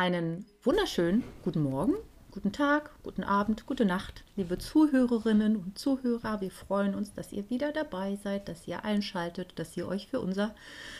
einen 0.00 0.46
wunderschönen 0.62 1.22
guten 1.44 1.62
Morgen, 1.62 1.92
guten 2.30 2.52
Tag, 2.52 2.90
guten 3.02 3.22
Abend, 3.22 3.66
gute 3.66 3.84
Nacht, 3.84 4.24
liebe 4.34 4.56
Zuhörerinnen 4.56 5.56
und 5.56 5.78
Zuhörer. 5.78 6.40
Wir 6.40 6.50
freuen 6.50 6.94
uns, 6.94 7.12
dass 7.12 7.32
ihr 7.32 7.50
wieder 7.50 7.70
dabei 7.70 8.16
seid, 8.24 8.48
dass 8.48 8.66
ihr 8.66 8.82
einschaltet, 8.82 9.58
dass 9.58 9.76
ihr 9.76 9.86
euch 9.86 10.08
für 10.08 10.20
unser 10.20 10.54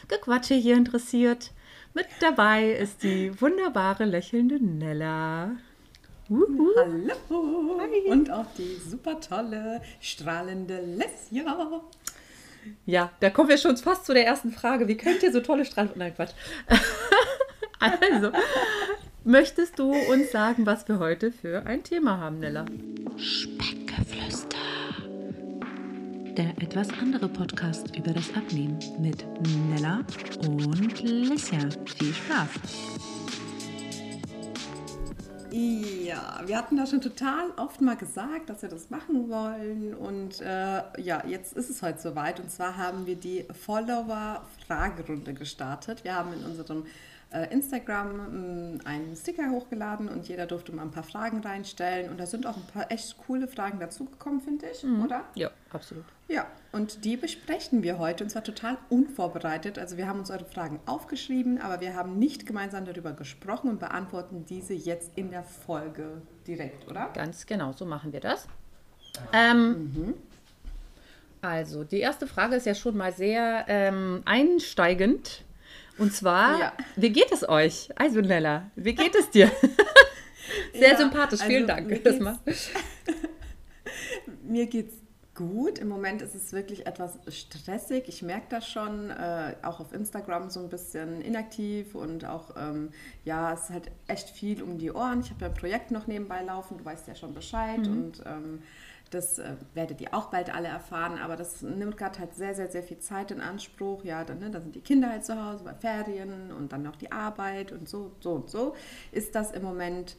Gequatsche 0.08 0.52
hier 0.52 0.76
interessiert. 0.76 1.52
Mit 1.94 2.04
dabei 2.21 2.72
ist 2.72 3.02
die 3.02 3.40
wunderbare, 3.40 4.04
lächelnde 4.04 4.62
Nella. 4.62 5.53
Uhu. 6.29 6.69
Hallo! 6.77 7.80
Hi. 7.80 8.11
Und 8.11 8.30
auch 8.30 8.53
die 8.59 8.77
super 8.87 9.19
tolle, 9.19 9.80
strahlende 10.03 10.79
Lesja. 10.79 11.80
Ja, 12.85 13.11
da 13.21 13.30
kommen 13.30 13.48
wir 13.48 13.57
schon 13.57 13.79
fast 13.79 14.05
zu 14.05 14.12
der 14.12 14.27
ersten 14.27 14.53
Frage. 14.53 14.89
Wie 14.89 14.98
könnt 14.98 15.23
ihr 15.23 15.32
so 15.32 15.41
tolle 15.41 15.64
Strahlen... 15.64 15.93
Nein, 15.95 16.14
Quatsch. 16.14 16.32
also, 17.80 18.30
möchtest 19.24 19.78
du 19.78 19.92
uns 19.92 20.30
sagen, 20.30 20.66
was 20.66 20.86
wir 20.88 20.98
heute 20.98 21.32
für 21.32 21.66
ein 21.66 21.82
Thema 21.82 22.18
haben, 22.18 22.38
Nella? 22.38 22.66
Speckgeflüster. 23.16 24.58
Der 26.36 26.50
etwas 26.62 26.88
andere 27.00 27.29
Podcast 27.29 27.96
über 27.96 28.12
das 28.12 28.35
Abnehmen 28.35 28.79
mit 28.98 29.24
Nella 29.71 30.04
und 30.46 31.02
Lesja. 31.02 31.58
Viel 31.98 32.12
Spaß! 32.12 32.50
Ja, 35.52 36.42
wir 36.47 36.56
hatten 36.56 36.77
da 36.77 36.86
schon 36.86 37.00
total 37.00 37.50
oft 37.56 37.80
mal 37.80 37.97
gesagt, 37.97 38.48
dass 38.50 38.62
wir 38.62 38.69
das 38.69 38.91
machen 38.91 39.28
wollen. 39.28 39.94
Und 39.94 40.41
äh, 40.41 40.83
ja, 41.00 41.24
jetzt 41.27 41.55
ist 41.55 41.70
es 41.70 41.83
heute 41.83 42.00
soweit. 42.00 42.38
Und 42.38 42.52
zwar 42.52 42.77
haben 42.77 43.06
wir 43.06 43.16
die 43.16 43.47
Follower-Fragerunde 43.52 45.34
gestartet. 45.34 46.05
Wir 46.05 46.14
haben 46.14 46.33
in 46.34 46.44
unserem 46.44 46.84
äh, 46.84 46.88
Instagram 47.50 48.75
mm, 48.75 48.80
einen 48.84 49.16
Sticker 49.16 49.50
hochgeladen 49.50 50.08
und 50.08 50.28
jeder 50.28 50.47
durfte 50.47 50.72
mal 50.72 50.83
ein 50.83 50.91
paar 50.91 51.05
Fragen 51.05 51.41
reinstellen. 51.41 52.11
Und 52.11 52.19
da 52.19 52.27
sind 52.27 52.47
auch 52.47 52.56
ein 52.56 52.66
paar 52.72 52.91
echt 52.91 53.16
coole 53.27 53.46
Fragen 53.46 53.78
dazugekommen, 53.78 54.41
finde 54.41 54.66
ich, 54.70 54.82
mhm. 54.82 55.05
oder? 55.05 55.24
Ja, 55.34 55.50
absolut. 55.70 56.05
Ja, 56.28 56.46
und 56.72 57.05
die 57.05 57.16
besprechen 57.16 57.82
wir 57.82 57.98
heute 57.98 58.24
und 58.24 58.30
zwar 58.30 58.44
total 58.44 58.78
unvorbereitet. 58.88 59.78
Also 59.78 59.96
wir 59.96 60.06
haben 60.06 60.18
uns 60.18 60.30
eure 60.30 60.44
Fragen 60.44 60.80
aufgeschrieben, 60.86 61.60
aber 61.60 61.80
wir 61.80 61.94
haben 61.94 62.18
nicht 62.18 62.46
gemeinsam 62.46 62.84
darüber 62.84 63.12
gesprochen 63.12 63.70
und 63.70 63.80
beantworten 63.80 64.44
diese 64.48 64.74
jetzt 64.74 65.12
in 65.16 65.30
der 65.30 65.42
Folge 65.42 66.22
direkt, 66.46 66.88
oder? 66.88 67.10
Ganz 67.14 67.46
genau, 67.46 67.72
so 67.72 67.84
machen 67.84 68.12
wir 68.12 68.20
das. 68.20 68.46
Ähm, 69.33 69.92
mhm. 69.94 70.14
Also, 71.42 71.84
die 71.84 72.00
erste 72.00 72.27
Frage 72.27 72.56
ist 72.56 72.66
ja 72.66 72.74
schon 72.74 72.96
mal 72.96 73.12
sehr 73.12 73.64
ähm, 73.68 74.22
einsteigend. 74.24 75.44
Und 76.00 76.14
zwar, 76.14 76.58
ja. 76.58 76.72
wie 76.96 77.10
geht 77.10 77.30
es 77.30 77.46
euch? 77.48 77.90
Also 77.94 78.20
Nella, 78.20 78.70
wie 78.74 78.94
geht 78.94 79.14
es 79.14 79.30
dir? 79.30 79.50
Sehr 80.72 80.92
ja, 80.92 80.96
sympathisch, 80.96 81.42
vielen 81.42 81.68
also, 81.70 81.86
Dank. 81.86 81.88
Mir 81.88 81.98
geht's, 81.98 82.70
mir 84.42 84.66
geht's 84.66 84.94
gut. 85.34 85.78
Im 85.78 85.88
Moment 85.88 86.22
ist 86.22 86.34
es 86.34 86.52
wirklich 86.52 86.86
etwas 86.86 87.18
stressig. 87.28 88.04
Ich 88.08 88.22
merke 88.22 88.46
das 88.48 88.66
schon, 88.66 89.10
äh, 89.10 89.54
auch 89.62 89.80
auf 89.80 89.92
Instagram 89.92 90.48
so 90.48 90.60
ein 90.60 90.70
bisschen 90.70 91.20
inaktiv 91.20 91.94
und 91.94 92.24
auch, 92.24 92.56
ähm, 92.56 92.90
ja, 93.24 93.52
es 93.52 93.64
ist 93.64 93.70
halt 93.70 93.90
echt 94.06 94.30
viel 94.30 94.62
um 94.62 94.78
die 94.78 94.90
Ohren. 94.90 95.20
Ich 95.20 95.30
habe 95.30 95.42
ja 95.42 95.46
ein 95.48 95.54
Projekt 95.54 95.90
noch 95.90 96.06
nebenbei 96.06 96.42
laufen, 96.42 96.78
du 96.78 96.84
weißt 96.84 97.08
ja 97.08 97.14
schon 97.14 97.34
Bescheid 97.34 97.80
mhm. 97.80 97.92
und 97.92 98.22
ähm, 98.24 98.62
das 99.11 99.39
äh, 99.39 99.56
werdet 99.75 100.00
ihr 100.00 100.14
auch 100.14 100.27
bald 100.30 100.55
alle 100.55 100.69
erfahren, 100.69 101.19
aber 101.19 101.36
das 101.36 101.62
nimmt 101.62 101.97
gerade 101.97 102.19
halt 102.19 102.34
sehr, 102.34 102.55
sehr, 102.55 102.70
sehr 102.70 102.83
viel 102.83 102.98
Zeit 102.98 103.30
in 103.30 103.41
Anspruch. 103.41 104.05
Ja, 104.05 104.25
dann, 104.25 104.39
ne, 104.39 104.50
dann 104.50 104.62
sind 104.62 104.75
die 104.75 104.80
Kinder 104.80 105.11
halt 105.11 105.25
zu 105.25 105.44
Hause 105.44 105.64
bei 105.64 105.75
Ferien 105.75 106.52
und 106.52 106.72
dann 106.72 106.83
noch 106.83 106.97
die 106.97 107.12
Arbeit 107.12 107.72
und 107.72 107.89
so, 107.89 108.12
so 108.20 108.33
und 108.33 108.50
so. 108.50 108.75
Ist 109.12 109.34
das 109.34 109.52
im 109.52 109.62
Moment 109.62 110.17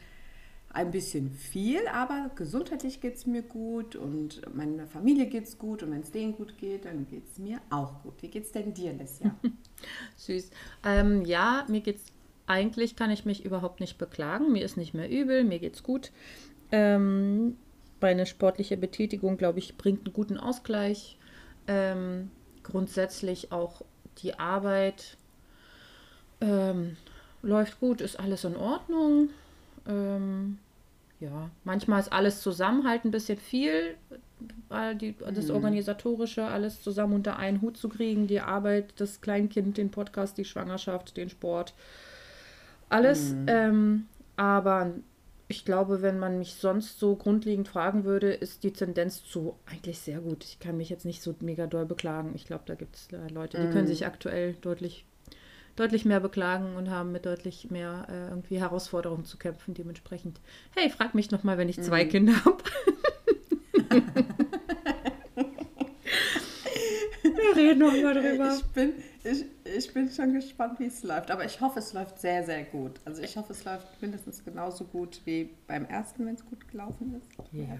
ein 0.73 0.91
bisschen 0.91 1.31
viel, 1.31 1.85
aber 1.93 2.31
gesundheitlich 2.35 3.01
geht 3.01 3.15
es 3.15 3.25
mir 3.25 3.41
gut 3.41 3.95
und 3.95 4.41
meiner 4.55 4.87
Familie 4.87 5.25
geht 5.25 5.43
es 5.43 5.57
gut 5.57 5.83
und 5.83 5.91
wenn 5.91 6.01
es 6.01 6.11
denen 6.11 6.33
gut 6.33 6.57
geht, 6.57 6.85
dann 6.85 7.07
geht 7.07 7.27
es 7.29 7.37
mir 7.37 7.59
auch 7.69 8.01
gut. 8.03 8.13
Wie 8.21 8.29
geht 8.29 8.45
es 8.45 8.51
denn 8.51 8.73
dir, 8.73 8.93
Lesja? 8.93 9.35
Süß. 10.15 10.49
Ähm, 10.85 11.25
ja, 11.25 11.65
mir 11.67 11.81
geht's 11.81 12.05
eigentlich 12.47 12.95
kann 12.95 13.11
ich 13.11 13.23
mich 13.23 13.45
überhaupt 13.45 13.79
nicht 13.79 13.97
beklagen. 13.97 14.51
Mir 14.51 14.65
ist 14.65 14.75
nicht 14.75 14.93
mehr 14.93 15.09
übel, 15.09 15.43
mir 15.43 15.59
geht's 15.59 15.83
gut. 15.83 16.11
Ähm, 16.71 17.55
eine 18.07 18.25
sportliche 18.25 18.77
Betätigung, 18.77 19.37
glaube 19.37 19.59
ich, 19.59 19.77
bringt 19.77 20.05
einen 20.05 20.13
guten 20.13 20.37
Ausgleich. 20.37 21.17
Ähm, 21.67 22.31
grundsätzlich 22.63 23.51
auch 23.51 23.81
die 24.19 24.39
Arbeit 24.39 25.17
ähm, 26.41 26.97
läuft 27.41 27.79
gut, 27.79 28.01
ist 28.01 28.19
alles 28.19 28.43
in 28.43 28.55
Ordnung. 28.55 29.29
Ähm, 29.87 30.57
ja, 31.19 31.49
manchmal 31.63 31.99
ist 31.99 32.11
alles 32.11 32.41
zusammen 32.41 32.87
halt 32.87 33.05
ein 33.05 33.11
bisschen 33.11 33.37
viel, 33.37 33.95
weil 34.69 34.95
die, 34.95 35.15
das 35.33 35.47
mhm. 35.47 35.55
Organisatorische 35.55 36.43
alles 36.43 36.81
zusammen 36.81 37.13
unter 37.13 37.37
einen 37.37 37.61
Hut 37.61 37.77
zu 37.77 37.89
kriegen, 37.89 38.27
die 38.27 38.41
Arbeit, 38.41 38.93
das 38.97 39.21
Kleinkind, 39.21 39.77
den 39.77 39.91
Podcast, 39.91 40.37
die 40.37 40.45
Schwangerschaft, 40.45 41.15
den 41.17 41.29
Sport, 41.29 41.73
alles. 42.89 43.33
Mhm. 43.33 43.45
Ähm, 43.47 44.07
aber 44.35 44.91
ich 45.51 45.65
glaube, 45.65 46.01
wenn 46.01 46.17
man 46.17 46.39
mich 46.39 46.55
sonst 46.55 46.97
so 46.97 47.17
grundlegend 47.17 47.67
fragen 47.67 48.05
würde, 48.05 48.31
ist 48.31 48.63
die 48.63 48.71
Tendenz 48.71 49.21
zu 49.23 49.59
eigentlich 49.65 49.99
sehr 49.99 50.19
gut. 50.21 50.45
Ich 50.45 50.59
kann 50.59 50.77
mich 50.77 50.89
jetzt 50.89 51.03
nicht 51.03 51.21
so 51.21 51.35
mega 51.41 51.67
doll 51.67 51.85
beklagen. 51.85 52.31
Ich 52.35 52.45
glaube, 52.45 52.63
da 52.65 52.75
gibt 52.75 52.95
es 52.95 53.09
äh, 53.11 53.27
Leute, 53.27 53.57
die 53.57 53.67
mm. 53.67 53.71
können 53.71 53.83
mhm. 53.83 53.89
sich 53.89 54.05
aktuell 54.05 54.53
deutlich, 54.61 55.05
deutlich 55.75 56.05
mehr 56.05 56.21
beklagen 56.21 56.77
und 56.77 56.89
haben 56.89 57.11
mit 57.11 57.25
deutlich 57.25 57.69
mehr 57.69 58.07
äh, 58.09 58.29
irgendwie 58.29 58.61
Herausforderungen 58.61 59.25
zu 59.25 59.37
kämpfen. 59.37 59.73
Dementsprechend, 59.73 60.39
hey, 60.73 60.89
frag 60.89 61.15
mich 61.15 61.31
nochmal, 61.31 61.57
wenn 61.57 61.67
ich 61.67 61.77
mm. 61.77 61.83
zwei 61.83 62.05
mhm. 62.05 62.09
Kinder 62.09 62.45
habe. 62.45 62.63
Wir 67.41 67.55
reden 67.55 67.79
nochmal 67.79 68.13
drüber. 68.13 68.55
Ich 68.55 68.63
bin, 68.73 68.93
ich, 69.23 69.45
ich 69.63 69.93
bin 69.93 70.09
schon 70.09 70.33
gespannt, 70.33 70.79
wie 70.79 70.85
es 70.85 71.03
läuft. 71.03 71.31
Aber 71.31 71.45
ich 71.45 71.59
hoffe, 71.61 71.79
es 71.79 71.93
läuft 71.93 72.19
sehr, 72.19 72.43
sehr 72.43 72.63
gut. 72.63 72.99
Also 73.05 73.21
ich 73.21 73.35
hoffe, 73.37 73.53
es 73.53 73.63
läuft 73.63 73.87
mindestens 74.01 74.43
genauso 74.43 74.85
gut 74.85 75.21
wie 75.25 75.49
beim 75.67 75.85
ersten, 75.85 76.25
wenn 76.25 76.35
es 76.35 76.45
gut 76.45 76.67
gelaufen 76.67 77.15
ist. 77.15 77.27
Ja. 77.51 77.77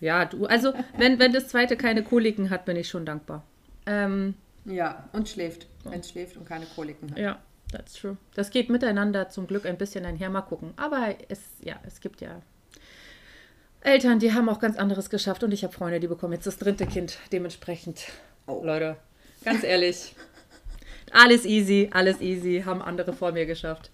Ja, 0.00 0.24
du, 0.24 0.46
also 0.46 0.72
wenn, 0.98 1.20
wenn 1.20 1.32
das 1.32 1.46
zweite 1.46 1.76
keine 1.76 2.02
Koliken 2.02 2.50
hat, 2.50 2.64
bin 2.64 2.76
ich 2.76 2.88
schon 2.88 3.06
dankbar. 3.06 3.44
Ähm, 3.86 4.34
ja, 4.64 5.08
und 5.12 5.28
schläft. 5.28 5.68
Wenn 5.84 6.00
es 6.00 6.10
schläft 6.10 6.36
und 6.36 6.44
keine 6.44 6.66
Koliken 6.66 7.12
hat. 7.12 7.18
Ja, 7.18 7.38
that's 7.70 7.94
true. 7.94 8.16
Das 8.34 8.50
geht 8.50 8.68
miteinander 8.68 9.28
zum 9.28 9.46
Glück 9.46 9.64
ein 9.64 9.78
bisschen 9.78 10.04
einher. 10.04 10.28
Mal 10.28 10.42
gucken. 10.42 10.72
Aber 10.76 11.14
es, 11.28 11.40
ja, 11.60 11.76
es 11.86 12.00
gibt 12.00 12.20
ja 12.20 12.42
Eltern, 13.80 14.18
die 14.18 14.32
haben 14.32 14.48
auch 14.48 14.58
ganz 14.58 14.76
anderes 14.76 15.08
geschafft. 15.10 15.44
Und 15.44 15.52
ich 15.52 15.62
habe 15.62 15.72
Freunde, 15.72 16.00
die 16.00 16.08
bekommen 16.08 16.32
jetzt 16.32 16.46
das 16.46 16.58
dritte 16.58 16.86
Kind. 16.86 17.18
Dementsprechend, 17.30 18.06
oh. 18.46 18.62
Leute, 18.64 18.96
ganz 19.44 19.64
ehrlich. 19.64 20.14
Alles 21.10 21.44
easy, 21.44 21.90
alles 21.92 22.22
easy, 22.22 22.62
haben 22.64 22.80
andere 22.80 23.12
vor 23.12 23.32
mir 23.32 23.44
geschafft. 23.44 23.90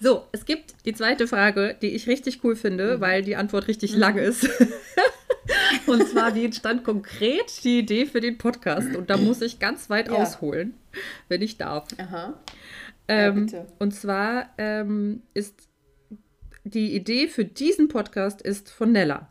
So, 0.00 0.26
es 0.32 0.46
gibt 0.46 0.74
die 0.86 0.94
zweite 0.94 1.28
Frage, 1.28 1.76
die 1.82 1.88
ich 1.88 2.06
richtig 2.08 2.42
cool 2.44 2.56
finde, 2.56 2.96
mhm. 2.96 3.00
weil 3.00 3.22
die 3.22 3.36
Antwort 3.36 3.68
richtig 3.68 3.92
mhm. 3.94 4.00
lang 4.00 4.16
ist. 4.16 4.48
Und 5.86 6.08
zwar, 6.08 6.34
wie 6.34 6.44
entstand 6.44 6.84
konkret 6.84 7.64
die 7.64 7.80
Idee 7.80 8.06
für 8.06 8.20
den 8.20 8.38
Podcast? 8.38 8.94
Und 8.96 9.10
da 9.10 9.16
muss 9.16 9.42
ich 9.42 9.58
ganz 9.58 9.90
weit 9.90 10.08
ja. 10.08 10.14
ausholen, 10.14 10.74
wenn 11.28 11.42
ich 11.42 11.58
darf. 11.58 11.88
Aha. 11.98 12.34
Ähm, 13.08 13.48
ja, 13.48 13.66
und 13.78 13.92
zwar 13.92 14.50
ähm, 14.58 15.22
ist 15.34 15.68
die 16.64 16.94
Idee 16.94 17.26
für 17.26 17.44
diesen 17.44 17.88
Podcast 17.88 18.40
ist 18.40 18.70
von 18.70 18.92
Nella. 18.92 19.28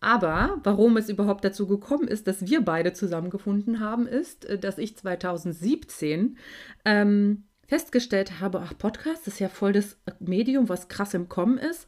Aber 0.00 0.58
warum 0.64 0.96
es 0.96 1.10
überhaupt 1.10 1.44
dazu 1.44 1.66
gekommen 1.66 2.08
ist, 2.08 2.26
dass 2.26 2.46
wir 2.46 2.62
beide 2.62 2.94
zusammengefunden 2.94 3.80
haben, 3.80 4.06
ist, 4.06 4.46
äh, 4.46 4.58
dass 4.58 4.78
ich 4.78 4.96
2017 4.96 6.38
ähm, 6.84 7.44
festgestellt 7.68 8.40
habe, 8.40 8.60
ach, 8.60 8.76
Podcast 8.76 9.28
ist 9.28 9.38
ja 9.38 9.48
voll 9.48 9.72
das 9.72 9.96
Medium, 10.18 10.68
was 10.68 10.88
krass 10.88 11.14
im 11.14 11.28
Kommen 11.28 11.58
ist. 11.58 11.86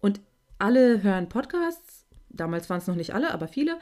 Und 0.00 0.20
alle 0.58 1.02
hören 1.02 1.28
Podcasts. 1.28 2.04
Damals 2.28 2.68
waren 2.68 2.78
es 2.78 2.86
noch 2.86 2.96
nicht 2.96 3.14
alle, 3.14 3.32
aber 3.32 3.48
viele. 3.48 3.78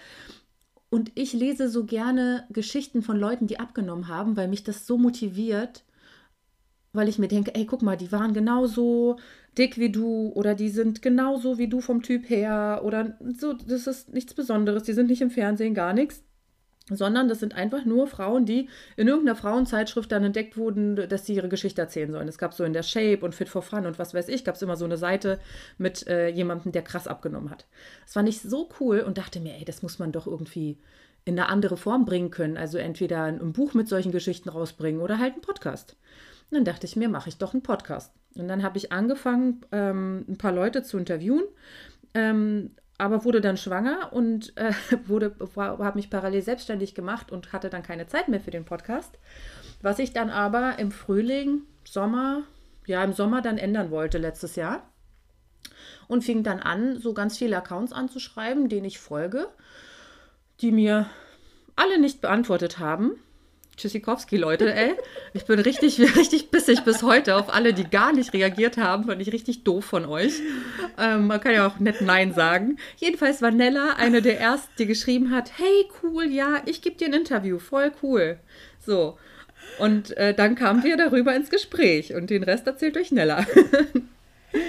Und 0.91 1.13
ich 1.15 1.33
lese 1.33 1.69
so 1.69 1.85
gerne 1.85 2.47
Geschichten 2.51 3.03
von 3.03 3.17
Leuten, 3.17 3.47
die 3.47 3.61
abgenommen 3.61 4.09
haben, 4.09 4.37
weil 4.37 4.49
mich 4.49 4.65
das 4.65 4.87
so 4.87 4.99
motiviert, 4.99 5.85
weil 6.93 7.09
ich 7.09 7.19
mir 7.19 7.29
denke, 7.29 7.55
ey, 7.55 7.65
guck 7.65 7.83
mal, 7.83 7.97
die 7.97 8.13
waren 8.13 8.35
genauso 8.35 9.19
dick 9.59 9.79
wie 9.79 9.91
du 9.91 10.33
oder 10.35 10.55
die 10.55 10.69
sind 10.69 11.03
genauso 11.03 11.59
wie 11.59 11.69
du 11.69 11.81
vom 11.81 12.03
Typ 12.03 12.29
her 12.29 12.83
oder 12.85 13.17
so, 13.37 13.53
das 13.53 13.87
ist 13.87 14.13
nichts 14.13 14.35
Besonderes, 14.35 14.85
die 14.85 14.93
sind 14.93 15.09
nicht 15.09 15.23
im 15.23 15.31
Fernsehen, 15.31 15.75
gar 15.75 15.93
nichts. 15.93 16.23
Sondern 16.93 17.29
das 17.29 17.39
sind 17.39 17.55
einfach 17.55 17.85
nur 17.85 18.09
Frauen, 18.09 18.47
die 18.47 18.69
in 18.97 19.07
irgendeiner 19.07 19.37
Frauenzeitschrift 19.37 20.11
dann 20.11 20.25
entdeckt 20.25 20.57
wurden, 20.57 20.97
dass 20.97 21.25
sie 21.25 21.35
ihre 21.35 21.49
Geschichte 21.49 21.81
erzählen 21.81 22.11
sollen. 22.11 22.27
Es 22.27 22.39
gab 22.39 22.53
so 22.53 22.65
in 22.65 22.73
der 22.73 22.83
Shape 22.83 23.25
und 23.25 23.33
Fit 23.33 23.49
for 23.49 23.63
Fun 23.63 23.87
und 23.87 24.01
was 24.01 24.13
weiß 24.13 24.29
ich, 24.29 24.45
gab 24.45 24.57
es 24.57 24.63
immer 24.63 24.77
so 24.77 24.87
eine 24.87 24.97
Seite 24.97 25.39
mit 25.79 26.09
äh, 26.09 26.29
jemandem, 26.29 26.73
der 26.73 26.83
krass 26.83 27.07
abgenommen 27.07 27.51
hat. 27.51 27.67
Das 28.03 28.15
fand 28.15 28.29
ich 28.29 28.41
so 28.41 28.69
cool 28.81 29.01
und 29.01 29.19
dachte 29.19 29.39
mir, 29.39 29.55
ey, 29.55 29.65
das 29.65 29.83
muss 29.83 30.01
man 30.01 30.11
doch 30.11 30.27
irgendwie 30.27 30.79
in 31.25 31.39
eine 31.39 31.49
andere 31.49 31.77
Form 31.77 32.07
bringen 32.07 32.33
können. 32.33 32.57
Also 32.57 32.79
entweder 32.79 33.25
ein 33.25 33.53
Buch 33.53 33.75
mit 33.75 33.89
solchen 33.89 34.11
Geschichten 34.11 34.49
rausbringen 34.49 35.01
oder 35.01 35.19
halt 35.19 35.35
einen 35.35 35.43
Podcast. 35.43 35.97
Und 36.51 36.57
dann 36.57 36.65
dachte 36.65 36.87
ich 36.87 36.97
mir, 36.97 37.09
mache 37.09 37.29
ich 37.29 37.39
doch 37.39 37.53
einen 37.53 37.63
Podcast. 37.63 38.13
Und 38.37 38.49
dann 38.49 38.63
habe 38.63 38.79
ich 38.79 38.93
angefangen, 38.93 39.65
ähm, 39.73 40.25
ein 40.29 40.39
paar 40.39 40.53
Leute 40.53 40.83
zu 40.83 40.99
interviewen, 40.99 41.43
ähm, 42.15 42.71
aber 42.99 43.25
wurde 43.25 43.41
dann 43.41 43.57
schwanger 43.57 44.13
und 44.13 44.57
äh, 44.57 44.73
habe 45.57 45.93
mich 45.97 46.11
parallel 46.11 46.43
selbstständig 46.43 46.95
gemacht 46.95 47.33
und 47.33 47.53
hatte 47.53 47.71
dann 47.71 47.83
keine 47.83 48.07
Zeit 48.07 48.29
mehr 48.29 48.41
für 48.41 48.51
den 48.51 48.65
Podcast. 48.65 49.19
Was 49.83 49.99
ich 49.99 50.13
dann 50.13 50.31
aber 50.31 50.79
im 50.79 50.93
Frühling, 50.93 51.63
Sommer, 51.85 52.43
ja, 52.87 53.03
im 53.03 53.13
Sommer 53.13 53.41
dann 53.41 53.59
ändern 53.59 53.91
wollte 53.91 54.19
letztes 54.19 54.57
Jahr. 54.57 54.83
Und 56.09 56.25
fing 56.25 56.43
dann 56.43 56.61
an, 56.61 56.99
so 56.99 57.15
ganz 57.15 57.39
viele 57.39 57.57
Accounts 57.57 57.93
anzuschreiben, 57.93 58.69
denen 58.69 58.85
ich 58.85 58.99
folge, 58.99 59.49
die 60.61 60.73
mir 60.73 61.07
alle 61.77 62.01
nicht 62.01 62.21
beantwortet 62.21 62.79
haben. 62.79 63.13
Tschüssikowski, 63.81 64.37
Leute, 64.37 64.75
ey. 64.75 64.95
Ich 65.33 65.47
bin 65.47 65.59
richtig, 65.59 65.99
richtig 66.17 66.51
bissig 66.51 66.85
bis 66.85 67.03
heute 67.03 67.37
auf 67.37 67.53
alle, 67.53 67.73
die 67.73 67.85
gar 67.85 68.13
nicht 68.13 68.35
reagiert 68.35 68.77
haben. 68.77 69.05
Fand 69.05 69.23
ich 69.23 69.33
richtig 69.33 69.65
doof 69.65 69.87
von 69.87 70.05
euch. 70.05 70.35
Ähm, 70.99 71.27
man 71.27 71.41
kann 71.41 71.55
ja 71.55 71.67
auch 71.67 71.79
nett 71.79 72.03
Nein 72.03 72.35
sagen. 72.35 72.77
Jedenfalls 72.99 73.41
war 73.41 73.51
Nella 73.51 73.95
eine 73.97 74.21
der 74.21 74.39
ersten, 74.39 74.71
die 74.79 74.87
geschrieben 74.87 75.31
hat: 75.31 75.53
Hey, 75.57 75.89
cool, 76.03 76.27
ja, 76.27 76.63
ich 76.67 76.83
gebe 76.83 76.97
dir 76.97 77.07
ein 77.07 77.15
Interview, 77.15 77.59
voll 77.59 77.91
cool. 78.03 78.39
So. 78.85 79.19
Und 79.79 80.17
äh, 80.17 80.35
dann 80.35 80.57
kamen 80.57 80.85
wir 80.85 80.99
darüber 80.99 81.35
ins 81.35 81.49
Gespräch 81.49 82.15
und 82.15 82.29
den 82.29 82.43
Rest 82.43 82.67
erzählt 82.67 82.99
euch 82.99 83.13
Nella. 83.13 83.47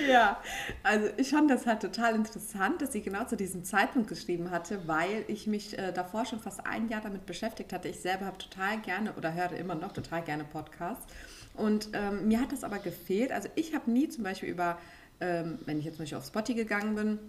Ja, 0.09 0.39
also 0.83 1.07
ich 1.17 1.31
fand 1.31 1.49
das 1.49 1.65
halt 1.65 1.81
total 1.81 2.15
interessant, 2.15 2.81
dass 2.81 2.93
sie 2.93 3.01
genau 3.01 3.25
zu 3.25 3.35
diesem 3.35 3.63
Zeitpunkt 3.63 4.09
geschrieben 4.09 4.51
hatte, 4.51 4.87
weil 4.87 5.23
ich 5.27 5.47
mich 5.47 5.77
äh, 5.77 5.91
davor 5.91 6.25
schon 6.25 6.39
fast 6.39 6.65
ein 6.65 6.87
Jahr 6.89 7.01
damit 7.01 7.25
beschäftigt 7.25 7.73
hatte. 7.73 7.87
Ich 7.87 7.99
selber 7.99 8.25
habe 8.25 8.37
total 8.37 8.79
gerne 8.81 9.13
oder 9.13 9.33
höre 9.33 9.53
immer 9.53 9.75
noch 9.75 9.91
total 9.91 10.21
gerne 10.21 10.43
Podcasts. 10.43 11.11
Und 11.55 11.89
ähm, 11.93 12.27
mir 12.27 12.39
hat 12.39 12.51
das 12.51 12.63
aber 12.63 12.79
gefehlt. 12.79 13.31
Also 13.31 13.49
ich 13.55 13.73
habe 13.73 13.89
nie 13.91 14.07
zum 14.09 14.23
Beispiel 14.23 14.49
über, 14.49 14.77
ähm, 15.19 15.59
wenn 15.65 15.79
ich 15.79 15.85
jetzt 15.85 15.97
Beispiel 15.97 16.17
auf 16.17 16.25
Spotify 16.25 16.55
gegangen 16.55 16.95
bin, 16.95 17.19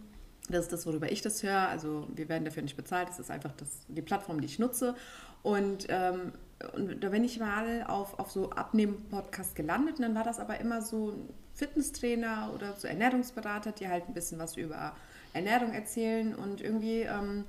das 0.49 0.65
ist 0.65 0.73
das, 0.73 0.87
worüber 0.87 1.11
ich 1.11 1.23
das 1.23 1.43
höre. 1.43 1.69
Also 1.69 2.09
wir 2.15 2.29
werden 2.29 2.45
dafür 2.45 2.63
nicht 2.63 2.77
bezahlt. 2.77 3.09
Das 3.09 3.19
ist 3.19 3.31
einfach 3.31 3.53
das, 3.53 3.69
die 3.89 4.03
Plattform, 4.03 4.41
die 4.41 4.47
ich 4.47 4.59
nutze. 4.59 4.95
Und, 5.43 5.87
ähm, 5.89 6.33
und 6.75 7.03
da 7.03 7.09
bin 7.09 7.25
ich 7.25 7.39
mal 7.39 7.85
auf, 7.85 8.19
auf 8.19 8.31
so 8.31 8.51
Abnehmen-Podcast 8.51 9.55
gelandet. 9.55 9.97
Und 9.97 10.03
dann 10.03 10.15
war 10.15 10.25
das 10.25 10.39
aber 10.39 10.61
immer 10.61 10.83
so 10.83 11.15
Fitnesstrainer 11.55 12.53
oder 12.55 12.75
so 12.75 12.89
Ernährungsberater, 12.89 13.73
die 13.73 13.89
halt 13.89 14.09
ein 14.09 14.15
bisschen 14.15 14.39
was 14.39 14.57
über 14.57 14.95
Ernährung 15.33 15.73
erzählen. 15.73 16.35
Und 16.35 16.61
irgendwie 16.61 17.03
ähm, 17.03 17.45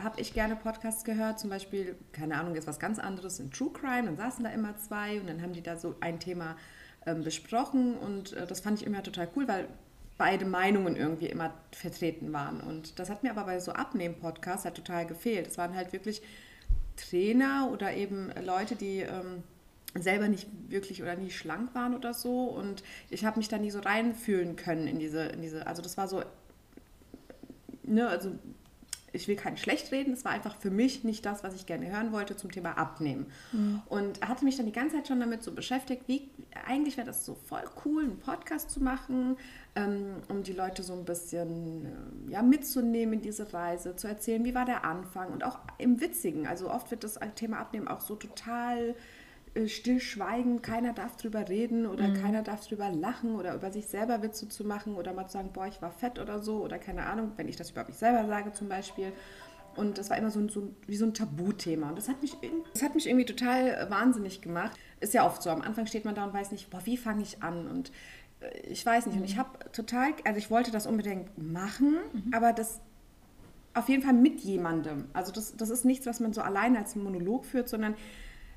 habe 0.00 0.20
ich 0.20 0.34
gerne 0.34 0.56
Podcasts 0.56 1.04
gehört, 1.04 1.38
zum 1.38 1.50
Beispiel, 1.50 1.96
keine 2.12 2.36
Ahnung, 2.36 2.54
jetzt 2.54 2.66
was 2.66 2.78
ganz 2.78 2.98
anderes 2.98 3.38
in 3.40 3.50
True 3.50 3.70
Crime. 3.72 4.04
Dann 4.04 4.16
saßen 4.16 4.44
da 4.44 4.50
immer 4.50 4.76
zwei 4.78 5.20
und 5.20 5.28
dann 5.28 5.42
haben 5.42 5.52
die 5.52 5.62
da 5.62 5.76
so 5.76 5.94
ein 6.00 6.18
Thema 6.18 6.56
ähm, 7.06 7.22
besprochen. 7.22 7.96
Und 7.96 8.32
äh, 8.32 8.46
das 8.46 8.60
fand 8.60 8.80
ich 8.80 8.86
immer 8.86 9.02
total 9.02 9.28
cool, 9.36 9.46
weil 9.48 9.68
beide 10.16 10.44
Meinungen 10.44 10.96
irgendwie 10.96 11.26
immer 11.26 11.52
vertreten 11.72 12.32
waren. 12.32 12.60
Und 12.60 12.98
das 12.98 13.10
hat 13.10 13.22
mir 13.22 13.30
aber 13.30 13.44
bei 13.44 13.60
so 13.60 13.72
Abnehmen-Podcasts 13.72 14.64
halt 14.64 14.76
total 14.76 15.06
gefehlt. 15.06 15.46
Es 15.46 15.58
waren 15.58 15.74
halt 15.74 15.92
wirklich 15.92 16.22
Trainer 16.96 17.70
oder 17.72 17.94
eben 17.94 18.30
Leute, 18.44 18.76
die 18.76 19.00
ähm, 19.00 19.42
selber 19.94 20.28
nicht 20.28 20.48
wirklich 20.68 21.02
oder 21.02 21.16
nie 21.16 21.30
schlank 21.30 21.74
waren 21.74 21.94
oder 21.94 22.14
so. 22.14 22.44
Und 22.44 22.82
ich 23.10 23.24
habe 23.24 23.38
mich 23.38 23.48
da 23.48 23.58
nie 23.58 23.70
so 23.70 23.80
reinfühlen 23.80 24.56
können 24.56 24.86
in 24.86 24.98
diese, 24.98 25.24
in 25.26 25.42
diese, 25.42 25.66
also 25.66 25.82
das 25.82 25.96
war 25.96 26.08
so, 26.08 26.22
ne, 27.84 28.08
also 28.08 28.32
ich 29.14 29.28
will 29.28 29.36
kein 29.36 29.56
schlecht 29.56 29.92
reden, 29.92 30.12
es 30.12 30.24
war 30.24 30.32
einfach 30.32 30.56
für 30.56 30.70
mich 30.70 31.04
nicht 31.04 31.24
das, 31.24 31.44
was 31.44 31.54
ich 31.54 31.66
gerne 31.66 31.90
hören 31.90 32.10
wollte 32.12 32.36
zum 32.36 32.50
Thema 32.50 32.76
Abnehmen. 32.76 33.26
Mhm. 33.52 33.82
Und 33.86 34.20
hatte 34.26 34.44
mich 34.44 34.56
dann 34.56 34.66
die 34.66 34.72
ganze 34.72 34.96
Zeit 34.96 35.08
schon 35.08 35.20
damit 35.20 35.42
so 35.42 35.52
beschäftigt, 35.52 36.02
wie 36.08 36.28
eigentlich 36.66 36.96
wäre 36.96 37.06
das 37.06 37.24
so 37.24 37.34
voll 37.34 37.62
cool, 37.84 38.04
einen 38.04 38.18
Podcast 38.18 38.70
zu 38.70 38.82
machen, 38.82 39.36
ähm, 39.76 40.16
um 40.28 40.42
die 40.42 40.52
Leute 40.52 40.82
so 40.82 40.94
ein 40.94 41.04
bisschen 41.04 41.86
äh, 42.28 42.32
ja, 42.32 42.42
mitzunehmen 42.42 43.14
in 43.14 43.22
diese 43.22 43.52
Reise, 43.52 43.94
zu 43.94 44.08
erzählen, 44.08 44.44
wie 44.44 44.54
war 44.54 44.64
der 44.64 44.84
Anfang 44.84 45.32
und 45.32 45.44
auch 45.44 45.60
im 45.78 46.00
Witzigen. 46.00 46.48
Also 46.48 46.70
oft 46.70 46.90
wird 46.90 47.04
das 47.04 47.18
Thema 47.36 47.58
Abnehmen 47.58 47.86
auch 47.86 48.00
so 48.00 48.16
total 48.16 48.96
stillschweigen, 49.66 50.62
keiner 50.62 50.92
darf 50.92 51.16
drüber 51.16 51.48
reden 51.48 51.86
oder 51.86 52.08
mhm. 52.08 52.14
keiner 52.20 52.42
darf 52.42 52.66
drüber 52.66 52.90
lachen 52.90 53.36
oder 53.36 53.54
über 53.54 53.70
sich 53.70 53.86
selber 53.86 54.22
Witze 54.22 54.48
zu 54.48 54.64
machen 54.64 54.96
oder 54.96 55.12
mal 55.12 55.26
zu 55.26 55.34
sagen, 55.34 55.50
boah, 55.52 55.66
ich 55.66 55.80
war 55.80 55.92
fett 55.92 56.18
oder 56.18 56.40
so 56.40 56.62
oder 56.62 56.78
keine 56.78 57.06
Ahnung, 57.06 57.32
wenn 57.36 57.48
ich 57.48 57.56
das 57.56 57.70
über 57.70 57.84
mich 57.84 57.96
selber 57.96 58.26
sage 58.26 58.52
zum 58.52 58.68
Beispiel. 58.68 59.12
Und 59.76 59.98
das 59.98 60.10
war 60.10 60.18
immer 60.18 60.30
so, 60.30 60.40
ein, 60.40 60.48
so 60.48 60.70
wie 60.86 60.96
so 60.96 61.04
ein 61.04 61.14
Tabuthema. 61.14 61.88
Und 61.88 61.98
das 61.98 62.08
hat, 62.08 62.20
mich, 62.22 62.36
das 62.72 62.82
hat 62.82 62.94
mich 62.94 63.08
irgendwie 63.08 63.24
total 63.24 63.68
äh, 63.68 63.90
wahnsinnig 63.90 64.40
gemacht. 64.40 64.76
Ist 65.00 65.14
ja 65.14 65.26
oft 65.26 65.42
so, 65.42 65.50
am 65.50 65.62
Anfang 65.62 65.86
steht 65.86 66.04
man 66.04 66.14
da 66.14 66.24
und 66.24 66.32
weiß 66.32 66.52
nicht, 66.52 66.70
boah, 66.70 66.80
wie 66.84 66.96
fange 66.96 67.22
ich 67.22 67.42
an? 67.42 67.66
Und 67.66 67.90
äh, 68.40 68.60
ich 68.68 68.84
weiß 68.84 69.06
nicht. 69.06 69.16
Und 69.16 69.24
ich 69.24 69.34
mhm. 69.34 69.40
habe 69.40 69.70
total, 69.72 70.12
also 70.24 70.38
ich 70.38 70.50
wollte 70.50 70.70
das 70.70 70.86
unbedingt 70.86 71.36
machen, 71.38 71.96
mhm. 72.12 72.32
aber 72.32 72.52
das 72.52 72.80
auf 73.74 73.88
jeden 73.88 74.02
Fall 74.02 74.12
mit 74.12 74.40
jemandem. 74.40 75.06
Also 75.12 75.32
das, 75.32 75.56
das 75.56 75.70
ist 75.70 75.84
nichts, 75.84 76.06
was 76.06 76.20
man 76.20 76.32
so 76.32 76.40
alleine 76.40 76.78
als 76.78 76.94
Monolog 76.94 77.44
führt, 77.44 77.68
sondern 77.68 77.96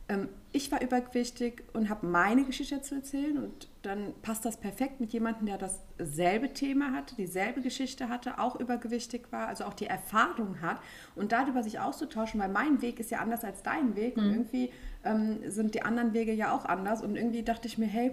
ähm, 0.10 0.30
ich 0.54 0.72
war 0.72 0.82
übergewichtig 0.82 1.64
und 1.74 1.90
habe 1.90 2.08
meine 2.08 2.46
Geschichte 2.46 2.82
zu 2.82 2.96
erzählen 2.96 3.38
und 3.38 3.68
dann 3.82 4.14
passt 4.22 4.46
das 4.46 4.58
perfekt 4.58 5.00
mit 5.00 5.12
jemandem, 5.12 5.48
der 5.48 5.58
dasselbe 5.58 6.54
Thema 6.54 6.94
hatte, 6.94 7.16
dieselbe 7.16 7.62
Geschichte 7.62 8.10
hatte, 8.10 8.40
auch 8.40 8.60
übergewichtig 8.60 9.32
war, 9.32 9.48
also 9.48 9.66
auch 9.66 9.74
die 9.74 9.88
Erfahrung 9.88 10.62
hat. 10.62 10.80
Und 11.16 11.32
darüber 11.32 11.62
sich 11.62 11.80
auszutauschen, 11.80 12.40
weil 12.40 12.50
mein 12.50 12.82
Weg 12.82 13.00
ist 13.00 13.12
ja 13.12 13.20
anders 13.20 13.44
als 13.44 13.64
dein 13.64 13.96
Weg. 13.96 14.18
Mhm. 14.18 14.24
und 14.24 14.32
irgendwie 14.32 14.72
ähm, 15.04 15.40
sind 15.48 15.76
die 15.76 15.84
anderen 15.84 16.14
Wege 16.14 16.34
ja 16.34 16.54
auch 16.56 16.66
anders. 16.66 17.02
Und 17.02 17.18
irgendwie 17.18 17.44
dachte 17.44 17.68
ich 17.68 17.78
mir, 17.78 17.88
hey, 17.88 18.12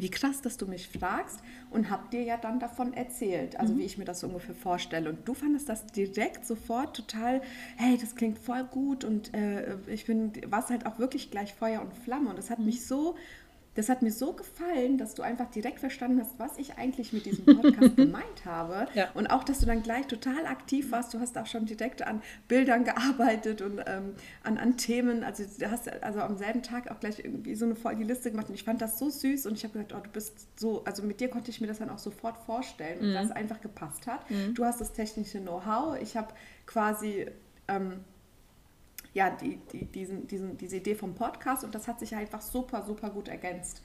wie 0.00 0.10
krass, 0.10 0.40
dass 0.42 0.56
du 0.56 0.66
mich 0.66 0.88
fragst 0.88 1.40
und 1.70 1.90
hab 1.90 2.10
dir 2.10 2.22
ja 2.22 2.36
dann 2.36 2.60
davon 2.60 2.94
erzählt, 2.94 3.58
also 3.58 3.74
mhm. 3.74 3.78
wie 3.78 3.84
ich 3.84 3.98
mir 3.98 4.04
das 4.04 4.20
so 4.20 4.26
ungefähr 4.26 4.54
vorstelle. 4.54 5.10
Und 5.10 5.26
du 5.26 5.34
fandest 5.34 5.68
das 5.68 5.86
direkt 5.86 6.46
sofort 6.46 6.96
total, 6.96 7.42
hey, 7.76 7.98
das 7.98 8.14
klingt 8.14 8.38
voll 8.38 8.64
gut 8.64 9.04
und 9.04 9.34
äh, 9.34 9.76
ich 9.86 10.06
bin, 10.06 10.32
was 10.46 10.70
halt 10.70 10.86
auch 10.86 10.98
wirklich 10.98 11.30
gleich 11.30 11.54
Feuer 11.54 11.80
und 11.80 11.94
Flamme. 11.94 12.30
Und 12.30 12.38
das 12.38 12.50
hat 12.50 12.58
mhm. 12.58 12.66
mich 12.66 12.86
so 12.86 13.16
das 13.78 13.88
hat 13.88 14.02
mir 14.02 14.10
so 14.10 14.32
gefallen, 14.32 14.98
dass 14.98 15.14
du 15.14 15.22
einfach 15.22 15.48
direkt 15.52 15.78
verstanden 15.78 16.20
hast, 16.20 16.36
was 16.40 16.58
ich 16.58 16.78
eigentlich 16.78 17.12
mit 17.12 17.26
diesem 17.26 17.44
Podcast 17.44 17.94
gemeint 17.96 18.44
habe. 18.44 18.88
Ja. 18.94 19.08
Und 19.14 19.28
auch, 19.28 19.44
dass 19.44 19.60
du 19.60 19.66
dann 19.66 19.84
gleich 19.84 20.08
total 20.08 20.46
aktiv 20.46 20.90
warst. 20.90 21.14
Du 21.14 21.20
hast 21.20 21.38
auch 21.38 21.46
schon 21.46 21.64
direkt 21.64 22.02
an 22.02 22.20
Bildern 22.48 22.82
gearbeitet 22.82 23.62
und 23.62 23.78
ähm, 23.86 24.16
an, 24.42 24.58
an 24.58 24.78
Themen. 24.78 25.22
Also 25.22 25.44
du 25.44 25.70
hast 25.70 25.92
also 26.02 26.18
am 26.18 26.36
selben 26.36 26.64
Tag 26.64 26.90
auch 26.90 26.98
gleich 26.98 27.20
irgendwie 27.20 27.54
so 27.54 27.66
eine 27.66 27.76
die 27.94 28.02
Liste 28.02 28.32
gemacht. 28.32 28.48
Und 28.48 28.56
ich 28.56 28.64
fand 28.64 28.82
das 28.82 28.98
so 28.98 29.10
süß 29.10 29.46
und 29.46 29.52
ich 29.52 29.62
habe 29.62 29.74
gesagt, 29.74 29.94
oh, 29.96 30.00
du 30.02 30.10
bist 30.10 30.58
so, 30.58 30.82
also 30.84 31.04
mit 31.04 31.20
dir 31.20 31.28
konnte 31.28 31.52
ich 31.52 31.60
mir 31.60 31.68
das 31.68 31.78
dann 31.78 31.90
auch 31.90 32.00
sofort 32.00 32.36
vorstellen, 32.36 33.12
mhm. 33.12 33.14
weil 33.14 33.26
es 33.26 33.30
einfach 33.30 33.60
gepasst 33.60 34.08
hat. 34.08 34.28
Mhm. 34.28 34.54
Du 34.54 34.64
hast 34.64 34.80
das 34.80 34.92
technische 34.92 35.38
Know-how. 35.38 36.00
Ich 36.02 36.16
habe 36.16 36.34
quasi 36.66 37.26
ähm, 37.68 38.00
ja, 39.14 39.30
die, 39.30 39.56
die, 39.72 39.84
diesen, 39.84 40.26
diesen, 40.26 40.56
diese 40.56 40.76
Idee 40.76 40.94
vom 40.94 41.14
Podcast 41.14 41.64
und 41.64 41.74
das 41.74 41.88
hat 41.88 41.98
sich 41.98 42.14
einfach 42.14 42.40
super, 42.40 42.82
super 42.82 43.10
gut 43.10 43.28
ergänzt. 43.28 43.82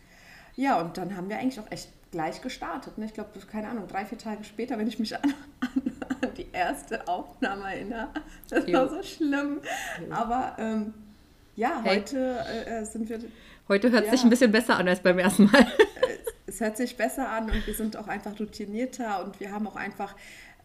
Ja, 0.55 0.79
und 0.79 0.97
dann 0.97 1.15
haben 1.17 1.29
wir 1.29 1.39
eigentlich 1.39 1.59
auch 1.59 1.71
echt 1.71 1.89
gleich 2.11 2.41
gestartet. 2.41 2.97
Ne? 2.97 3.05
Ich 3.05 3.13
glaube, 3.13 3.31
keine 3.51 3.69
Ahnung, 3.69 3.87
drei, 3.87 4.05
vier 4.05 4.17
Tage 4.17 4.43
später, 4.43 4.77
wenn 4.77 4.87
ich 4.87 4.99
mich 4.99 5.15
an, 5.23 5.33
an 6.21 6.33
die 6.37 6.47
erste 6.51 7.07
Aufnahme 7.07 7.73
erinnere. 7.73 8.09
Das 8.49 8.71
war 8.71 8.89
so 8.89 9.01
schlimm. 9.01 9.61
Aber 10.11 10.55
ähm, 10.59 10.93
ja, 11.55 11.81
hey. 11.83 11.97
heute 11.97 12.39
äh, 12.65 12.85
sind 12.85 13.09
wir. 13.09 13.19
Heute 13.67 13.91
hört 13.91 14.03
es 14.03 14.07
ja, 14.07 14.11
sich 14.13 14.23
ein 14.23 14.29
bisschen 14.29 14.51
besser 14.51 14.77
an 14.77 14.87
als 14.87 14.99
beim 14.99 15.17
ersten 15.19 15.45
Mal. 15.45 15.65
es 16.45 16.59
hört 16.59 16.77
sich 16.77 16.95
besser 16.97 17.29
an 17.29 17.49
und 17.49 17.65
wir 17.65 17.73
sind 17.73 17.97
auch 17.97 18.07
einfach 18.07 18.39
routinierter 18.39 19.23
und 19.23 19.39
wir 19.39 19.51
haben 19.51 19.67
auch 19.67 19.75
einfach 19.75 20.15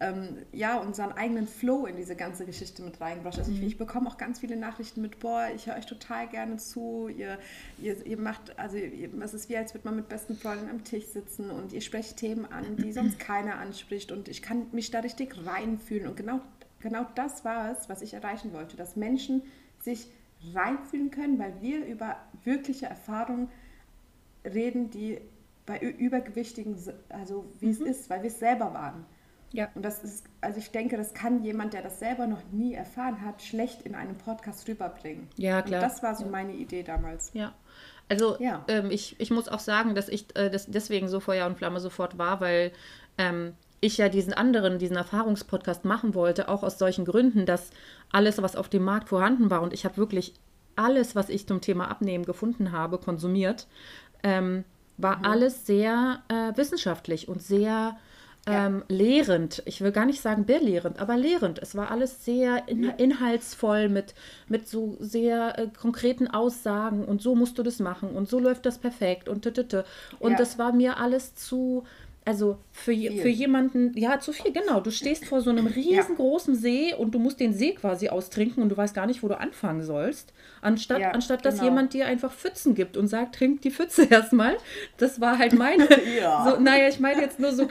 ähm, 0.01 0.37
ja, 0.53 0.77
unseren 0.77 1.11
eigenen 1.11 1.45
Flow 1.45 1.85
in 1.85 1.97
diese 1.97 2.15
ganze 2.15 2.45
Geschichte 2.45 2.81
mit 2.81 3.01
reingebracht. 3.01 3.37
Also 3.37 3.51
ich, 3.51 3.59
mhm. 3.59 3.67
ich, 3.67 3.77
bekomme 3.77 4.09
auch 4.09 4.17
ganz 4.17 4.39
viele 4.39 4.55
Nachrichten 4.55 5.01
mit, 5.01 5.19
boah, 5.19 5.47
ich 5.53 5.67
höre 5.67 5.75
euch 5.75 5.85
total 5.85 6.27
gerne 6.27 6.57
zu, 6.57 7.09
ihr, 7.09 7.37
ihr, 7.81 8.05
ihr 8.05 8.17
macht, 8.17 8.57
also 8.57 8.77
es 8.77 9.33
ist 9.33 9.49
wie, 9.49 9.57
als 9.57 9.73
würde 9.73 9.87
man 9.87 9.97
mit 9.97 10.07
besten 10.07 10.35
Freunden 10.35 10.69
am 10.69 10.85
Tisch 10.85 11.05
sitzen 11.05 11.51
und 11.51 11.73
ihr 11.73 11.81
sprecht 11.81 12.17
Themen 12.17 12.45
an, 12.45 12.77
die 12.77 12.93
sonst 12.93 13.19
keiner 13.19 13.57
anspricht 13.57 14.11
und 14.11 14.29
ich 14.29 14.41
kann 14.41 14.67
mich 14.71 14.89
da 14.89 14.99
richtig 14.99 15.35
reinfühlen 15.45 16.07
und 16.07 16.15
genau, 16.15 16.39
genau 16.79 17.05
das 17.15 17.43
war 17.43 17.71
es, 17.71 17.89
was 17.89 18.01
ich 18.01 18.13
erreichen 18.13 18.53
wollte, 18.53 18.77
dass 18.77 18.95
Menschen 18.95 19.41
sich 19.81 20.07
reinfühlen 20.53 21.11
können, 21.11 21.37
weil 21.39 21.61
wir 21.61 21.85
über 21.85 22.15
wirkliche 22.45 22.85
Erfahrungen 22.85 23.49
reden, 24.45 24.89
die 24.91 25.19
bei 25.65 25.77
Übergewichtigen, 25.79 26.77
also 27.09 27.45
wie 27.59 27.67
mhm. 27.67 27.71
es 27.71 27.79
ist, 27.81 28.09
weil 28.09 28.23
wir 28.23 28.29
es 28.29 28.39
selber 28.39 28.73
waren. 28.73 29.05
Ja. 29.51 29.69
Und 29.75 29.83
das 29.83 30.03
ist, 30.03 30.25
also 30.41 30.59
ich 30.59 30.71
denke, 30.71 30.97
das 30.97 31.13
kann 31.13 31.43
jemand, 31.43 31.73
der 31.73 31.81
das 31.81 31.99
selber 31.99 32.27
noch 32.27 32.43
nie 32.51 32.73
erfahren 32.73 33.25
hat, 33.25 33.41
schlecht 33.41 33.81
in 33.81 33.95
einem 33.95 34.15
Podcast 34.15 34.67
rüberbringen. 34.67 35.27
Ja, 35.37 35.61
klar. 35.61 35.81
Und 35.81 35.89
das 35.89 36.03
war 36.03 36.15
so 36.15 36.25
ja. 36.25 36.31
meine 36.31 36.53
Idee 36.53 36.83
damals. 36.83 37.31
Ja. 37.33 37.53
Also 38.09 38.37
ja. 38.39 38.63
Ähm, 38.67 38.91
ich, 38.91 39.19
ich 39.19 39.31
muss 39.31 39.47
auch 39.47 39.59
sagen, 39.59 39.95
dass 39.95 40.09
ich 40.09 40.35
äh, 40.35 40.49
das 40.49 40.67
deswegen 40.67 41.07
so 41.07 41.19
Feuer 41.19 41.45
und 41.45 41.57
Flamme 41.57 41.79
sofort 41.79 42.17
war, 42.17 42.41
weil 42.41 42.71
ähm, 43.17 43.53
ich 43.81 43.97
ja 43.97 44.09
diesen 44.09 44.33
anderen, 44.33 44.77
diesen 44.79 44.97
Erfahrungspodcast 44.97 45.85
machen 45.85 46.13
wollte, 46.15 46.49
auch 46.49 46.63
aus 46.63 46.77
solchen 46.77 47.05
Gründen, 47.05 47.45
dass 47.45 47.71
alles, 48.11 48.41
was 48.41 48.55
auf 48.55 48.69
dem 48.69 48.83
Markt 48.83 49.09
vorhanden 49.09 49.49
war, 49.49 49.61
und 49.61 49.73
ich 49.73 49.85
habe 49.85 49.97
wirklich 49.97 50.33
alles, 50.75 51.15
was 51.15 51.29
ich 51.29 51.47
zum 51.47 51.61
Thema 51.61 51.89
Abnehmen 51.89 52.25
gefunden 52.25 52.71
habe, 52.71 52.97
konsumiert. 52.97 53.67
Ähm, 54.23 54.65
war 54.97 55.23
alles 55.23 55.65
sehr 55.65 56.23
äh, 56.27 56.57
wissenschaftlich 56.57 57.29
und 57.29 57.41
sehr 57.41 57.97
ähm, 58.49 58.83
lehrend. 58.87 59.61
Ich 59.65 59.81
will 59.81 59.91
gar 59.91 60.05
nicht 60.05 60.21
sagen 60.21 60.45
belehrend, 60.45 60.99
aber 60.99 61.17
lehrend. 61.17 61.59
Es 61.59 61.75
war 61.75 61.91
alles 61.91 62.25
sehr 62.25 62.67
in, 62.67 62.83
inhaltsvoll 62.83 63.89
mit, 63.89 64.13
mit 64.47 64.67
so 64.67 64.97
sehr 64.99 65.57
äh, 65.59 65.67
konkreten 65.67 66.27
Aussagen 66.27 67.05
und 67.05 67.21
so 67.21 67.35
musst 67.35 67.57
du 67.57 67.63
das 67.63 67.79
machen 67.79 68.09
und 68.09 68.27
so 68.29 68.39
läuft 68.39 68.65
das 68.65 68.77
perfekt 68.77 69.29
und 69.29 69.41
tütütü. 69.43 69.83
Und 70.19 70.31
Ja. 70.31 70.37
das 70.37 70.57
war 70.57 70.73
mir 70.73 70.97
alles 70.97 71.35
zu. 71.35 71.83
Also 72.25 72.57
für, 72.71 72.91
Viel. 72.91 73.21
für 73.21 73.29
jemanden, 73.29 73.97
ja, 73.97 74.19
zu 74.19 74.33
viel, 74.33 74.51
genau. 74.51 74.81
Du 74.81 74.91
stehst 74.91 75.25
vor 75.25 75.41
so 75.41 75.49
einem 75.49 75.65
riesengroßen 75.65 76.53
See 76.53 76.93
und 76.93 77.11
du 77.15 77.19
musst 77.19 77.39
den 77.39 77.53
See 77.53 77.71
quasi 77.71 78.09
austrinken 78.09 78.61
und 78.61 78.69
du 78.69 78.77
weißt 78.77 78.93
gar 78.93 79.07
nicht, 79.07 79.23
wo 79.23 79.27
du 79.27 79.39
anfangen 79.39 79.81
sollst. 79.81 80.31
Anstatt, 80.61 80.99
Ja, 80.99 81.11
anstatt 81.11 81.43
dass 81.45 81.55
genau. 81.55 81.69
jemand 81.69 81.93
dir 81.93 82.05
einfach 82.05 82.31
Pfützen 82.31 82.75
gibt 82.75 82.97
und 82.97 83.07
sagt, 83.07 83.35
trink 83.35 83.61
die 83.61 83.71
Pfütze 83.71 84.03
erstmal. 84.09 84.57
Das 84.97 85.19
war 85.21 85.37
halt 85.37 85.53
meine. 85.53 85.87
Ja. 86.19 86.45
so, 86.49 86.61
naja, 86.61 86.87
ich 86.89 86.99
meine 86.99 87.21
jetzt 87.21 87.39
nur 87.39 87.51
so, 87.51 87.67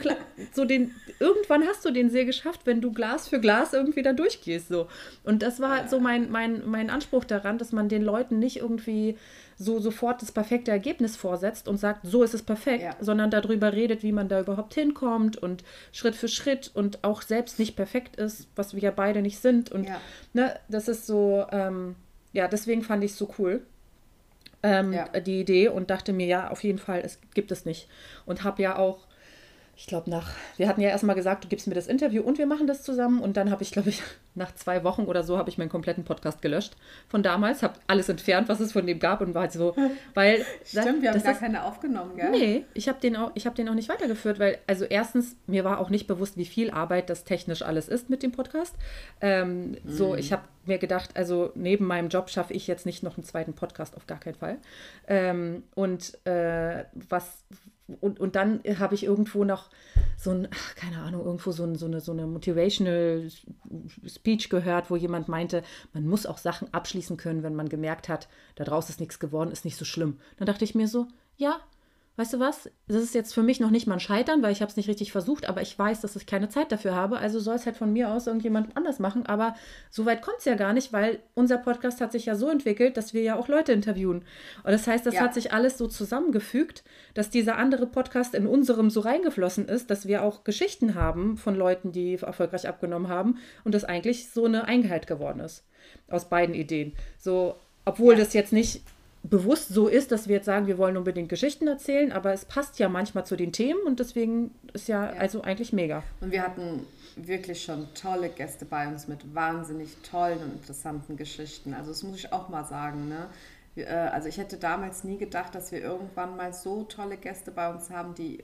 so 0.53 0.65
den, 0.65 0.95
irgendwann 1.19 1.65
hast 1.67 1.85
du 1.85 1.91
den 1.91 2.09
See 2.09 2.25
geschafft, 2.25 2.61
wenn 2.65 2.81
du 2.81 2.91
Glas 2.91 3.27
für 3.27 3.39
Glas 3.39 3.73
irgendwie 3.73 4.01
da 4.01 4.13
durchgehst. 4.13 4.69
So. 4.69 4.87
Und 5.23 5.43
das 5.43 5.59
war 5.59 5.77
halt 5.77 5.89
so 5.89 5.99
mein, 5.99 6.31
mein, 6.31 6.63
mein 6.65 6.89
Anspruch 6.89 7.23
daran, 7.25 7.57
dass 7.57 7.71
man 7.71 7.89
den 7.89 8.01
Leuten 8.01 8.39
nicht 8.39 8.57
irgendwie 8.57 9.15
so 9.61 9.79
sofort 9.79 10.21
das 10.21 10.31
perfekte 10.31 10.71
Ergebnis 10.71 11.17
vorsetzt 11.17 11.67
und 11.67 11.77
sagt, 11.77 11.99
so 12.07 12.23
ist 12.23 12.33
es 12.33 12.41
perfekt, 12.43 12.81
Ja. 12.81 12.95
sondern 13.01 13.29
darüber 13.29 13.73
redet, 13.73 14.03
wie 14.03 14.13
man 14.13 14.29
da 14.29 14.39
überhaupt 14.39 14.73
hinkommt 14.73 15.35
und 15.35 15.65
Schritt 15.91 16.15
für 16.15 16.29
Schritt 16.29 16.71
und 16.73 17.03
auch 17.03 17.21
selbst 17.21 17.59
nicht 17.59 17.75
perfekt 17.75 18.15
ist, 18.15 18.47
was 18.55 18.73
wir 18.73 18.81
ja 18.81 18.91
beide 18.91 19.21
nicht 19.21 19.39
sind. 19.39 19.69
Und 19.69 19.85
Ja. 19.89 19.99
ne, 20.33 20.55
das 20.69 20.87
ist 20.87 21.05
so, 21.05 21.45
ähm, 21.51 21.95
ja, 22.31 22.47
deswegen 22.47 22.83
fand 22.83 23.03
ich 23.03 23.11
es 23.11 23.17
so 23.17 23.29
cool. 23.37 23.61
Ähm, 24.63 24.93
Ja. 24.93 25.07
die 25.19 25.39
Idee 25.41 25.67
und 25.69 25.89
dachte 25.89 26.11
mir, 26.13 26.25
ja, 26.27 26.49
auf 26.51 26.63
jeden 26.63 26.79
Fall, 26.79 27.01
es 27.03 27.19
gibt 27.33 27.51
es 27.51 27.65
nicht. 27.65 27.87
Und 28.25 28.43
habe 28.45 28.61
ja 28.61 28.77
auch, 28.77 29.07
ich 29.81 29.87
glaube, 29.87 30.09
nach, 30.09 30.31
wir 30.57 30.67
hatten 30.67 30.81
ja 30.81 30.89
erstmal 30.89 31.15
gesagt, 31.15 31.45
du 31.45 31.47
gibst 31.47 31.65
mir 31.65 31.73
das 31.73 31.87
Interview 31.87 32.21
und 32.21 32.37
wir 32.37 32.45
machen 32.45 32.67
das 32.67 32.83
zusammen. 32.83 33.21
Und 33.21 33.37
dann 33.37 33.49
habe 33.49 33.63
ich, 33.63 33.71
glaube 33.71 33.87
ich, 33.87 34.03
nach 34.35 34.53
zwei 34.53 34.83
Wochen 34.83 35.03
oder 35.05 35.23
so, 35.23 35.37
habe 35.37 35.49
ich 35.49 35.57
meinen 35.57 35.69
kompletten 35.69 36.03
Podcast 36.03 36.41
gelöscht 36.41 36.75
von 37.07 37.23
damals, 37.23 37.63
habe 37.63 37.75
alles 37.87 38.09
entfernt, 38.09 38.49
was 38.49 38.59
es 38.59 38.73
von 38.73 38.85
dem 38.85 38.99
gab 38.99 39.21
und 39.21 39.33
war 39.33 39.43
halt 39.43 39.53
so, 39.53 39.73
weil. 40.15 40.45
Stimmt, 40.65 41.01
wir 41.01 41.09
haben 41.09 41.15
das 41.15 41.23
gar 41.23 41.31
ist- 41.31 41.39
keine 41.39 41.63
aufgenommen, 41.63 42.17
gell? 42.17 42.29
Nee, 42.29 42.65
ich 42.73 42.89
habe 42.89 42.99
den, 42.99 43.15
auch- 43.15 43.31
ich 43.35 43.45
hab 43.47 43.55
den 43.55 43.69
auch 43.69 43.73
nicht 43.73 43.87
weitergeführt, 43.87 44.37
weil, 44.37 44.57
also 44.67 44.83
erstens, 44.83 45.37
mir 45.47 45.63
war 45.63 45.79
auch 45.79 45.89
nicht 45.89 46.07
bewusst, 46.07 46.35
wie 46.35 46.45
viel 46.45 46.71
Arbeit 46.71 47.09
das 47.09 47.23
technisch 47.23 47.61
alles 47.61 47.87
ist 47.87 48.09
mit 48.09 48.21
dem 48.21 48.33
Podcast. 48.33 48.75
Ähm, 49.21 49.77
So, 49.85 50.13
ich 50.15 50.33
habe 50.33 50.43
mir 50.65 50.77
gedacht, 50.77 51.11
also 51.15 51.51
neben 51.55 51.85
meinem 51.85 52.09
Job 52.09 52.29
schaffe 52.29 52.53
ich 52.53 52.67
jetzt 52.67 52.85
nicht 52.85 53.01
noch 53.01 53.15
einen 53.17 53.23
zweiten 53.23 53.53
Podcast, 53.53 53.95
auf 53.95 54.07
gar 54.07 54.19
keinen 54.19 54.35
Fall. 54.35 54.57
Ähm, 55.07 55.63
und 55.73 56.17
äh, 56.27 56.83
was, 56.93 57.45
und, 57.99 58.19
und 58.19 58.35
dann 58.35 58.61
habe 58.77 58.95
ich 58.95 59.03
irgendwo 59.03 59.43
noch 59.43 59.69
so 60.17 60.31
ein, 60.31 60.47
ach, 60.53 60.75
keine 60.75 60.99
Ahnung, 60.99 61.25
irgendwo 61.25 61.51
so, 61.51 61.63
ein, 61.63 61.75
so, 61.75 61.85
eine, 61.85 62.01
so 62.01 62.11
eine 62.11 62.27
Motivational 62.27 63.29
Speech 64.07 64.49
gehört, 64.49 64.89
wo 64.89 64.95
jemand 64.95 65.27
meinte, 65.27 65.63
man 65.93 66.05
muss 66.05 66.25
auch 66.25 66.37
Sachen 66.37 66.73
abschließen 66.73 67.17
können, 67.17 67.43
wenn 67.43 67.55
man 67.55 67.69
gemerkt 67.69 68.09
hat, 68.09 68.27
da 68.55 68.63
draußen 68.63 68.93
ist 68.93 68.99
nichts 68.99 69.19
geworden, 69.19 69.51
ist 69.51 69.65
nicht 69.65 69.77
so 69.77 69.85
schlimm. 69.85 70.19
Dann 70.37 70.45
dachte 70.45 70.65
ich 70.65 70.75
mir 70.75 70.87
so, 70.87 71.07
ja, 71.37 71.59
weißt 72.19 72.33
du 72.33 72.39
was, 72.39 72.69
das 72.89 73.01
ist 73.01 73.15
jetzt 73.15 73.33
für 73.33 73.43
mich 73.43 73.61
noch 73.61 73.69
nicht 73.69 73.87
mal 73.87 73.93
ein 73.93 73.99
Scheitern, 74.01 74.41
weil 74.43 74.51
ich 74.51 74.61
habe 74.61 74.69
es 74.69 74.75
nicht 74.75 74.89
richtig 74.89 75.11
versucht, 75.13 75.47
aber 75.47 75.61
ich 75.61 75.79
weiß, 75.79 76.01
dass 76.01 76.17
ich 76.17 76.25
keine 76.25 76.49
Zeit 76.49 76.69
dafür 76.71 76.93
habe, 76.93 77.17
also 77.17 77.39
soll 77.39 77.55
es 77.55 77.65
halt 77.65 77.77
von 77.77 77.93
mir 77.93 78.11
aus 78.11 78.27
irgendjemand 78.27 78.75
anders 78.75 78.99
machen, 78.99 79.25
aber 79.25 79.55
so 79.89 80.05
weit 80.05 80.21
kommt 80.21 80.39
es 80.39 80.45
ja 80.45 80.55
gar 80.55 80.73
nicht, 80.73 80.91
weil 80.91 81.19
unser 81.33 81.57
Podcast 81.57 82.01
hat 82.01 82.11
sich 82.11 82.25
ja 82.25 82.35
so 82.35 82.49
entwickelt, 82.49 82.97
dass 82.97 83.13
wir 83.13 83.21
ja 83.21 83.37
auch 83.37 83.47
Leute 83.47 83.71
interviewen. 83.71 84.25
Und 84.63 84.71
das 84.71 84.85
heißt, 84.85 85.05
das 85.05 85.15
Ja. 85.15 85.21
hat 85.21 85.33
sich 85.33 85.53
alles 85.53 85.77
so 85.77 85.87
zusammengefügt, 85.87 86.83
dass 87.13 87.29
dieser 87.29 87.57
andere 87.57 87.87
Podcast 87.87 88.35
in 88.35 88.47
unserem 88.47 88.89
so 88.89 88.99
reingeflossen 88.99 89.69
ist, 89.69 89.89
dass 89.89 90.05
wir 90.05 90.21
auch 90.23 90.43
Geschichten 90.43 90.95
haben 90.95 91.37
von 91.37 91.55
Leuten, 91.55 91.93
die 91.93 92.15
erfolgreich 92.15 92.67
abgenommen 92.67 93.07
haben 93.07 93.37
und 93.63 93.73
das 93.73 93.85
eigentlich 93.85 94.29
so 94.29 94.43
eine 94.43 94.65
Einheit 94.65 95.07
geworden 95.07 95.39
ist 95.39 95.63
aus 96.09 96.27
beiden 96.27 96.53
Ideen. 96.53 96.93
So, 97.17 97.55
obwohl 97.85 98.15
Ja. 98.15 98.19
das 98.19 98.33
jetzt 98.33 98.51
nicht 98.51 98.81
bewusst 99.23 99.69
so 99.69 99.87
ist, 99.87 100.11
dass 100.11 100.27
wir 100.27 100.37
jetzt 100.37 100.45
sagen, 100.45 100.67
wir 100.67 100.77
wollen 100.77 100.95
unbedingt 100.97 101.29
Geschichten 101.29 101.67
erzählen, 101.67 102.11
aber 102.11 102.33
es 102.33 102.45
passt 102.45 102.79
ja 102.79 102.87
manchmal 102.89 103.25
zu 103.25 103.35
den 103.35 103.51
Themen 103.51 103.81
und 103.85 103.99
deswegen 103.99 104.51
ist 104.73 104.87
ja, 104.87 105.13
Ja. 105.13 105.19
also 105.19 105.41
eigentlich 105.41 105.73
mega. 105.73 106.03
Und 106.21 106.31
wir 106.31 106.41
hatten 106.41 106.85
wirklich 107.15 107.61
schon 107.63 107.87
tolle 107.93 108.29
Gäste 108.29 108.65
bei 108.65 108.87
uns 108.87 109.07
mit 109.07 109.35
wahnsinnig 109.35 109.97
tollen 110.09 110.39
und 110.41 110.53
interessanten 110.53 111.17
Geschichten. 111.17 111.73
Also 111.73 111.89
das 111.91 112.03
muss 112.03 112.15
ich 112.17 112.31
auch 112.31 112.47
mal 112.49 112.63
sagen. 112.63 113.09
Ne? 113.09 113.27
Äh, 113.75 113.85
Also 113.85 114.29
ich 114.29 114.37
hätte 114.37 114.57
damals 114.57 115.03
nie 115.03 115.17
gedacht, 115.17 115.53
dass 115.53 115.71
wir 115.73 115.81
irgendwann 115.81 116.37
mal 116.37 116.53
so 116.53 116.83
tolle 116.83 117.17
Gäste 117.17 117.51
bei 117.51 117.69
uns 117.73 117.89
haben, 117.89 118.15
die 118.15 118.41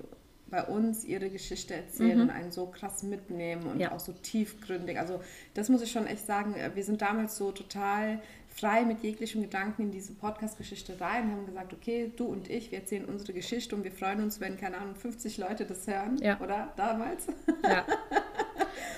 bei 0.48 0.63
uns 0.63 1.03
ihre 1.05 1.29
Geschichte 1.29 1.74
erzählen 1.74 2.22
und 2.22 2.29
einen 2.29 2.51
so 2.51 2.67
krass 2.67 3.01
mitnehmen 3.01 3.63
und 3.63 3.75
Mhm. 3.75 3.82
Ja. 3.82 3.91
auch 3.94 4.00
so 4.00 4.12
tiefgründig. 4.12 5.00
Also 5.00 5.22
das 5.53 5.70
muss 5.70 5.82
ich 5.82 5.91
schon 5.91 6.05
echt 6.05 6.25
sagen. 6.25 6.53
äh, 6.53 6.72
Wir 6.75 6.84
sind 6.84 7.01
damals 7.01 7.38
so 7.38 7.51
total 7.51 8.20
frei 8.57 8.85
mit 8.85 9.03
jeglichem 9.03 9.41
Gedanken 9.41 9.83
in 9.83 9.91
diese 9.91 10.13
Podcast-Geschichte 10.13 11.00
rein, 11.01 11.29
haben 11.31 11.45
gesagt, 11.45 11.74
okay, 11.74 12.12
du 12.15 12.25
und 12.25 12.50
ich, 12.50 12.71
wir 12.71 12.79
erzählen 12.79 13.03
unsere 13.05 13.33
Geschichte 13.33 13.75
und 13.75 13.83
wir 13.83 13.91
freuen 13.91 14.24
uns, 14.24 14.39
wenn, 14.39 14.57
keine 14.57 14.77
Ahnung, 14.77 14.95
50 14.95 15.38
Leute 15.38 15.65
das 15.65 15.85
hören, 15.88 16.17
Ja. 16.21 16.39
oder? 16.39 16.71
Damals. 16.77 17.27
Ja. 17.63 17.85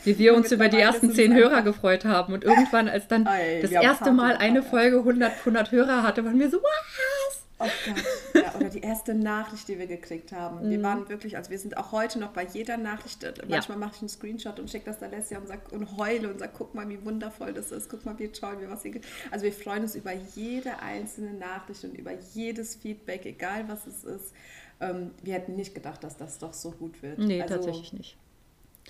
Wie 0.04 0.18
wir 0.20 0.34
uns 0.38 0.52
über 0.52 0.70
die 0.70 0.78
ersten 0.80 1.12
zehn 1.12 1.34
Hörer 1.34 1.64
gefreut 1.64 2.06
haben 2.06 2.34
und 2.34 2.44
irgendwann, 2.44 2.88
als 2.88 3.08
dann 3.08 3.26
Ey, 3.28 3.62
das 3.62 3.72
erste 3.72 4.12
Mal 4.12 4.38
eine. 4.38 4.62
Folge 4.62 4.98
100, 5.00 5.32
100 5.40 5.72
Hörer 5.72 6.04
hatte, 6.04 6.24
waren 6.26 6.40
wir 6.40 6.50
so, 6.50 6.58
was? 6.58 7.37
Oh 7.60 7.66
Gott. 8.34 8.44
Ja, 8.44 8.56
oder 8.56 8.70
die 8.70 8.82
erste 8.82 9.14
Nachricht, 9.14 9.68
die 9.68 9.80
wir 9.80 9.88
gekriegt 9.88 10.32
haben. 10.32 10.66
Mhm. 10.66 10.70
Wir 10.70 10.84
waren 10.84 11.10
wirklich, 11.10 11.38
also 11.38 11.50
wir 11.50 11.58
sind 11.58 11.78
auch 11.78 11.92
heute 11.92 12.20
noch 12.20 12.32
bei 12.32 12.46
jeder 12.46 12.78
Nachricht, 12.78 13.24
äh, 13.24 13.34
manchmal 13.48 13.78
mache 13.78 13.94
ich 13.96 14.02
einen 14.02 14.10
Screenshot 14.10 14.60
und 14.60 14.70
schicke 14.70 14.86
das 14.86 15.00
der 15.00 15.10
Alessia 15.10 15.40
und, 15.40 15.48
sag, 15.48 15.72
und 15.72 15.98
heule 15.98 16.30
und 16.30 16.40
sage, 16.40 16.52
guck 16.56 16.76
mal, 16.76 16.88
wie 16.90 17.04
wundervoll 17.04 17.54
das 17.54 17.72
ist, 17.72 17.90
guck 17.90 18.06
mal, 18.06 18.18
wie 18.20 18.28
toll, 18.28 18.58
wie 18.62 18.70
was 18.70 18.84
hier... 18.84 18.92
ge-" 18.92 19.02
Also 19.32 19.46
wir 19.46 19.54
freuen 19.54 19.84
uns 19.84 19.96
über 19.96 20.14
jede 20.14 20.80
einzelne 20.80 21.34
Nachricht 21.34 21.84
und 21.84 21.98
über 21.98 22.12
jedes 22.34 22.76
Feedback, 22.76 23.26
egal 23.26 23.68
was 23.68 23.88
es 23.88 24.04
ist. 24.04 24.34
Ähm, 24.80 25.12
wir 25.24 25.34
hätten 25.34 25.56
nicht 25.56 25.74
gedacht, 25.74 26.04
dass 26.04 26.18
das 26.18 26.38
doch 26.38 26.54
so 26.54 26.72
gut 26.72 27.02
wird. 27.02 27.18
Nee, 27.18 27.42
also, 27.42 27.56
tatsächlich 27.56 27.94
nicht. 27.94 28.18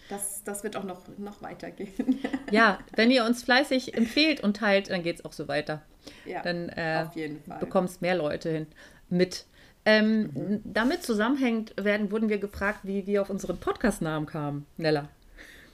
Das, 0.09 0.43
das 0.43 0.63
wird 0.63 0.75
auch 0.77 0.83
noch, 0.83 1.01
noch 1.17 1.41
weitergehen. 1.41 2.19
Ja, 2.51 2.79
wenn 2.95 3.11
ihr 3.11 3.25
uns 3.25 3.43
fleißig 3.43 3.93
empfehlt 3.95 4.41
und 4.41 4.55
teilt, 4.55 4.89
dann 4.89 5.03
geht 5.03 5.17
es 5.17 5.25
auch 5.25 5.33
so 5.33 5.49
weiter. 5.49 5.81
ja, 6.25 6.41
Dann 6.41 6.69
äh, 6.69 7.05
Fall. 7.05 7.59
bekommst 7.59 8.01
mehr 8.01 8.15
Leute 8.15 8.49
hin 8.49 8.67
mit. 9.09 9.45
Ähm, 9.85 10.61
Damit 10.63 11.03
zusammenhängend 11.03 11.73
werden, 11.77 12.11
wurden 12.11 12.29
wir 12.29 12.37
gefragt, 12.37 12.79
wie 12.83 13.05
wir 13.05 13.21
auf 13.21 13.29
unseren 13.29 13.57
Podcast-Namen 13.57 14.25
kamen. 14.25 14.65
Nella. 14.77 15.09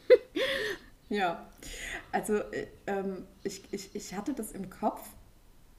Ja, 1.10 1.46
also 2.12 2.38
äh, 2.38 2.68
ähm, 2.88 3.27
ich, 3.44 3.62
ich, 3.72 3.94
ich 3.96 4.15
hatte 4.15 4.34
das 4.34 4.51
im 4.51 4.70
Kopf. 4.72 5.10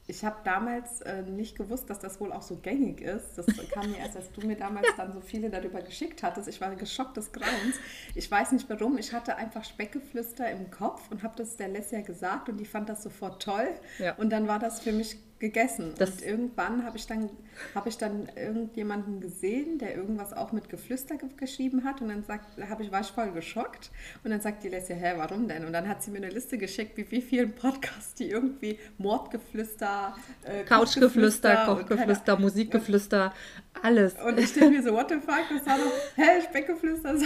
Ich 0.06 0.23
habe 0.23 0.37
damals 0.44 1.00
äh, 1.00 1.23
nicht 1.23 1.56
gewusst, 1.56 1.88
dass 1.88 1.99
das 1.99 2.20
wohl 2.20 2.30
auch 2.32 2.42
so 2.42 2.56
gängig 2.56 3.00
ist. 3.00 3.38
Das 3.38 3.46
kam 3.70 3.90
mir 3.90 3.99
erst, 3.99 4.16
als 4.16 4.30
du 4.32 4.46
mir 4.46 4.56
damals 4.56 4.88
dann 4.96 5.12
so 5.14 5.20
viele 5.23 5.49
darüber 5.49 5.80
geschickt 5.80 6.23
hattest. 6.23 6.46
Ich 6.46 6.61
war 6.61 6.75
geschockt 6.76 7.16
des 7.16 7.32
Grauens. 7.32 7.76
Ich 8.14 8.30
weiß 8.30 8.52
nicht 8.52 8.68
warum. 8.68 8.99
Ich 8.99 9.14
hatte 9.14 9.37
einfach 9.37 9.64
Speckgeflüster 9.64 10.50
im 10.50 10.70
Kopf 10.70 11.11
und 11.11 11.23
habe 11.23 11.34
das 11.37 11.56
der 11.56 11.68
Lesja 11.68 12.02
gesagt 12.02 12.50
und 12.50 12.58
die 12.58 12.66
fand 12.66 12.90
das 12.90 13.02
sofort 13.02 13.42
toll. 13.42 13.68
Ja. 13.99 14.14
Und 14.16 14.28
dann 14.30 14.46
war 14.46 14.58
das 14.58 14.80
für 14.80 14.92
mich 14.92 15.16
gegessen. 15.38 15.95
Das- 15.99 16.11
und 16.11 16.23
irgendwann 16.23 16.85
habe 16.85 16.97
ich, 16.97 17.07
dann, 17.07 17.31
habe 17.75 17.88
ich 17.88 17.99
dann 17.99 18.29
irgendjemanden 18.37 19.21
gesehen, 19.21 19.79
der 19.79 19.95
irgendwas 19.97 20.33
auch 20.33 20.53
mit 20.53 20.69
Geflüster 20.69 21.17
ge 21.17 21.29
geschrieben 21.37 21.85
hat. 21.85 22.00
Und 22.00 22.09
dann 22.09 22.23
sagt, 22.23 22.59
habe 22.69 22.83
ich, 22.83 22.93
war 22.93 23.00
ich 23.00 23.09
voll 23.09 23.33
geschockt. 23.33 23.91
Und 24.23 24.31
dann 24.31 24.41
sagt 24.41 24.62
die 24.62 24.69
Leslie, 24.69 24.95
hä, 24.95 25.14
warum 25.17 25.49
denn? 25.49 25.64
Und 25.64 25.73
dann 25.73 25.88
hat 25.88 26.03
sie 26.03 26.11
mir 26.11 26.19
eine 26.19 26.31
Liste 26.31 26.59
geschickt, 26.59 26.97
wie 26.97 27.11
wie 27.11 27.23
vielen 27.23 27.53
Podcasts 27.53 28.14
die 28.14 28.31
irgendwie 28.31 28.79
Mordgeflüster, 28.99 30.17
äh, 30.45 30.64
Couchgeflüster, 30.64 31.67
Kochgeflüster, 31.67 32.38
Musikgeflüster, 32.38 33.35
alles. 33.83 34.14
Und 34.14 34.38
ich 34.38 34.53
denke 34.53 34.71
mir 34.71 34.83
so, 34.83 34.93
what 34.93 35.09
the 35.09 35.17
fuck, 35.17 35.45
das 35.50 35.67
war 35.67 35.79
doch, 35.79 35.93
hä, 36.17 36.43
Speckgeflüster. 36.49 37.17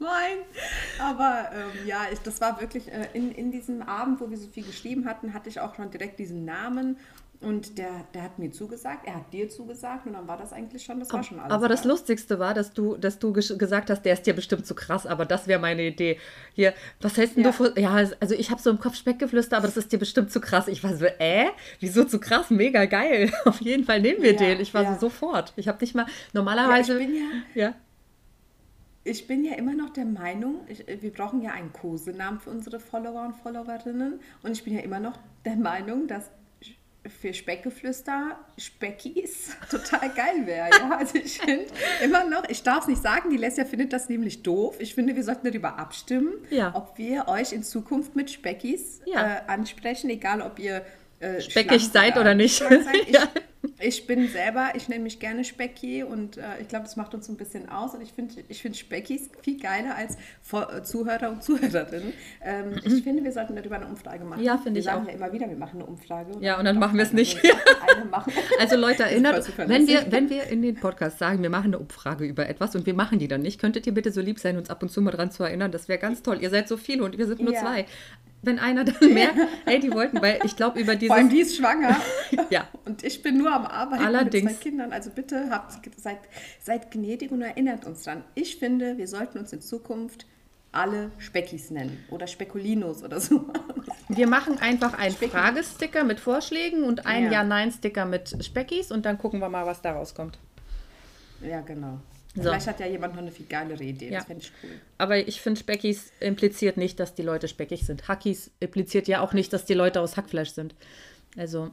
Nein, 0.00 0.38
aber 1.00 1.50
ähm, 1.52 1.86
ja, 1.86 2.02
ich, 2.12 2.20
das 2.20 2.40
war 2.40 2.60
wirklich 2.60 2.90
äh, 2.92 3.08
in, 3.14 3.32
in 3.32 3.50
diesem 3.50 3.82
Abend, 3.82 4.20
wo 4.20 4.30
wir 4.30 4.36
so 4.36 4.48
viel 4.48 4.64
geschrieben 4.64 5.06
hatten, 5.06 5.34
hatte 5.34 5.48
ich 5.48 5.58
auch 5.60 5.74
schon 5.74 5.90
direkt 5.90 6.18
diesen 6.20 6.44
Namen 6.44 6.98
und 7.40 7.78
der, 7.78 7.90
der 8.14 8.22
hat 8.24 8.38
mir 8.40 8.50
zugesagt, 8.50 9.06
er 9.06 9.14
hat 9.16 9.32
dir 9.32 9.48
zugesagt 9.48 10.06
und 10.06 10.12
dann 10.14 10.26
war 10.26 10.36
das 10.36 10.52
eigentlich 10.52 10.84
schon, 10.84 10.98
das 11.00 11.12
war 11.12 11.22
schon 11.22 11.38
alles. 11.38 11.52
Aber 11.52 11.68
das 11.68 11.82
klar. 11.82 11.92
Lustigste 11.94 12.38
war, 12.40 12.52
dass 12.54 12.72
du, 12.72 12.96
dass 12.96 13.18
du 13.20 13.32
gesagt 13.32 13.90
hast, 13.90 14.02
der 14.02 14.14
ist 14.14 14.26
dir 14.26 14.34
bestimmt 14.34 14.66
zu 14.66 14.74
krass, 14.74 15.06
aber 15.06 15.24
das 15.24 15.46
wäre 15.46 15.60
meine 15.60 15.82
Idee. 15.86 16.18
Hier, 16.54 16.74
was 17.00 17.14
denn 17.14 17.28
Ja. 17.36 17.42
du? 17.44 17.52
vor- 17.52 17.78
Ja, 17.78 17.92
also 17.94 18.34
ich 18.34 18.50
habe 18.50 18.60
so 18.60 18.70
im 18.70 18.80
Kopf 18.80 18.96
Speckgeflüster, 18.96 19.56
aber 19.56 19.66
das 19.68 19.76
ist 19.76 19.92
dir 19.92 19.98
bestimmt 19.98 20.32
zu 20.32 20.40
krass. 20.40 20.66
Ich 20.68 20.82
war 20.82 20.96
so, 20.96 21.04
äh, 21.06 21.46
wieso 21.80 22.02
zu 22.04 22.18
krass? 22.18 22.50
Mega 22.50 22.84
geil. 22.86 23.32
Auf 23.44 23.60
jeden 23.60 23.84
Fall 23.84 24.00
nehmen 24.00 24.20
wir 24.22 24.32
Ja, 24.32 24.38
den. 24.38 24.60
Ich 24.60 24.74
war 24.74 24.82
ja. 24.82 24.94
so 24.94 25.00
sofort. 25.08 25.52
Ich 25.56 25.68
habe 25.68 25.78
nicht 25.80 25.94
mal 25.94 26.02
ja, 26.02 26.08
ich 26.28 26.34
normalerweise. 26.34 26.98
bin 26.98 27.14
ja, 27.14 27.22
ja. 27.54 27.74
Ich 29.08 29.26
bin 29.26 29.44
ja 29.44 29.54
immer 29.54 29.74
noch 29.74 29.90
der 29.90 30.04
Meinung, 30.04 30.60
ich, 30.68 30.84
wir 30.86 31.12
brauchen 31.12 31.40
ja 31.40 31.52
einen 31.52 31.72
Kosenamen 31.72 32.40
für 32.40 32.50
unsere 32.50 32.78
Follower 32.78 33.24
und 33.24 33.34
Followerinnen. 33.36 34.20
Und 34.42 34.50
ich 34.52 34.62
bin 34.64 34.74
ja 34.74 34.80
immer 34.80 35.00
noch 35.00 35.18
der 35.46 35.56
Meinung, 35.56 36.06
dass 36.08 36.30
für 37.20 37.32
Speckgeflüster 37.32 38.36
Speckis 38.58 39.56
total 39.70 40.10
geil 40.10 40.46
wäre. 40.46 40.68
Ja? 40.70 40.90
Also 40.98 41.16
ich 41.16 41.38
finde 41.40 41.64
immer 42.04 42.24
noch, 42.28 42.42
ich 42.50 42.62
darf 42.62 42.80
es 42.82 42.88
nicht 42.88 43.00
sagen, 43.02 43.30
die 43.30 43.38
Lesja 43.38 43.64
findet 43.64 43.94
das 43.94 44.10
nämlich 44.10 44.42
doof. 44.42 44.76
Ich 44.78 44.94
finde, 44.94 45.16
wir 45.16 45.24
sollten 45.24 45.46
darüber 45.46 45.78
abstimmen, 45.78 46.34
Ja. 46.50 46.72
ob 46.74 46.98
wir 46.98 47.28
euch 47.28 47.52
in 47.54 47.62
Zukunft 47.62 48.14
mit 48.14 48.30
Speckis 48.30 49.00
Ja. 49.06 49.36
äh, 49.36 49.40
ansprechen, 49.46 50.10
egal 50.10 50.42
ob 50.42 50.58
ihr 50.58 50.82
äh, 51.20 51.40
Speckig 51.40 51.88
seid 51.88 52.18
oder 52.18 52.34
nicht. 52.34 52.58
seid. 52.58 52.70
Ich. 53.06 53.16
Ich 53.80 54.06
bin 54.06 54.28
selber, 54.28 54.70
ich 54.74 54.88
nenne 54.88 55.02
mich 55.04 55.18
gerne 55.20 55.44
Specki 55.44 56.02
und 56.02 56.36
äh, 56.36 56.42
ich 56.60 56.68
glaube, 56.68 56.84
das 56.84 56.96
macht 56.96 57.14
uns 57.14 57.28
ein 57.28 57.36
bisschen 57.36 57.68
aus 57.68 57.94
und 57.94 58.00
ich 58.02 58.12
finde 58.12 58.34
ich 58.48 58.62
find 58.62 58.76
Speckis 58.76 59.30
viel 59.42 59.60
geiler 59.60 59.94
als 59.96 60.16
Vor 60.42 60.72
äh, 60.72 60.82
Zuhörer 60.82 61.30
und 61.30 61.42
Zuhörerinnen. 61.42 62.12
Ähm, 62.42 62.80
Ich 62.84 63.02
finde, 63.02 63.22
wir 63.24 63.32
sollten 63.32 63.56
darüber 63.56 63.76
eine 63.76 63.86
Umfrage 63.86 64.24
machen. 64.24 64.40
Mhm. 64.40 64.46
Ja, 64.46 64.56
finde 64.56 64.74
wir 64.74 64.78
ich 64.80 64.84
sagen 64.84 65.04
auch. 65.04 65.08
ja 65.08 65.14
immer 65.14 65.32
wieder, 65.32 65.48
wir 65.48 65.56
machen 65.56 65.76
eine 65.80 65.86
Umfrage. 65.86 66.32
Ja, 66.40 66.58
und 66.58 66.64
dann 66.64 66.78
machen 66.78 66.96
wir 66.96 67.04
es 67.04 67.12
nicht. 67.12 67.38
machen. 68.10 68.32
Also 68.58 68.76
Leute, 68.76 69.02
erinnert, 69.04 69.50
wenn 69.68 69.86
wir, 69.86 70.06
wenn 70.10 70.30
wir 70.30 70.44
in 70.44 70.62
den 70.62 70.76
Podcast 70.76 71.18
sagen, 71.18 71.42
wir 71.42 71.50
machen 71.50 71.66
eine 71.66 71.78
Umfrage 71.78 72.24
über 72.24 72.48
etwas 72.48 72.74
und 72.76 72.86
wir 72.86 72.94
machen 72.94 73.18
die 73.18 73.28
dann 73.28 73.42
nicht, 73.42 73.60
könntet 73.60 73.86
ihr 73.86 73.94
bitte 73.94 74.12
so 74.12 74.20
lieb 74.20 74.38
sein, 74.38 74.56
uns 74.56 74.70
ab 74.70 74.82
und 74.82 74.88
zu 74.90 75.00
mal 75.02 75.10
dran 75.10 75.30
zu 75.30 75.42
erinnern. 75.42 75.72
Das 75.72 75.88
wäre 75.88 75.98
ganz 75.98 76.22
toll. 76.22 76.38
Ihr 76.40 76.50
seid 76.50 76.68
so 76.68 76.76
viele 76.76 77.04
und 77.04 77.18
wir 77.18 77.26
sind 77.26 77.40
nur 77.40 77.52
Ja. 77.52 77.60
zwei. 77.60 77.86
Wenn 78.42 78.58
einer 78.58 78.84
dann 78.84 79.12
merkt, 79.12 79.36
ey, 79.66 79.80
die 79.80 79.92
wollten, 79.92 80.22
weil 80.22 80.38
ich 80.44 80.54
glaube 80.54 80.80
über 80.80 80.98
Vor 80.98 81.16
allem 81.16 81.28
die 81.28 81.40
ist 81.40 81.56
schwanger 81.56 81.96
Ja, 82.50 82.68
und 82.84 83.02
ich 83.02 83.22
bin 83.22 83.36
nur 83.38 83.52
am 83.52 83.66
Arbeiten 83.66 84.04
Allerdings. 84.04 84.44
mit 84.44 84.54
zwei 84.54 84.62
Kindern. 84.62 84.92
Also 84.92 85.10
bitte 85.10 85.48
habt, 85.50 85.72
seid, 86.00 86.18
seid 86.60 86.90
gnädig 86.90 87.32
und 87.32 87.42
erinnert 87.42 87.84
uns 87.84 88.04
dran. 88.04 88.22
Ich 88.34 88.56
finde, 88.56 88.96
wir 88.96 89.08
sollten 89.08 89.38
uns 89.38 89.52
in 89.52 89.60
Zukunft 89.60 90.26
alle 90.70 91.10
Speckis 91.18 91.70
nennen 91.70 92.04
oder 92.10 92.26
Spekulinos 92.26 93.02
oder 93.02 93.20
so. 93.20 93.46
wir 94.08 94.26
machen 94.26 94.58
einfach 94.58 94.96
einen 94.96 95.14
Specki. 95.14 95.32
Fragesticker 95.32 96.04
mit 96.04 96.20
Vorschlägen 96.20 96.84
und 96.84 97.06
einen 97.06 97.26
Ja. 97.26 97.42
Ja-Nein-Sticker 97.42 98.04
mit 98.04 98.44
Speckis 98.44 98.92
und 98.92 99.04
dann 99.06 99.18
gucken 99.18 99.40
wir 99.40 99.48
mal, 99.48 99.66
was 99.66 99.82
da 99.82 99.92
rauskommt. 99.92 100.38
Ja, 101.40 101.60
genau. 101.62 102.00
So. 102.34 102.42
Vielleicht 102.42 102.66
hat 102.66 102.78
ja 102.80 102.86
jemand 102.86 103.14
noch 103.14 103.22
eine 103.22 103.32
viel 103.32 103.46
geilere 103.46 103.82
Idee. 103.82 104.10
Ja. 104.10 104.18
Das 104.18 104.26
fände 104.26 104.44
ich 104.44 104.52
cool. 104.62 104.70
Aber 104.98 105.16
ich 105.16 105.40
finde, 105.40 105.58
Speckis 105.58 106.12
impliziert 106.20 106.76
nicht, 106.76 107.00
dass 107.00 107.14
die 107.14 107.22
Leute 107.22 107.48
speckig 107.48 107.84
sind. 107.86 108.06
Hackis 108.06 108.50
impliziert 108.60 109.08
ja 109.08 109.20
auch 109.22 109.32
nicht, 109.32 109.52
dass 109.52 109.64
die 109.64 109.74
Leute 109.74 110.00
aus 110.00 110.16
Hackfleisch 110.16 110.50
sind. 110.50 110.74
Also, 111.36 111.70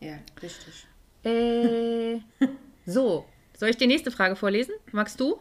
Ja, 0.00 0.18
richtig. 0.42 0.86
äh, 1.24 2.18
so. 2.86 3.24
Soll 3.56 3.70
ich 3.70 3.76
die 3.76 3.86
nächste 3.86 4.10
Frage 4.10 4.36
vorlesen? 4.36 4.74
Magst 4.92 5.18
du? 5.20 5.38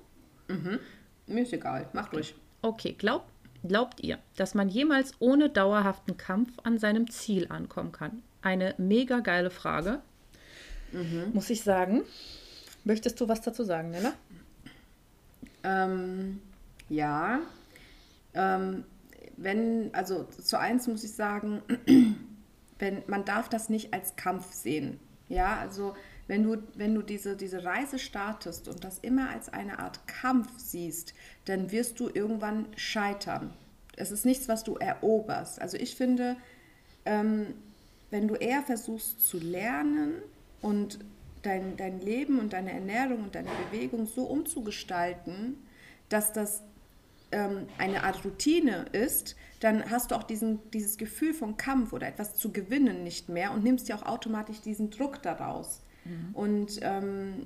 Mir 1.28 1.44
ist 1.44 1.54
egal. 1.54 1.88
Mach 1.94 2.10
durch. 2.10 2.34
Okay, 2.62 2.94
glaub, 2.98 3.28
glaubt 3.68 4.02
ihr, 4.02 4.18
dass 4.36 4.56
man 4.56 4.68
jemals 4.70 5.14
ohne 5.20 5.50
dauerhaften 5.50 6.18
Kampf 6.18 6.52
an 6.64 6.80
seinem 6.80 7.10
Ziel 7.10 7.48
ankommen 7.50 7.92
kann? 7.92 8.24
Eine 8.42 8.74
mega 8.78 9.20
geile 9.20 9.52
Frage. 9.52 10.02
Muss 11.34 11.50
ich 11.50 11.62
sagen. 11.62 12.02
Möchtest 12.90 13.22
du 13.22 13.28
was 13.28 13.42
dazu 13.42 13.64
sagen, 13.64 13.92
Nella? 13.92 14.14
Ähm, 15.64 16.42
ja. 16.90 17.40
Ähm, 18.34 18.84
wenn, 19.38 19.94
also 19.94 20.24
zu 20.24 20.58
eins 20.58 20.88
muss 20.88 21.04
ich 21.04 21.12
sagen, 21.12 21.62
wenn, 22.80 23.04
man 23.06 23.26
darf 23.26 23.48
das 23.48 23.70
nicht 23.70 23.94
als 23.94 24.16
Kampf 24.16 24.54
sehen. 24.54 25.00
Ja, 25.28 25.58
also 25.58 25.94
wenn 26.26 26.42
du, 26.42 26.64
wenn 26.74 26.96
du 26.96 27.04
diese, 27.04 27.38
diese 27.38 27.64
Reise 27.64 28.00
startest 28.00 28.68
und 28.68 28.84
das 28.84 28.98
immer 28.98 29.30
als 29.30 29.54
eine 29.54 29.78
Art 29.78 30.08
Kampf 30.08 30.50
siehst, 30.58 31.14
dann 31.46 31.72
wirst 31.72 32.00
du 32.00 32.10
irgendwann 32.12 32.66
scheitern. 32.76 33.54
Es 33.98 34.10
ist 34.10 34.26
nichts, 34.26 34.48
was 34.48 34.64
du 34.64 34.78
eroberst. 34.78 35.62
Also 35.62 35.78
ich 35.78 35.96
finde, 35.96 36.38
ähm, 37.06 37.54
wenn 38.10 38.28
du 38.28 38.34
eher 38.34 38.64
versuchst 38.64 39.24
zu 39.24 39.38
lernen 39.38 40.24
und 40.64 40.98
dein, 41.42 41.78
dein 41.78 42.00
Leben 42.00 42.40
und 42.40 42.54
deine 42.54 42.72
Ernährung 42.72 43.24
und 43.24 43.36
deine 43.36 43.50
Bewegung 43.70 44.06
so 44.06 44.24
umzugestalten, 44.24 45.58
dass 46.10 46.34
das 46.34 46.64
ähm, 47.32 47.68
eine 47.78 48.04
Art 48.04 48.26
Routine 48.26 48.86
ist, 48.92 49.36
dann 49.60 49.90
hast 49.90 50.12
du 50.12 50.16
auch 50.16 50.24
diesen, 50.24 50.60
dieses 50.72 50.98
Gefühl 50.98 51.34
von 51.34 51.58
Kampf 51.58 51.94
oder 51.94 52.08
etwas 52.08 52.36
zu 52.36 52.52
gewinnen 52.52 53.04
nicht 53.04 53.30
mehr 53.30 53.52
und 53.52 53.64
nimmst 53.64 53.90
dir 53.90 53.96
auch 53.96 54.06
automatisch 54.06 54.62
diesen 54.62 54.90
Druck 54.90 55.22
daraus. 55.22 55.82
Und 56.34 56.80
ähm, 56.82 57.46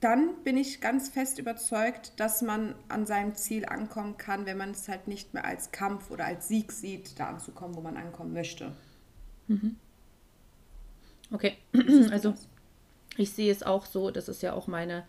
dann 0.00 0.42
bin 0.42 0.56
ich 0.56 0.80
ganz 0.80 1.10
fest 1.10 1.38
überzeugt, 1.38 2.18
dass 2.18 2.40
man 2.42 2.74
an 2.88 3.06
seinem 3.06 3.34
Ziel 3.34 3.66
ankommen 3.66 4.16
kann, 4.16 4.46
wenn 4.46 4.56
man 4.56 4.70
es 4.70 4.88
halt 4.88 5.06
nicht 5.06 5.34
mehr 5.34 5.44
als 5.44 5.70
Kampf 5.72 6.10
oder 6.10 6.24
als 6.24 6.48
Sieg 6.48 6.72
sieht, 6.72 7.20
da 7.20 7.26
anzukommen, 7.28 7.76
wo 7.76 7.82
man 7.82 7.96
ankommen 7.96 8.32
möchte. 8.32 8.72
Okay, 11.30 11.58
also 12.10 12.34
ich 13.20 13.32
sehe 13.32 13.52
es 13.52 13.62
auch 13.62 13.86
so, 13.86 14.10
das 14.10 14.28
ist 14.28 14.42
ja 14.42 14.52
auch 14.52 14.66
meine 14.66 15.04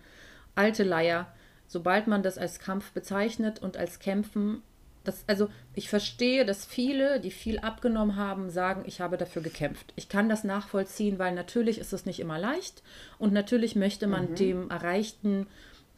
alte 0.56 0.84
Leier. 0.84 1.28
Sobald 1.68 2.08
man 2.08 2.22
das 2.24 2.38
als 2.38 2.60
Kampf 2.60 2.92
bezeichnet 2.92 3.60
und 3.60 3.78
als 3.78 4.00
Kämpfen, 4.00 4.62
das, 5.04 5.24
also 5.28 5.48
ich 5.74 5.90
verstehe, 5.90 6.46
dass 6.46 6.66
viele, 6.66 7.20
die 7.20 7.32
viel 7.32 7.60
abgenommen 7.60 8.18
haben, 8.18 8.50
sagen, 8.50 8.84
ich 8.86 9.02
habe 9.02 9.18
dafür 9.18 9.42
gekämpft. 9.42 9.94
Ich 9.96 10.10
kann 10.10 10.30
das 10.30 10.44
nachvollziehen, 10.44 11.18
weil 11.18 11.34
natürlich 11.34 11.80
ist 11.80 11.94
es 11.94 12.06
nicht 12.06 12.20
immer 12.20 12.38
leicht 12.38 12.84
und 13.18 13.34
natürlich 13.34 13.76
möchte 13.76 14.08
man 14.08 14.36
dem 14.36 14.70
Erreichten 14.70 15.48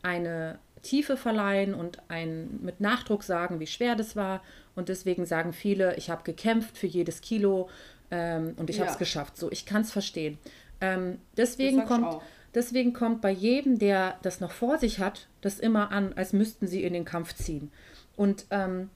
eine 0.03 0.59
Tiefe 0.83 1.17
verleihen 1.17 1.73
und 1.73 1.97
ein, 2.09 2.59
mit 2.61 2.79
Nachdruck 2.81 3.23
sagen, 3.23 3.59
wie 3.59 3.67
schwer 3.67 3.95
das 3.95 4.15
war. 4.15 4.43
Und 4.75 4.89
deswegen 4.89 5.25
sagen 5.25 5.53
viele, 5.53 5.95
ich 5.95 6.09
habe 6.09 6.23
gekämpft 6.23 6.77
für 6.77 6.87
jedes 6.87 7.21
Kilo 7.21 7.69
ähm, 8.11 8.53
und 8.57 8.69
ich 8.69 8.79
habe 8.79 8.89
es 8.89 8.95
Ja. 8.95 8.99
geschafft. 8.99 9.37
So, 9.37 9.49
ich 9.51 9.65
kann 9.65 9.81
es 9.81 9.91
verstehen. 9.91 10.37
Ähm, 10.83 11.19
deswegen, 11.37 11.85
kommt, 11.85 12.21
deswegen 12.53 12.91
kommt 12.91 13.21
bei 13.21 13.31
jedem, 13.31 13.79
der 13.79 14.17
das 14.21 14.41
noch 14.41 14.51
vor 14.51 14.77
sich 14.77 14.99
hat, 14.99 15.27
das 15.39 15.59
immer 15.59 15.91
an, 15.91 16.11
als 16.13 16.33
müssten 16.33 16.67
sie 16.67 16.83
in 16.83 16.91
den 16.91 17.05
Kampf 17.05 17.33
ziehen. 17.33 17.71
Und 18.17 18.45
ähm, 18.51 18.89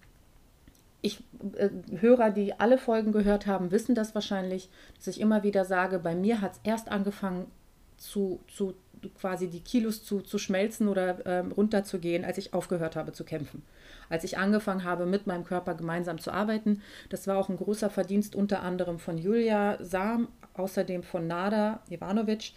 ich, 1.01 1.23
äh, 1.55 1.69
Hörer, 1.99 2.31
die 2.31 2.59
alle 2.59 2.77
Folgen 2.77 3.13
gehört 3.13 3.47
haben, 3.47 3.71
wissen 3.71 3.95
das 3.95 4.13
wahrscheinlich, 4.15 4.69
dass 4.97 5.07
ich 5.07 5.21
immer 5.21 5.43
wieder 5.43 5.63
sage, 5.63 5.99
bei 5.99 6.13
mir 6.13 6.41
hat 6.41 6.53
es 6.53 6.59
erst 6.63 6.89
angefangen 6.89 7.45
zu, 7.97 8.41
zu 8.47 8.73
quasi 9.19 9.47
die 9.47 9.61
Kilos 9.61 10.03
zu, 10.03 10.21
zu 10.21 10.37
schmelzen 10.37 10.87
oder 10.87 11.25
ähm, 11.25 11.51
runterzugehen, 11.51 12.25
als 12.25 12.37
ich 12.37 12.53
aufgehört 12.53 12.95
habe 12.95 13.13
zu 13.13 13.23
kämpfen. 13.23 13.63
Als 14.09 14.23
ich 14.23 14.37
angefangen 14.37 14.83
habe, 14.83 15.05
mit 15.05 15.27
meinem 15.27 15.43
Körper 15.43 15.75
gemeinsam 15.75 16.17
zu 16.19 16.31
arbeiten. 16.31 16.81
Das 17.09 17.27
war 17.27 17.37
auch 17.37 17.49
ein 17.49 17.57
großer 17.57 17.89
Verdienst 17.89 18.35
unter 18.35 18.63
anderem 18.63 18.99
von 18.99 19.17
Julia 19.17 19.77
Sam, 19.81 20.27
außerdem 20.57 21.03
von 21.03 21.27
Nada 21.27 21.81
Ivanovic, 21.89 22.53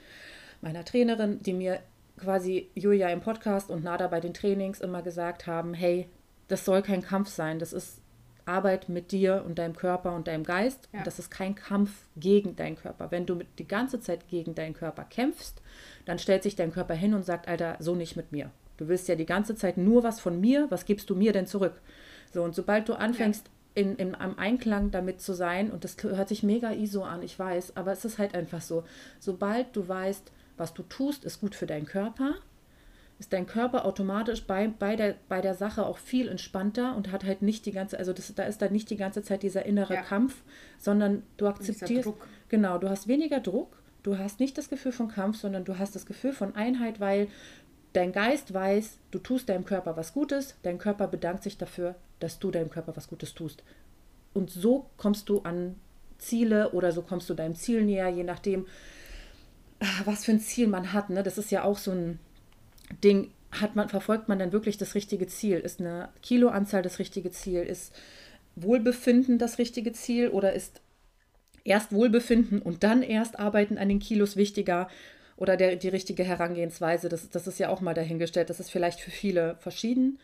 meiner 0.61 0.85
Trainerin, 0.85 1.43
die 1.43 1.53
mir 1.53 1.81
quasi 2.19 2.69
Julia 2.75 3.09
im 3.09 3.21
Podcast 3.21 3.71
und 3.71 3.83
Nada 3.83 4.09
bei 4.09 4.21
den 4.21 4.35
Trainings 4.35 4.81
immer 4.81 5.03
gesagt 5.03 5.47
haben, 5.47 5.75
hey, 5.75 6.09
das 6.49 6.65
soll 6.65 6.83
kein 6.83 7.03
Kampf 7.03 7.29
sein, 7.29 7.59
das 7.59 7.73
ist 7.73 8.01
Arbeit 8.45 8.89
mit 8.89 9.13
dir 9.13 9.45
und 9.47 9.59
deinem 9.59 9.77
Körper 9.77 10.15
und 10.15 10.27
deinem 10.27 10.45
Geist. 10.45 10.89
Ja. 10.93 10.99
Und 10.99 11.07
das 11.07 11.19
ist 11.19 11.31
kein 11.31 11.55
Kampf 11.55 12.05
gegen 12.17 12.57
deinen 12.57 12.77
Körper. 12.77 13.11
Wenn 13.11 13.27
du 13.27 13.37
mit, 13.37 13.47
die 13.59 13.69
ganze 13.69 14.01
Zeit 14.01 14.29
gegen 14.29 14.55
deinen 14.55 14.75
Körper 14.75 15.05
kämpfst, 15.05 15.63
dann 16.05 16.19
stellt 16.19 16.43
sich 16.43 16.57
dein 16.57 16.73
Körper 16.73 16.95
hin 16.95 17.15
und 17.15 17.25
sagt, 17.25 17.49
Alter, 17.49 17.77
so 17.79 17.95
nicht 17.95 18.17
mit 18.17 18.33
mir. 18.33 18.51
Du 18.77 18.89
willst 18.89 19.09
ja 19.09 19.15
die 19.15 19.27
ganze 19.27 19.55
Zeit 19.55 19.77
nur 19.77 20.03
was 20.03 20.21
von 20.21 20.41
mir, 20.41 20.67
was 20.71 20.85
gibst 20.85 21.11
du 21.11 21.15
mir 21.15 21.33
denn 21.33 21.47
zurück? 21.47 21.81
So, 22.33 22.43
und 22.43 22.55
sobald 22.55 22.89
du 22.89 22.95
anfängst, 22.95 23.51
in, 23.75 23.97
in 23.97 24.15
einem 24.15 24.39
Einklang 24.39 24.91
damit 24.91 25.21
zu 25.21 25.33
sein, 25.33 25.71
und 25.71 25.85
das 25.85 25.97
hört 26.03 26.29
sich 26.29 26.43
mega 26.43 26.73
ISO 26.73 27.05
an, 27.05 27.23
ich 27.23 27.39
weiß, 27.39 27.77
aber 27.77 27.93
es 27.93 28.05
ist 28.05 28.19
halt 28.19 28.35
einfach 28.35 28.61
so, 28.61 28.85
sobald 29.19 29.75
du 29.77 29.87
weißt, 29.87 30.33
was 30.57 30.75
du 30.75 30.83
tust, 30.83 31.25
ist 31.25 31.41
gut 31.41 31.55
für 31.55 31.67
deinen 31.67 31.87
Körper, 31.87 32.35
ist 33.19 33.33
dein 33.33 33.47
Körper 33.47 33.85
automatisch 33.85 34.45
bei, 34.45 34.69
bei, 34.69 34.97
der, 34.97 35.15
bei 35.29 35.41
der 35.41 35.55
Sache 35.55 35.85
auch 35.85 35.99
viel 35.99 36.29
entspannter 36.29 36.97
und 36.97 37.13
hat 37.13 37.25
halt 37.25 37.43
nicht 37.43 37.67
die 37.67 37.73
ganze, 37.73 37.99
also 37.99 38.13
das, 38.13 38.35
da 38.35 38.45
ist 38.45 38.63
dann 38.63 38.73
nicht 38.73 38.89
die 38.91 38.97
ganze 38.97 39.23
Zeit 39.23 39.43
dieser 39.43 39.67
innere 39.67 39.95
Ja. 39.95 40.03
Kampf, 40.03 40.43
sondern 40.79 41.23
du 41.37 41.47
akzeptierst, 41.47 42.11
genau, 42.49 42.79
du 42.79 42.89
hast 42.89 43.09
weniger 43.09 43.41
Druck, 43.41 43.77
du 44.03 44.19
hast 44.19 44.41
nicht 44.41 44.57
das 44.57 44.71
Gefühl 44.71 44.93
von 44.93 45.09
Kampf, 45.09 45.37
sondern 45.37 45.65
du 45.65 45.79
hast 45.79 45.95
das 45.95 46.07
Gefühl 46.07 46.33
von 46.33 46.55
Einheit, 46.57 46.99
weil 46.99 47.29
dein 47.93 48.13
Geist 48.13 48.55
weiß, 48.55 48.99
du 49.11 49.19
tust 49.19 49.49
deinem 49.49 49.65
Körper 49.65 49.97
was 49.97 50.13
Gutes, 50.13 50.55
dein 50.63 50.79
Körper 50.79 51.09
bedankt 51.09 51.43
sich 51.43 51.59
dafür, 51.59 51.95
dass 52.21 52.39
du 52.39 52.51
deinem 52.51 52.71
Körper 52.71 52.97
was 52.97 53.09
Gutes 53.09 53.35
tust. 53.35 53.63
Und 54.33 54.51
so 54.51 54.87
kommst 54.97 55.29
du 55.29 55.41
an 55.41 55.77
Ziele 56.19 56.71
oder 56.71 56.93
so 56.93 57.03
kommst 57.03 57.29
du 57.31 57.35
deinem 57.35 57.57
Ziel 57.57 57.83
näher, 57.85 58.09
je 58.09 58.25
nachdem, 58.25 58.67
ah, 59.81 60.03
was 60.05 60.25
für 60.25 60.33
ein 60.33 60.41
Ziel 60.41 60.69
man 60.69 60.93
hat. 60.93 61.11
Ne? 61.11 61.23
Das 61.23 61.39
ist 61.39 61.51
ja 61.51 61.65
auch 61.65 61.79
so 61.79 61.91
ein 61.91 62.19
Ding, 63.03 63.31
hat 63.51 63.75
man, 63.75 63.89
verfolgt 63.89 64.29
man 64.29 64.39
dann 64.39 64.53
wirklich 64.53 64.79
das 64.79 64.95
richtige 64.95 65.27
Ziel? 65.27 65.59
Ist 65.59 65.81
eine 65.81 66.11
Kiloanzahl 66.23 66.83
das 66.83 66.99
richtige 66.99 67.31
Ziel? 67.31 67.63
Ist 67.63 67.93
Wohlbefinden 68.55 69.39
das 69.39 69.59
richtige 69.59 69.93
Ziel 69.93 70.29
oder 70.29 70.53
ist 70.53 70.81
erst 71.65 71.93
Wohlbefinden 71.93 72.63
und 72.63 72.85
dann 72.85 73.03
erst 73.03 73.39
Arbeiten 73.39 73.79
an 73.79 73.89
den 73.89 73.99
Kilos 73.99 74.37
wichtiger 74.37 74.89
oder 75.41 75.57
der, 75.57 75.75
die 75.77 75.89
richtige 75.89 76.23
Herangehensweise? 76.23 77.09
Das, 77.09 77.29
das 77.31 77.49
ist 77.49 77.59
ja 77.59 77.71
auch 77.71 77.81
mal 77.81 77.95
dahingestellt. 77.95 78.51
Das 78.51 78.61
ist 78.61 78.71
vielleicht 78.71 79.01
für 79.01 79.11
viele 79.11 79.57
verschieden. 79.57 80.21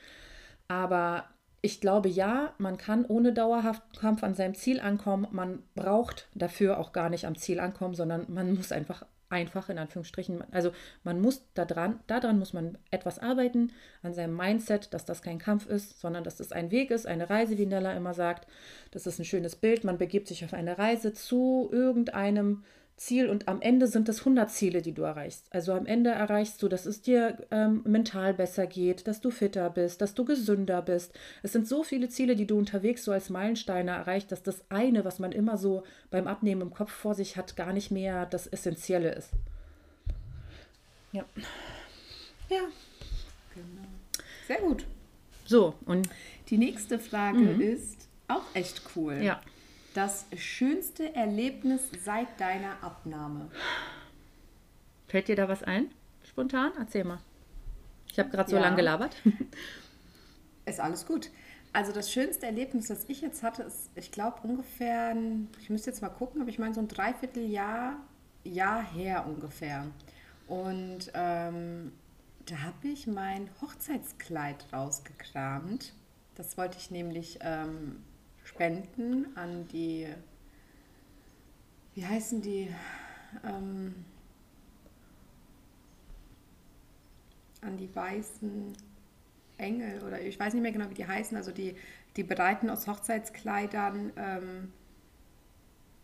Aber 0.68 1.24
ich 1.62 1.80
glaube, 1.80 2.08
ja, 2.08 2.54
man 2.58 2.76
kann 2.76 3.06
ohne 3.06 3.32
dauerhaften 3.32 3.98
Kampf 3.98 4.22
an 4.22 4.34
seinem 4.34 4.54
Ziel 4.54 4.78
ankommen. 4.78 5.26
Man 5.30 5.62
braucht 5.74 6.28
dafür 6.34 6.78
auch 6.78 6.92
gar 6.92 7.08
nicht 7.08 7.26
am 7.26 7.34
Ziel 7.34 7.60
ankommen, 7.60 7.94
sondern 7.94 8.26
man 8.28 8.54
muss 8.54 8.72
einfach, 8.72 9.06
einfach 9.30 9.70
in 9.70 9.78
Anführungsstrichen, 9.78 10.44
also 10.52 10.70
man 11.02 11.20
muss 11.20 11.42
daran, 11.54 11.98
daran 12.06 12.38
muss 12.38 12.52
man 12.52 12.76
etwas 12.90 13.18
arbeiten, 13.18 13.72
an 14.02 14.12
seinem 14.12 14.36
Mindset, 14.36 14.92
dass 14.92 15.06
das 15.06 15.22
kein 15.22 15.38
Kampf 15.38 15.66
ist, 15.66 15.98
sondern 15.98 16.24
dass 16.24 16.36
das 16.36 16.52
ein 16.52 16.70
Weg 16.70 16.90
ist, 16.90 17.06
eine 17.06 17.30
Reise, 17.30 17.56
wie 17.56 17.66
Nella 17.66 17.94
immer 17.94 18.12
sagt. 18.12 18.46
Das 18.90 19.06
ist 19.06 19.18
ein 19.18 19.24
schönes 19.24 19.56
Bild. 19.56 19.82
Man 19.82 19.96
begibt 19.96 20.28
sich 20.28 20.44
auf 20.44 20.52
eine 20.52 20.78
Reise 20.78 21.14
zu 21.14 21.70
irgendeinem 21.72 22.64
Ziel 22.96 23.28
und 23.28 23.46
am 23.46 23.60
Ende 23.60 23.86
sind 23.88 24.08
es 24.08 24.20
100 24.20 24.50
Ziele, 24.50 24.80
die 24.80 24.92
du 24.92 25.02
erreichst. 25.02 25.44
Also 25.50 25.72
am 25.74 25.84
Ende 25.84 26.10
erreichst 26.10 26.62
du, 26.62 26.68
dass 26.68 26.86
es 26.86 27.02
dir 27.02 27.36
ähm, 27.50 27.82
mental 27.84 28.32
besser 28.32 28.66
geht, 28.66 29.06
dass 29.06 29.20
du 29.20 29.30
fitter 29.30 29.68
bist, 29.68 30.00
dass 30.00 30.14
du 30.14 30.24
gesünder 30.24 30.80
bist. 30.80 31.12
Es 31.42 31.52
sind 31.52 31.68
so 31.68 31.82
viele 31.82 32.08
Ziele, 32.08 32.36
die 32.36 32.46
du 32.46 32.56
unterwegs 32.56 33.04
so 33.04 33.12
als 33.12 33.28
Meilensteine 33.28 33.90
erreichst, 33.90 34.32
dass 34.32 34.42
das 34.42 34.64
eine, 34.70 35.04
was 35.04 35.18
man 35.18 35.32
immer 35.32 35.58
so 35.58 35.82
beim 36.10 36.26
Abnehmen 36.26 36.62
im 36.62 36.72
Kopf 36.72 36.90
vor 36.90 37.14
sich 37.14 37.36
hat, 37.36 37.54
gar 37.54 37.74
nicht 37.74 37.90
mehr 37.90 38.24
das 38.24 38.46
Essentielle 38.46 39.12
ist. 39.12 39.28
Ja. 41.12 41.24
Ja. 42.48 42.62
Genau. 43.54 43.88
Sehr 44.46 44.60
gut. 44.60 44.86
So, 45.44 45.74
und 45.84 46.08
die 46.48 46.58
nächste 46.58 46.98
Frage 46.98 47.38
mhm. 47.38 47.60
ist 47.60 48.08
auch 48.28 48.44
echt 48.54 48.80
cool. 48.96 49.20
Ja. 49.22 49.40
Das 49.96 50.26
schönste 50.36 51.14
Erlebnis 51.14 51.80
seit 52.04 52.38
deiner 52.38 52.84
Abnahme? 52.84 53.50
Fällt 55.08 55.28
dir 55.28 55.36
da 55.36 55.48
was 55.48 55.62
ein? 55.62 55.90
Spontan? 56.22 56.72
Erzähl 56.78 57.04
mal. 57.04 57.18
Ich 58.12 58.18
habe 58.18 58.28
gerade 58.28 58.50
so 58.50 58.56
ja. 58.56 58.62
lange 58.62 58.76
gelabert. 58.76 59.16
Ist 60.66 60.80
alles 60.80 61.06
gut. 61.06 61.30
Also 61.72 61.92
das 61.92 62.12
schönste 62.12 62.44
Erlebnis, 62.44 62.88
das 62.88 63.08
ich 63.08 63.22
jetzt 63.22 63.42
hatte, 63.42 63.62
ist, 63.62 63.88
ich 63.94 64.12
glaube 64.12 64.40
ungefähr, 64.42 65.16
ich 65.62 65.70
müsste 65.70 65.88
jetzt 65.88 66.02
mal 66.02 66.10
gucken, 66.10 66.42
aber 66.42 66.50
ich 66.50 66.58
meine 66.58 66.74
so 66.74 66.80
ein 66.80 66.88
Dreivierteljahr 66.88 67.96
Jahr 68.44 68.82
her 68.92 69.24
ungefähr. 69.26 69.86
Und 70.46 71.10
ähm, 71.14 71.92
da 72.44 72.58
habe 72.58 72.88
ich 72.88 73.06
mein 73.06 73.48
Hochzeitskleid 73.62 74.66
rausgekramt. 74.74 75.94
Das 76.34 76.58
wollte 76.58 76.76
ich 76.76 76.90
nämlich 76.90 77.38
ähm, 77.40 78.04
spenden 78.56 79.36
an 79.36 79.68
die, 79.68 80.06
wie 81.94 82.06
heißen 82.06 82.40
die, 82.40 82.70
ähm, 83.44 83.94
an 87.60 87.76
die 87.76 87.94
weißen 87.94 88.72
Engel 89.58 90.02
oder 90.02 90.22
ich 90.22 90.40
weiß 90.40 90.54
nicht 90.54 90.62
mehr 90.62 90.72
genau, 90.72 90.88
wie 90.88 90.94
die 90.94 91.06
heißen, 91.06 91.36
also 91.36 91.52
die, 91.52 91.76
die 92.16 92.22
bereiten 92.22 92.70
aus 92.70 92.86
Hochzeitskleidern 92.86 94.12
ähm, 94.16 94.72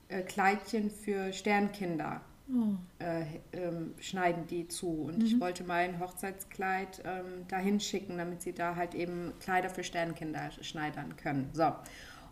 äh, 0.09 0.23
Kleidchen 0.23 0.91
für 0.91 1.33
Sternkinder. 1.33 2.21
Oh. 2.53 2.75
Äh, 2.99 3.25
ähm, 3.53 3.95
schneiden 3.99 4.47
die 4.47 4.69
zu. 4.69 5.05
Und 5.05 5.19
mhm. 5.19 5.25
ich 5.25 5.41
wollte 5.41 5.65
mein 5.65 6.01
Hochzeitskleid 6.01 7.01
ähm, 7.07 7.47
dahin 7.49 7.81
schicken, 7.81 8.19
damit 8.19 8.43
sie 8.43 8.53
da 8.53 8.75
halt 8.77 8.95
eben 8.95 9.33
Kleider 9.41 9.71
für 9.71 9.85
Sternkinder 9.85 10.51
schneidern 10.61 11.17
können. 11.17 11.49
So. 11.55 11.73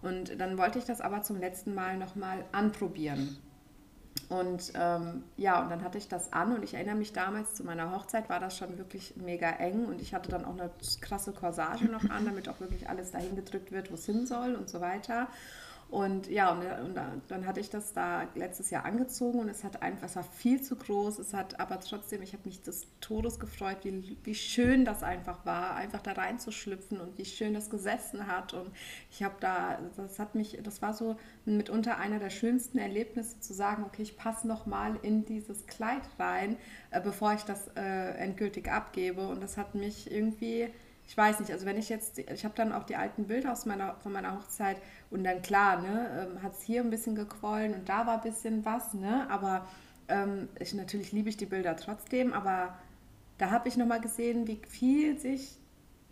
Und 0.03 0.41
dann 0.41 0.57
wollte 0.59 0.79
ich 0.79 0.85
das 0.85 1.01
aber 1.01 1.23
zum 1.23 1.39
letzten 1.39 1.75
Mal 1.75 1.97
nochmal 1.97 2.45
anprobieren. 2.53 3.39
Und 4.29 4.73
ähm, 4.75 5.25
ja, 5.37 5.61
und 5.61 5.71
dann 5.71 5.83
hatte 5.83 5.99
ich 5.99 6.09
das 6.09 6.33
an 6.33 6.55
und 6.55 6.63
ich 6.63 6.75
erinnere 6.75 6.95
mich 6.95 7.13
damals 7.13 7.55
zu 7.55 7.65
meiner 7.65 7.91
Hochzeit 7.91 8.29
war 8.29 8.39
das 8.39 8.57
schon 8.57 8.79
wirklich 8.79 9.15
mega 9.17 9.51
eng 9.51 9.87
und 9.87 10.01
ich 10.01 10.15
hatte 10.15 10.31
dann 10.31 10.45
auch 10.45 10.53
eine 10.53 10.71
krasse 11.01 11.33
Corsage 11.33 11.87
noch 11.87 12.09
an, 12.11 12.27
damit 12.27 12.49
auch 12.49 12.61
wirklich 12.61 12.89
alles 12.89 13.11
dahin 13.11 13.35
gedrückt 13.35 13.73
wird, 13.73 13.91
wo 13.91 13.95
es 13.95 14.07
hin 14.07 14.27
soll 14.27 14.55
und 14.55 14.69
so 14.69 14.81
weiter. 14.81 15.27
Und 15.91 16.29
ja, 16.29 16.53
und, 16.53 16.61
und, 16.61 16.95
dann 17.29 17.47
hatte 17.47 17.59
ich 17.59 17.69
das 17.69 17.93
da 17.93 18.29
letztes 18.37 18.71
Jahr 18.71 18.85
angezogen 18.85 19.41
und 19.41 19.49
es 19.49 19.65
hat 19.65 19.83
einfach, 19.83 20.07
es 20.07 20.15
war 20.15 20.23
viel 20.23 20.63
zu 20.63 20.77
groß, 20.77 21.19
es 21.19 21.35
hat 21.35 21.59
aber 21.59 21.81
trotzdem, 21.81 22.23
ich 22.23 22.33
habe 22.33 22.45
mich 22.45 22.63
des 22.63 22.87
Todes 23.01 23.41
gefreut, 23.41 23.79
wie, 23.83 24.17
wie 24.23 24.35
schön 24.37 24.85
das 24.85 25.03
einfach 25.03 25.45
war, 25.45 25.75
einfach 25.75 26.01
da 26.01 26.13
reinzuschlüpfen 26.13 27.01
und 27.01 27.19
wie 27.19 27.25
schön 27.25 27.55
das 27.55 27.71
gesessen 27.71 28.29
hat. 28.29 28.55
Und 28.55 28.71
ich 29.11 29.25
habe 29.25 29.35
da, 29.41 29.81
das 29.97 30.21
hat 30.21 30.37
mich, 30.37 30.61
das 30.63 30.81
war 30.81 30.95
so 30.95 31.17
mitunter 31.45 31.99
einer 31.99 32.21
der 32.21 32.31
schönsten 32.31 32.79
Erlebnisse 32.79 33.41
zu 33.41 33.53
sagen, 33.53 33.83
okay, 33.85 34.03
ich 34.03 34.17
passe 34.17 34.47
nochmal 34.47 34.97
in 35.03 35.25
dieses 35.25 35.67
Kleid 35.67 36.03
rein, 36.21 36.57
äh, 36.93 37.01
bevor 37.01 37.35
ich 37.35 37.43
das 37.43 37.67
äh, 37.75 38.13
endgültig 38.13 38.71
abgebe. 38.71 39.27
Und 39.27 39.43
das 39.43 39.57
hat 39.57 39.75
mich 39.75 40.09
irgendwie 40.13 40.69
ich 41.11 41.17
weiß 41.17 41.41
nicht, 41.41 41.51
also 41.51 41.67
wenn 41.67 41.77
ich 41.77 41.89
jetzt, 41.89 42.19
ich 42.19 42.45
habe 42.45 42.55
dann 42.55 42.73
auch 42.73 42.85
die 42.85 42.95
alten 42.95 43.27
Bilder 43.27 43.51
aus 43.51 43.67
meiner, 43.67 43.97
von 43.97 44.13
meiner 44.13 44.39
Hochzeit 44.39 44.77
und 45.11 45.25
dann 45.25 45.43
klar, 45.43 45.83
ne, 45.83 46.29
ähm, 46.37 46.41
hat 46.41 46.53
es 46.53 46.63
hier 46.63 46.83
ein 46.83 46.91
bisschen 46.91 47.17
gequollen 47.17 47.75
und 47.75 47.89
da 47.89 48.07
war 48.07 48.15
ein 48.15 48.21
bisschen 48.21 48.65
was, 48.65 48.95
ne, 48.95 49.29
aber 49.29 49.67
ähm, 50.07 50.49
ich, 50.61 50.73
natürlich 50.73 51.11
liebe 51.11 51.29
ich 51.29 51.37
die 51.37 51.47
Bilder 51.47 51.75
trotzdem, 51.75 52.33
aber 52.33 52.79
da 53.39 53.51
habe 53.51 53.67
ich 53.67 53.77
nochmal 53.77 54.01
gesehen, 54.01 54.47
wie 54.47 54.61
viel 54.69 55.19
sich 55.19 55.59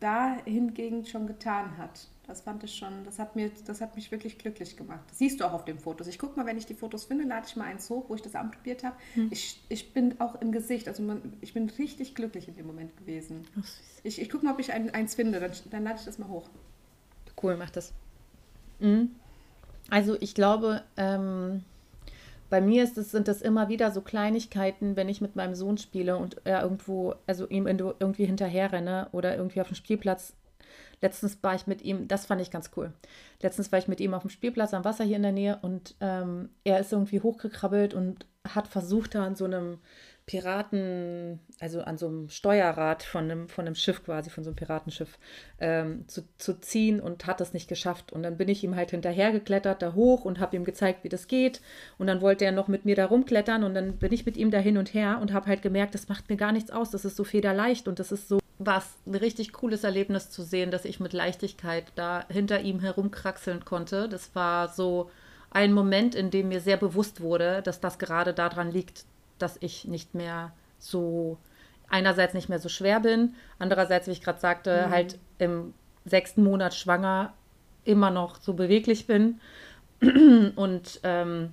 da 0.01 0.37
hingegen 0.45 1.07
schon 1.07 1.29
getan 1.29 1.79
hat. 1.79 2.09
Das 2.29 2.43
fand 2.43 2.63
ich 2.63 2.75
schon, 2.75 3.05
das 3.07 3.19
hat, 3.19 3.37
mir, 3.37 3.51
das 3.65 3.81
hat 3.81 3.97
mich 3.97 4.13
wirklich 4.13 4.37
glücklich 4.37 4.77
gemacht. 4.77 5.01
Das 5.09 5.19
siehst 5.19 5.41
du 5.41 5.47
auch 5.47 5.55
auf 5.55 5.65
den 5.65 5.79
Fotos. 5.79 6.07
Ich 6.09 6.19
gucke 6.19 6.39
mal, 6.39 6.45
wenn 6.45 6.59
ich 6.59 6.67
die 6.67 6.75
Fotos 6.75 7.07
finde, 7.07 7.25
lade 7.25 7.47
ich 7.49 7.57
mal 7.57 7.65
eins 7.65 7.89
hoch, 7.89 8.05
wo 8.09 8.15
ich 8.15 8.21
das 8.21 8.35
anprobiert 8.35 8.85
habe. 8.85 8.97
Hm. 9.15 9.29
Ich, 9.31 9.63
ich 9.71 9.95
bin 9.95 10.21
auch 10.21 10.39
im 10.43 10.53
Gesicht, 10.53 10.89
also 10.89 11.03
man, 11.03 11.33
ich 11.41 11.55
bin 11.55 11.71
richtig 11.79 12.15
glücklich 12.15 12.47
in 12.47 12.55
dem 12.55 12.67
Moment 12.67 12.95
gewesen. 12.99 13.47
Oh, 13.57 13.63
ich 14.03 14.21
ich 14.21 14.29
gucke 14.29 14.45
mal, 14.45 14.53
ob 14.53 14.61
ich 14.61 14.75
ein, 14.75 14.93
eins 14.93 15.15
finde, 15.15 15.41
dann, 15.41 15.53
dann 15.71 15.85
lade 15.85 15.97
ich 16.01 16.05
das 16.05 16.19
mal 16.19 16.29
hoch. 16.29 16.51
Cool, 17.43 17.57
mach 17.57 17.71
das. 17.71 17.95
Mhm. 18.79 19.13
Also 19.89 20.19
ich 20.21 20.35
glaube, 20.35 20.83
ähm, 20.99 21.65
bei 22.51 22.61
mir 22.61 22.85
ist 22.85 22.99
es, 22.99 23.11
sind 23.11 23.27
das 23.27 23.41
immer 23.41 23.71
wieder 23.71 23.91
so 23.91 24.03
Kleinigkeiten, 24.03 24.97
wenn 24.97 25.09
ich 25.09 25.23
mit 25.23 25.35
meinem 25.35 25.55
Sohn 25.55 25.79
spiele 25.79 26.19
und 26.19 26.37
er 26.45 26.63
irgendwo, 26.63 27.15
also 27.27 27.49
ihm 27.49 27.67
irgendwie 27.67 28.27
hinterher 28.27 28.71
renne 28.71 29.09
oder 29.13 29.35
irgendwie 29.35 29.63
auf 29.63 29.69
dem 29.69 29.77
Spielplatz 29.77 30.35
Letztens 31.01 31.43
war 31.43 31.55
ich 31.55 31.67
mit 31.67 31.83
ihm, 31.83 32.09
das 32.09 32.27
fand 32.27 32.41
ich 32.41 32.51
ganz 32.51 32.71
cool. 32.77 32.93
Letztens 33.41 33.71
war 33.73 33.79
ich 33.79 33.89
mit 33.89 34.01
ihm 34.01 34.15
auf 34.15 34.23
dem 34.23 34.31
Spielplatz 34.31 34.75
am 34.75 34.85
Wasser 34.85 35.05
hier 35.05 35.17
in 35.17 35.23
der 35.23 35.33
Nähe 35.33 35.59
und 35.63 35.95
ähm, 36.01 36.51
er 36.65 36.81
ist 36.81 36.93
irgendwie 36.93 37.21
hochgekrabbelt 37.21 37.95
und 37.95 38.27
hat 38.55 38.69
versucht, 38.69 39.15
da 39.15 39.25
an 39.25 39.37
so 39.37 39.45
einem 39.45 39.79
Piraten, 40.29 41.41
also 41.59 41.81
an 41.81 41.97
so 41.97 42.07
einem 42.07 42.29
Steuerrad 42.29 43.03
von 43.03 43.25
einem, 43.25 43.49
von 43.49 43.67
einem 43.67 43.75
Schiff 43.75 44.05
quasi, 44.05 44.29
von 44.29 44.45
so 44.45 44.51
einem 44.51 44.57
Piratenschiff, 44.57 45.19
ähm, 45.59 46.07
zu, 46.07 46.23
zu 46.37 46.61
ziehen 46.61 47.01
und 47.01 47.27
hat 47.27 47.41
das 47.41 47.55
nicht 47.55 47.67
geschafft. 47.67 48.13
Und 48.13 48.23
dann 48.23 48.37
bin 48.37 48.49
ich 48.49 48.63
ihm 48.63 48.77
halt 48.77 48.91
hinterhergeklettert, 48.91 49.81
da 49.81 49.95
hoch 49.95 50.27
und 50.27 50.39
habe 50.39 50.55
ihm 50.55 50.65
gezeigt, 50.65 51.03
wie 51.03 51.09
das 51.09 51.29
geht. 51.29 51.63
Und 51.97 52.09
dann 52.09 52.21
wollte 52.21 52.45
er 52.45 52.53
noch 52.53 52.69
mit 52.69 52.85
mir 52.85 52.95
da 52.95 53.07
rumklettern 53.07 53.65
und 53.65 53.75
dann 53.75 53.97
bin 53.97 54.13
ich 54.13 54.27
mit 54.27 54.37
ihm 54.37 54.51
da 54.51 54.59
hin 54.59 54.77
und 54.77 54.93
her 54.93 55.19
und 55.21 55.33
habe 55.33 55.47
halt 55.47 55.63
gemerkt, 55.63 55.95
das 55.95 56.09
macht 56.09 56.29
mir 56.29 56.37
gar 56.37 56.53
nichts 56.53 56.71
aus, 56.71 56.91
das 56.91 57.07
ist 57.07 57.17
so 57.17 57.25
federleicht 57.25 57.89
und 57.89 57.99
das 57.99 58.13
ist 58.13 58.29
so 58.29 58.39
war 58.59 58.79
es 58.79 58.87
ein 59.07 59.15
richtig 59.15 59.53
cooles 59.53 59.85
Erlebnis 59.85 60.31
zu 60.31 60.43
sehen, 60.43 60.71
dass 60.71 60.85
ich 60.85 61.01
mit 61.01 61.13
Leichtigkeit 61.13 61.93
da 61.95 62.25
hinter 62.29 62.61
ihm 62.61 62.81
herumkraxeln 62.81 63.65
konnte. 63.65 64.09
Das 64.09 64.35
war 64.35 64.69
so 64.69 65.11
ein 65.51 65.73
Moment, 65.73 66.15
in 66.15 66.31
dem 66.31 66.49
mir 66.49 66.61
sehr 66.61 66.77
bewusst 66.77 67.21
wurde, 67.21 67.63
dass 67.63 67.81
das 67.81 67.99
gerade 67.99 68.35
daran 68.35 68.71
liegt, 68.71 69.05
dass 69.39 69.57
ich 69.61 69.87
nicht 69.87 70.15
mehr 70.15 70.53
so, 70.79 71.39
einerseits 71.89 72.35
nicht 72.35 72.49
mehr 72.49 72.59
so 72.59 72.69
schwer 72.69 73.01
bin, 73.01 73.35
andererseits, 73.59 74.09
wie 74.09 74.13
ich 74.13 74.23
gerade 74.23 74.41
sagte, 74.41 74.87
mhm. 74.87 74.91
halt 74.91 75.19
im 75.39 75.75
sechsten 76.05 76.43
Monat 76.43 76.75
schwanger 76.75 77.33
immer 77.85 78.11
noch 78.11 78.41
so 78.41 78.55
beweglich 78.55 79.07
bin. 79.07 79.41
Und 80.01 81.01
ähm, 81.05 81.53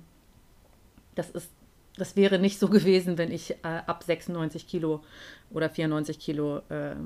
das 1.14 1.30
ist 1.30 1.50
das 1.96 2.16
wäre 2.16 2.38
nicht 2.38 2.58
so 2.58 2.68
gewesen, 2.70 3.18
wenn 3.18 3.30
ich 3.30 3.52
äh, 3.52 3.56
ab 3.86 4.02
96 4.04 4.66
Kilo 4.66 5.02
oder 5.50 5.70
94 5.70 6.18
Kilo 6.18 6.58
äh, 6.68 6.96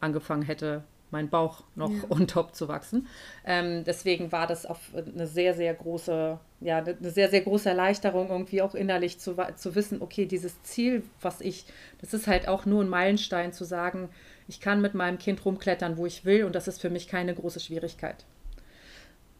angefangen 0.00 0.42
hätte, 0.42 0.84
mein 1.10 1.28
Bauch 1.28 1.62
noch 1.76 1.90
ja. 1.90 2.02
on 2.10 2.26
top 2.26 2.54
zu 2.54 2.68
wachsen. 2.68 3.06
Ähm, 3.44 3.84
deswegen 3.84 4.32
war 4.32 4.46
das 4.46 4.66
auf 4.66 4.80
eine 4.94 5.26
sehr, 5.26 5.54
sehr 5.54 5.72
große, 5.72 6.38
ja, 6.60 6.78
eine 6.78 7.10
sehr, 7.10 7.30
sehr 7.30 7.40
große 7.40 7.68
Erleichterung, 7.68 8.30
irgendwie 8.30 8.62
auch 8.62 8.74
innerlich 8.74 9.18
zu, 9.20 9.36
zu 9.56 9.74
wissen, 9.74 10.02
okay, 10.02 10.26
dieses 10.26 10.62
Ziel, 10.62 11.04
was 11.20 11.40
ich, 11.40 11.66
das 12.00 12.14
ist 12.14 12.26
halt 12.26 12.48
auch 12.48 12.66
nur 12.66 12.82
ein 12.82 12.88
Meilenstein 12.88 13.52
zu 13.52 13.64
sagen, 13.64 14.08
ich 14.48 14.60
kann 14.60 14.82
mit 14.82 14.94
meinem 14.94 15.18
Kind 15.18 15.44
rumklettern, 15.44 15.96
wo 15.96 16.04
ich 16.04 16.24
will 16.24 16.44
und 16.44 16.54
das 16.54 16.68
ist 16.68 16.80
für 16.80 16.90
mich 16.90 17.08
keine 17.08 17.34
große 17.34 17.60
Schwierigkeit. 17.60 18.24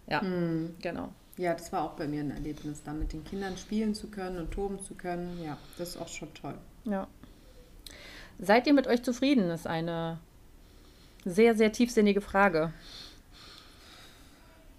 Ja, 0.07 0.23
mhm. 0.23 0.77
genau. 0.81 1.13
Ja, 1.37 1.55
das 1.55 1.73
war 1.73 1.83
auch 1.83 1.93
bei 1.93 2.07
mir 2.07 2.21
ein 2.21 2.31
Erlebnis, 2.31 2.83
da 2.85 2.93
mit 2.93 3.13
den 3.13 3.25
Kindern 3.25 3.57
spielen 3.57 3.95
zu 3.95 4.09
können 4.09 4.39
und 4.39 4.53
toben 4.53 4.79
zu 4.81 4.95
können. 4.95 5.43
Ja, 5.43 5.59
das 5.79 5.91
ist 5.91 5.97
auch 5.97 6.09
schon 6.09 6.33
toll. 6.35 6.55
Ja. 6.85 7.09
Seid 8.39 8.67
ihr 8.67 8.73
mit 8.73 8.87
euch 8.87 9.03
zufrieden? 9.03 9.51
Ist 9.51 9.67
eine 9.67 10.19
sehr, 11.25 11.57
sehr 11.57 11.73
tiefsinnige 11.73 12.21
Frage. 12.21 12.73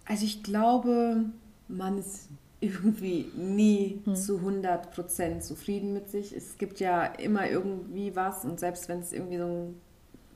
Also 0.05 0.25
ich 0.25 0.43
glaube, 0.43 1.25
man 1.67 1.97
ist 1.97 2.29
irgendwie 2.61 3.31
nie 3.35 4.01
hm. 4.05 4.15
zu 4.15 4.37
100% 4.37 5.39
zufrieden 5.41 5.93
mit 5.93 6.09
sich. 6.09 6.35
Es 6.35 6.57
gibt 6.57 6.79
ja 6.79 7.05
immer 7.05 7.49
irgendwie 7.49 8.15
was 8.15 8.45
und 8.45 8.59
selbst 8.59 8.87
wenn 8.87 8.99
es 8.99 9.11
irgendwie 9.13 9.37
so 9.37 9.45
ein 9.45 9.81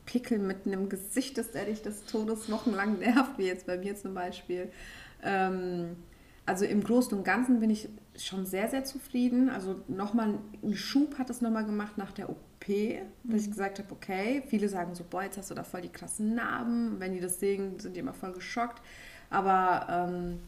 Pickel 0.05 0.39
mitten 0.39 0.73
im 0.73 0.89
Gesicht 0.89 1.37
ist, 1.37 1.53
der 1.53 1.65
dich 1.65 1.81
des 1.81 2.05
Todes 2.05 2.51
wochenlang 2.51 2.99
nervt, 2.99 3.37
wie 3.37 3.45
jetzt 3.45 3.67
bei 3.67 3.77
mir 3.77 3.95
zum 3.95 4.13
Beispiel. 4.13 4.71
Ähm, 5.23 5.95
also 6.49 6.65
im 6.65 6.83
Großen 6.83 7.15
und 7.15 7.23
Ganzen 7.23 7.59
bin 7.59 7.69
ich 7.69 7.89
schon 8.17 8.45
sehr, 8.45 8.67
sehr 8.69 8.83
zufrieden. 8.83 9.49
Also 9.49 9.81
nochmal 9.87 10.39
einen 10.63 10.75
Schub 10.75 11.19
hat 11.19 11.29
es 11.29 11.41
nochmal 11.41 11.63
gemacht 11.63 11.97
nach 11.97 12.11
der 12.11 12.27
OP, 12.29 12.65
dass 13.23 13.43
ich 13.43 13.51
gesagt 13.51 13.77
habe, 13.77 13.91
okay, 13.91 14.41
viele 14.47 14.67
sagen 14.67 14.95
so, 14.95 15.03
boah, 15.07 15.23
jetzt 15.23 15.37
hast 15.37 15.51
du 15.51 15.55
da 15.55 15.63
voll 15.63 15.81
die 15.81 15.89
krassen 15.89 16.33
Narben. 16.33 16.99
Wenn 16.99 17.13
die 17.13 17.19
das 17.19 17.39
sehen, 17.39 17.79
sind 17.79 17.95
die 17.95 17.99
immer 17.99 18.13
voll 18.13 18.33
geschockt. 18.33 18.81
Aber 19.29 20.09
ähm, 20.09 20.39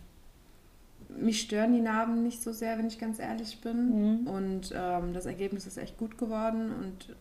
mich 1.22 1.42
stören 1.42 1.72
die 1.72 1.82
Narben 1.82 2.24
nicht 2.24 2.42
so 2.42 2.52
sehr, 2.52 2.80
wenn 2.80 2.88
ich 2.88 2.98
ganz 2.98 3.20
ehrlich 3.20 3.62
bin. 3.62 4.22
Mhm. 4.22 4.28
Und 4.28 4.74
ähm, 4.76 5.14
das 5.14 5.28
Ergebnis 5.28 5.68
ist 5.68 5.78
echt 5.78 5.98
gut 5.98 6.18
geworden. 6.18 6.72
Und 6.74 7.16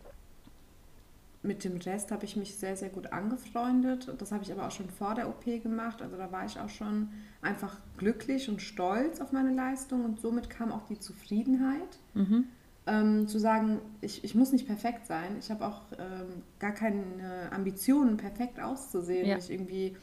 mit 1.43 1.63
dem 1.63 1.77
Rest 1.77 2.11
habe 2.11 2.25
ich 2.25 2.35
mich 2.35 2.55
sehr, 2.55 2.77
sehr 2.77 2.89
gut 2.89 3.11
angefreundet. 3.13 4.13
Das 4.19 4.31
habe 4.31 4.43
ich 4.43 4.51
aber 4.51 4.67
auch 4.67 4.71
schon 4.71 4.89
vor 4.89 5.15
der 5.15 5.27
OP 5.27 5.45
gemacht. 5.45 6.01
Also 6.01 6.15
da 6.15 6.31
war 6.31 6.45
ich 6.45 6.59
auch 6.59 6.69
schon 6.69 7.09
einfach 7.41 7.77
glücklich 7.97 8.47
und 8.49 8.61
stolz 8.61 9.19
auf 9.21 9.31
meine 9.31 9.53
Leistung 9.53 10.05
und 10.05 10.19
somit 10.19 10.49
kam 10.49 10.71
auch 10.71 10.85
die 10.85 10.99
Zufriedenheit. 10.99 11.97
Mhm. 12.13 12.45
Ähm, 12.87 13.27
zu 13.27 13.39
sagen, 13.39 13.79
ich, 14.01 14.23
ich 14.23 14.35
muss 14.35 14.51
nicht 14.51 14.67
perfekt 14.67 15.05
sein. 15.07 15.35
Ich 15.39 15.49
habe 15.51 15.65
auch 15.65 15.81
ähm, 15.99 16.43
gar 16.59 16.71
keine 16.71 17.51
Ambitionen, 17.51 18.17
perfekt 18.17 18.59
auszusehen, 18.59 19.27
ja. 19.27 19.35
mich 19.35 19.51
irgendwie 19.51 19.95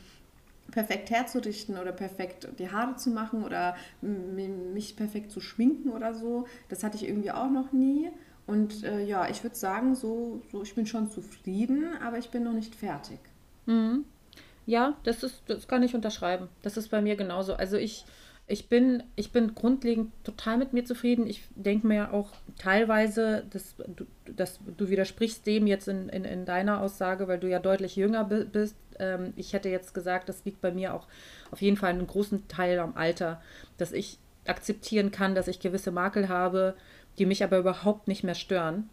perfekt 0.71 1.11
herzurichten 1.11 1.79
oder 1.79 1.93
perfekt 1.93 2.49
die 2.59 2.71
Haare 2.71 2.97
zu 2.97 3.11
machen 3.11 3.45
oder 3.45 3.75
mich 4.01 4.97
perfekt 4.97 5.31
zu 5.31 5.41
schminken 5.41 5.91
oder 5.91 6.15
so. 6.15 6.47
Das 6.69 6.85
hatte 6.85 6.97
ich 6.97 7.09
irgendwie 7.09 7.31
auch 7.31 7.51
noch 7.51 7.73
nie. 7.73 8.11
Und 8.49 8.83
äh, 8.83 9.05
ja, 9.05 9.29
ich 9.29 9.43
würde 9.43 9.57
sagen, 9.57 9.95
so, 9.95 10.41
so, 10.51 10.63
ich 10.63 10.75
bin 10.75 10.87
schon 10.87 11.11
zufrieden, 11.11 11.85
aber 12.03 12.17
ich 12.17 12.31
bin 12.31 12.45
noch 12.45 12.55
nicht 12.55 12.75
fertig. 12.75 13.19
Mhm. 13.67 14.07
Ja, 14.65 14.97
das 15.05 15.23
ist, 15.23 15.43
das 15.49 15.69
kann 15.69 15.83
ich 15.83 15.95
unterschreiben. 15.95 16.49
Das 16.63 16.79
ist 16.79 16.89
bei 16.89 17.03
mir 17.03 17.15
genauso. 17.17 17.53
Also 17.53 17.77
ich, 17.77 18.07
ich 18.47 18.71
bin, 18.71 19.03
ich 19.17 19.33
bin 19.33 19.55
grundlegend 19.55 20.13
total 20.25 20.57
mit 20.57 20.73
mir 20.73 20.87
zufrieden. 20.87 21.27
Ich 21.27 21.43
denke 21.57 21.87
mir 21.87 22.15
auch 22.15 22.31
teilweise, 22.59 23.45
dass 23.51 23.77
du, 23.87 24.07
dass 24.35 24.61
du 24.79 24.89
widersprichst 24.89 25.47
dem 25.47 25.67
jetzt 25.67 25.87
in, 25.87 26.09
in, 26.09 26.25
in 26.25 26.47
deiner 26.47 26.81
Aussage, 26.81 27.29
weil 27.29 27.39
du 27.39 27.51
ja 27.51 27.59
deutlich 27.59 27.97
jünger 27.97 28.25
bist. 28.25 28.77
Ähm, 28.99 29.35
ich 29.37 29.53
hätte 29.53 29.69
jetzt 29.69 29.93
gesagt, 29.93 30.31
das 30.31 30.47
liegt 30.47 30.63
bei 30.63 30.71
mir 30.71 30.95
auch 30.95 31.07
auf 31.51 31.61
jeden 31.61 31.77
Fall 31.77 31.91
einen 31.91 32.07
großen 32.07 32.49
Teil 32.49 32.79
am 32.79 32.97
Alter, 32.97 33.43
dass 33.77 33.93
ich 33.93 34.19
akzeptieren 34.47 35.11
kann, 35.11 35.35
dass 35.35 35.49
ich 35.49 35.61
gewisse 35.61 35.91
Makel 35.91 36.31
habe, 36.31 36.75
die 37.19 37.27
mich 37.27 37.43
aber 37.43 37.59
überhaupt 37.59 38.09
nicht 38.09 38.25
mehr 38.25 38.35
stören. 38.35 38.89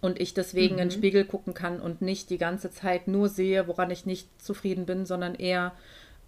Und 0.00 0.20
ich 0.20 0.34
deswegen 0.34 0.74
mhm. 0.74 0.80
in 0.80 0.88
den 0.88 0.96
mhm. 0.96 1.00
Spiegel 1.00 1.24
gucken 1.24 1.54
kann 1.54 1.80
und 1.80 2.02
nicht 2.02 2.30
die 2.30 2.38
ganze 2.38 2.70
Zeit 2.70 3.08
nur 3.08 3.28
sehe, 3.28 3.66
woran 3.66 3.90
ich 3.90 4.06
nicht 4.06 4.28
zufrieden 4.40 4.86
bin, 4.86 5.06
sondern 5.06 5.34
eher 5.34 5.72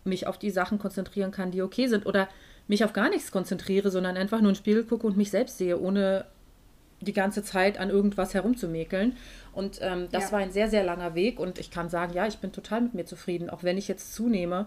mich 0.04 0.26
auf 0.26 0.38
die 0.38 0.50
Sachen 0.50 0.78
konzentrieren 0.78 1.30
kann, 1.30 1.50
die 1.50 1.62
okay 1.62 1.86
sind. 1.86 2.06
Oder 2.06 2.28
mich 2.66 2.84
auf 2.84 2.92
gar 2.92 3.10
nichts 3.10 3.30
konzentriere, 3.30 3.90
sondern 3.90 4.16
einfach 4.16 4.40
nur 4.40 4.50
in 4.50 4.54
den 4.54 4.60
Spiegel 4.60 4.84
gucke 4.84 5.06
und 5.06 5.16
mich 5.16 5.30
selbst 5.30 5.58
sehe, 5.58 5.78
ohne 5.78 6.24
die 7.00 7.12
ganze 7.12 7.42
Zeit 7.42 7.78
an 7.78 7.90
irgendwas 7.90 8.34
herumzumäkeln. 8.34 9.16
Und 9.52 9.78
ähm, 9.80 10.08
das 10.12 10.26
ja. 10.26 10.32
war 10.32 10.38
ein 10.40 10.52
sehr, 10.52 10.68
sehr 10.68 10.84
langer 10.84 11.14
Weg. 11.14 11.38
Und 11.40 11.58
ich 11.58 11.70
kann 11.70 11.88
sagen, 11.88 12.12
ja, 12.12 12.26
ich 12.26 12.38
bin 12.38 12.52
total 12.52 12.82
mit 12.82 12.94
mir 12.94 13.06
zufrieden. 13.06 13.50
Auch 13.50 13.62
wenn 13.62 13.78
ich 13.78 13.88
jetzt 13.88 14.14
zunehme, 14.14 14.66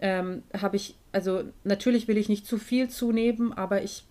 ähm, 0.00 0.42
habe 0.56 0.76
ich, 0.76 0.96
also 1.12 1.44
natürlich 1.64 2.08
will 2.08 2.18
ich 2.18 2.28
nicht 2.28 2.46
zu 2.46 2.58
viel 2.58 2.88
zunehmen, 2.88 3.52
aber 3.52 3.82
ich 3.82 4.04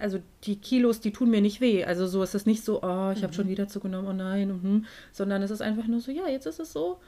also 0.00 0.18
die 0.44 0.56
Kilos, 0.56 1.00
die 1.00 1.12
tun 1.12 1.30
mir 1.30 1.40
nicht 1.40 1.60
weh. 1.60 1.84
Also 1.84 2.06
so 2.06 2.22
ist 2.22 2.34
es 2.34 2.46
nicht 2.46 2.64
so, 2.64 2.82
oh, 2.82 3.10
ich 3.12 3.20
mhm. 3.20 3.22
habe 3.24 3.32
schon 3.32 3.48
wieder 3.48 3.68
zugenommen, 3.68 4.08
oh 4.08 4.12
nein, 4.12 4.48
mhm. 4.48 4.84
sondern 5.12 5.42
es 5.42 5.50
ist 5.50 5.62
einfach 5.62 5.86
nur 5.86 6.00
so, 6.00 6.10
ja, 6.10 6.28
jetzt 6.28 6.46
ist 6.46 6.60
es 6.60 6.72
so. 6.72 6.98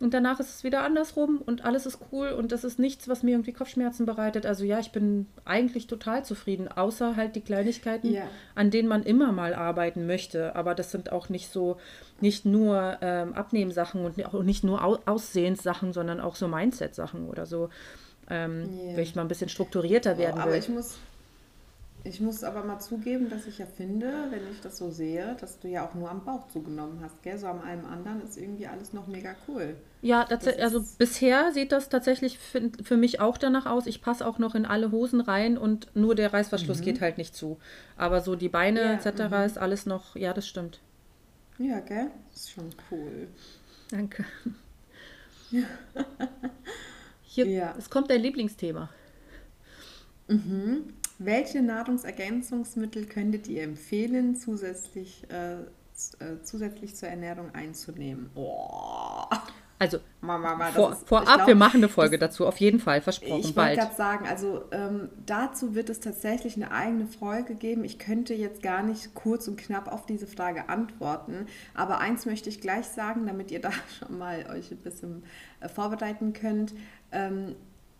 Und 0.00 0.12
danach 0.12 0.40
ist 0.40 0.50
es 0.50 0.64
wieder 0.64 0.82
andersrum 0.82 1.40
und 1.46 1.64
alles 1.64 1.86
ist 1.86 1.98
cool 2.10 2.30
und 2.30 2.50
das 2.50 2.64
ist 2.64 2.80
nichts, 2.80 3.08
was 3.08 3.22
mir 3.22 3.30
irgendwie 3.30 3.52
Kopfschmerzen 3.52 4.06
bereitet. 4.06 4.44
Also 4.44 4.64
ja, 4.64 4.80
ich 4.80 4.90
bin 4.90 5.26
eigentlich 5.44 5.86
total 5.86 6.24
zufrieden, 6.24 6.66
außer 6.66 7.14
halt 7.14 7.36
die 7.36 7.40
Kleinigkeiten, 7.40 8.12
ja. 8.12 8.24
an 8.56 8.70
denen 8.70 8.88
man 8.88 9.04
immer 9.04 9.30
mal 9.30 9.54
arbeiten 9.54 10.06
möchte. 10.06 10.56
Aber 10.56 10.74
das 10.74 10.90
sind 10.90 11.12
auch 11.12 11.28
nicht 11.28 11.48
so, 11.48 11.76
nicht 12.20 12.44
nur 12.44 12.98
ähm, 13.02 13.34
Abnehmsachen 13.34 14.04
und 14.04 14.22
auch 14.26 14.42
nicht 14.42 14.64
nur 14.64 14.82
Aussehenssachen, 15.06 15.92
sondern 15.92 16.20
auch 16.20 16.34
so 16.34 16.48
Mindset-Sachen 16.48 17.28
oder 17.28 17.46
so. 17.46 17.70
Ähm, 18.28 18.68
yeah. 18.74 18.96
Wenn 18.96 19.02
ich 19.04 19.14
mal 19.14 19.22
ein 19.22 19.28
bisschen 19.28 19.48
strukturierter 19.48 20.18
werden 20.18 20.40
oh, 20.40 20.44
will. 20.44 20.48
Aber 20.48 20.56
ich 20.56 20.68
muss, 20.68 20.98
ich 22.06 22.20
muss 22.20 22.44
aber 22.44 22.62
mal 22.64 22.78
zugeben, 22.80 23.30
dass 23.30 23.46
ich 23.46 23.58
ja 23.58 23.64
finde, 23.64 24.26
wenn 24.28 24.42
ich 24.52 24.60
das 24.60 24.76
so 24.76 24.90
sehe, 24.90 25.36
dass 25.40 25.58
du 25.58 25.68
ja 25.68 25.88
auch 25.88 25.94
nur 25.94 26.10
am 26.10 26.22
Bauch 26.22 26.48
zugenommen 26.48 27.00
hast, 27.02 27.22
gell? 27.22 27.38
So 27.38 27.46
am 27.46 27.62
allem 27.62 27.86
anderen 27.86 28.20
ist 28.20 28.36
irgendwie 28.36 28.66
alles 28.66 28.92
noch 28.92 29.06
mega 29.06 29.34
cool. 29.48 29.74
Ja, 30.02 30.26
also 30.60 30.84
bisher 30.98 31.52
sieht 31.52 31.72
das 31.72 31.88
tatsächlich 31.88 32.38
für, 32.38 32.70
für, 32.82 32.98
mich 32.98 33.20
auch 33.20 33.38
danach 33.38 33.64
aus. 33.64 33.86
Ich 33.86 34.02
passe 34.02 34.26
auch 34.26 34.38
noch 34.38 34.54
in 34.54 34.66
alle 34.66 34.92
Hosen 34.92 35.22
rein 35.22 35.56
und 35.56 35.88
nur 35.96 36.14
der 36.14 36.30
Reißverschluss 36.34 36.80
mhm. 36.80 36.84
geht 36.84 37.00
halt 37.00 37.16
nicht 37.16 37.34
zu. 37.34 37.58
Aber 37.96 38.20
so 38.20 38.36
die 38.36 38.50
Beine 38.50 38.80
ja, 38.80 38.92
etc. 38.92 39.30
Mhm. 39.30 39.34
ist 39.44 39.56
alles 39.56 39.86
noch, 39.86 40.14
ja, 40.14 40.34
das 40.34 40.46
stimmt. 40.46 40.80
Ja, 41.58 41.80
gell? 41.80 42.10
Das 42.30 42.42
ist 42.42 42.50
schon 42.50 42.68
cool. 42.90 43.28
Danke. 43.90 44.26
Hier, 47.22 47.46
ja. 47.46 47.74
es 47.78 47.88
kommt 47.88 48.10
dein 48.10 48.20
Lieblingsthema. 48.20 48.90
Mhm. 50.28 50.92
Welche 51.18 51.62
Nahrungsergänzungsmittel 51.62 53.06
könntet 53.06 53.46
ihr 53.48 53.62
empfehlen, 53.62 54.36
zusätzlich, 54.36 55.24
äh, 55.30 55.54
äh, 55.54 56.42
zusätzlich 56.42 56.96
zur 56.96 57.08
Ernährung 57.08 57.54
einzunehmen? 57.54 58.30
Oh. 58.34 59.24
Also 59.78 59.98
Mama, 60.20 60.70
vor, 60.70 60.92
ist, 60.92 61.08
vorab, 61.08 61.24
glaub, 61.26 61.46
wir 61.48 61.56
machen 61.56 61.78
eine 61.78 61.88
Folge 61.88 62.16
das, 62.16 62.30
dazu, 62.30 62.46
auf 62.46 62.58
jeden 62.58 62.78
Fall, 62.78 63.00
versprochen. 63.00 63.40
Ich 63.40 63.56
wollte 63.56 63.76
gerade 63.76 63.94
sagen, 63.94 64.26
also 64.26 64.62
ähm, 64.70 65.08
dazu 65.26 65.74
wird 65.74 65.90
es 65.90 66.00
tatsächlich 66.00 66.56
eine 66.56 66.70
eigene 66.70 67.06
Folge 67.06 67.54
geben. 67.54 67.84
Ich 67.84 67.98
könnte 67.98 68.34
jetzt 68.34 68.62
gar 68.62 68.82
nicht 68.82 69.14
kurz 69.14 69.48
und 69.48 69.56
knapp 69.56 69.92
auf 69.92 70.06
diese 70.06 70.26
Frage 70.26 70.68
antworten, 70.68 71.46
aber 71.74 71.98
eins 71.98 72.24
möchte 72.24 72.48
ich 72.48 72.60
gleich 72.60 72.86
sagen, 72.86 73.26
damit 73.26 73.50
ihr 73.50 73.60
da 73.60 73.72
schon 73.98 74.16
mal 74.16 74.46
euch 74.56 74.70
ein 74.70 74.78
bisschen 74.78 75.24
äh, 75.60 75.68
vorbereiten 75.68 76.32
könnt. 76.32 76.72
Ähm, 77.10 77.56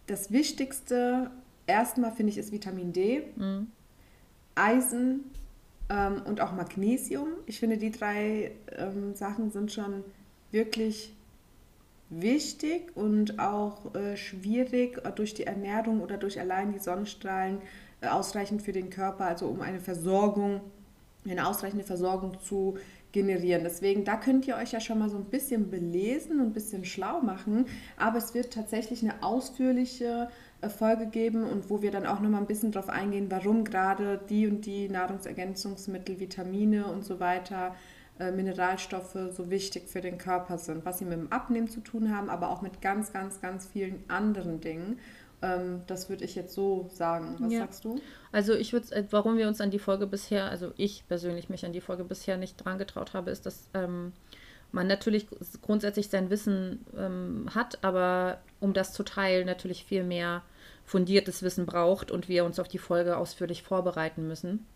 das 0.07 0.31
Wichtigste 0.31 1.31
erstmal 1.67 2.13
finde 2.13 2.33
ich, 2.33 2.39
ist 2.39 2.53
Vitamin 2.53 2.93
D, 2.93 3.23
mhm. 3.37 3.69
Eisen 4.55 5.25
ähm, 5.89 6.23
und 6.25 6.41
auch 6.41 6.53
Magnesium. 6.53 7.29
Ich 7.47 7.61
finde, 7.61 7.79
die 7.79 7.91
drei 7.91 8.53
ähm, 8.77 9.15
Sachen 9.15 9.51
sind 9.51 9.73
schon 9.73 10.05
wirklich 10.51 11.15
wichtig 12.11 12.97
und 12.97 13.39
auch 13.39 13.95
äh, 13.95 14.17
schwierig 14.17 15.03
durch 15.17 15.35
die 15.35 15.47
Ernährung 15.47 16.01
oder 16.01 16.17
durch 16.17 16.39
allein 16.39 16.73
die 16.73 16.79
Sonnenstrahlen 16.79 17.59
äh, 18.01 18.09
ausreichend 18.09 18.63
für 18.63 18.73
den 18.73 18.91
Körper, 18.91 19.27
also 19.27 19.47
um 19.47 19.61
eine 19.61 19.81
Versorgung, 19.81 20.61
eine 21.29 21.47
ausreichende 21.47 21.85
Versorgung 21.85 22.39
zu 22.41 22.77
generieren. 23.13 23.63
Deswegen, 23.65 24.05
da 24.05 24.17
könnt 24.17 24.47
ihr 24.47 24.57
euch 24.57 24.73
ja 24.73 24.81
schon 24.81 24.99
mal 24.99 25.09
so 25.09 25.17
ein 25.17 25.25
bisschen 25.25 25.71
belesen 25.71 26.41
und 26.41 26.47
ein 26.47 26.53
bisschen 26.53 26.85
schlau 26.85 27.21
machen. 27.21 27.67
Aber 27.97 28.19
es 28.19 28.35
wird 28.35 28.53
tatsächlich 28.53 29.03
eine 29.03 29.23
ausführliche 29.23 30.29
Folge 30.71 31.07
geben 31.07 31.45
und 31.45 31.71
wo 31.71 31.83
wir 31.83 31.91
dann 31.91 32.07
auch 32.07 32.21
nochmal 32.21 32.41
ein 32.41 32.47
bisschen 32.47 32.73
darauf 32.73 32.89
eingehen, 32.89 33.31
warum 33.31 33.65
gerade 33.65 34.21
die 34.29 34.47
und 34.47 34.67
die 34.67 34.89
Nahrungsergänzungsmittel, 34.89 36.21
Vitamine 36.21 36.87
und 36.87 37.05
so 37.05 37.21
weiter, 37.21 37.75
äh, 38.19 38.31
Mineralstoffe 38.31 39.17
so 39.33 39.51
wichtig 39.51 39.89
für 39.89 40.01
den 40.01 40.19
Körper 40.19 40.59
sind, 40.59 40.85
was 40.85 40.99
sie 40.99 41.05
mit 41.05 41.19
dem 41.19 41.33
Abnehmen 41.33 41.69
zu 41.69 41.81
tun 41.81 42.15
haben, 42.15 42.31
aber 42.31 42.51
auch 42.51 42.63
mit 42.63 42.81
ganz, 42.81 43.13
ganz, 43.13 43.41
ganz 43.41 43.67
vielen 43.67 44.05
anderen 44.09 44.61
Dingen. 44.61 45.01
Ähm, 45.43 45.83
das 45.87 46.09
würde 46.09 46.25
ich 46.25 46.35
jetzt 46.35 46.55
so 46.55 46.89
sagen. 46.93 47.37
Was 47.39 47.53
ja. 47.53 47.59
sagst 47.61 47.85
du? 47.85 48.01
Also 48.33 48.55
ich 48.55 48.73
würde, 48.73 48.95
äh, 48.95 49.05
warum 49.11 49.37
wir 49.37 49.49
uns 49.49 49.61
an 49.61 49.71
die 49.71 49.79
Folge 49.79 50.07
bisher, 50.07 50.49
also 50.49 50.73
ich 50.77 51.05
persönlich 51.09 51.49
mich 51.49 51.67
an 51.67 51.73
die 51.73 51.81
Folge 51.81 52.05
bisher 52.05 52.37
nicht 52.37 52.57
dran 52.57 52.79
getraut 52.79 53.15
habe, 53.15 53.31
ist, 53.31 53.47
dass 53.47 53.69
ähm, 53.75 54.13
man 54.73 54.87
natürlich 54.87 55.27
grundsätzlich 55.63 56.09
sein 56.09 56.31
Wissen 56.31 56.85
ähm, 56.97 57.49
hat, 57.55 57.83
aber 57.83 58.39
um 58.61 58.75
das 58.75 58.93
zu 58.93 59.03
teilen, 59.03 59.47
natürlich 59.47 59.85
viel 59.85 60.05
mehr 60.05 60.43
fundiertes 60.85 61.43
Wissen 61.43 61.67
braucht 61.67 62.11
und 62.11 62.29
wir 62.29 62.45
uns 62.45 62.59
auf 62.59 62.69
die 62.69 62.79
Folge 62.79 63.17
ausführlich 63.17 63.63
vorbereiten 63.63 64.27
müssen. 64.27 64.67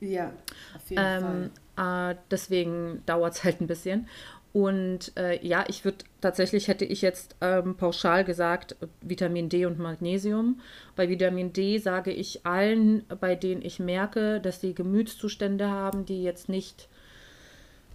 Ja, 0.00 0.32
auf 0.76 0.90
jeden 0.90 1.04
ähm, 1.04 1.50
Fall. 1.76 2.12
Äh, 2.12 2.16
deswegen 2.30 3.02
dauert 3.06 3.34
es 3.34 3.44
halt 3.44 3.60
ein 3.60 3.66
bisschen. 3.66 4.08
Und 4.52 5.12
äh, 5.16 5.44
ja, 5.46 5.64
ich 5.68 5.84
würde 5.84 5.98
tatsächlich 6.20 6.68
hätte 6.68 6.84
ich 6.84 7.02
jetzt 7.02 7.36
ähm, 7.42 7.76
pauschal 7.76 8.24
gesagt 8.24 8.76
Vitamin 9.02 9.50
D 9.50 9.66
und 9.66 9.78
Magnesium. 9.78 10.60
Bei 10.96 11.08
Vitamin 11.08 11.52
D 11.52 11.78
sage 11.78 12.12
ich 12.12 12.46
allen, 12.46 13.04
bei 13.20 13.34
denen 13.34 13.62
ich 13.62 13.78
merke, 13.78 14.40
dass 14.40 14.60
sie 14.60 14.74
Gemütszustände 14.74 15.68
haben, 15.68 16.06
die 16.06 16.22
jetzt 16.22 16.48
nicht 16.48 16.88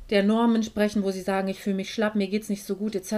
der 0.10 0.24
Normen 0.24 0.58
entsprechen, 0.58 1.04
wo 1.04 1.12
sie 1.12 1.22
sagen, 1.22 1.48
ich 1.48 1.62
fühle 1.62 1.78
mich 1.78 1.94
schlapp, 1.94 2.16
mir 2.16 2.28
geht 2.28 2.44
es 2.44 2.50
nicht 2.50 2.66
so 2.66 2.76
gut, 2.76 2.96
etc. 2.96 3.14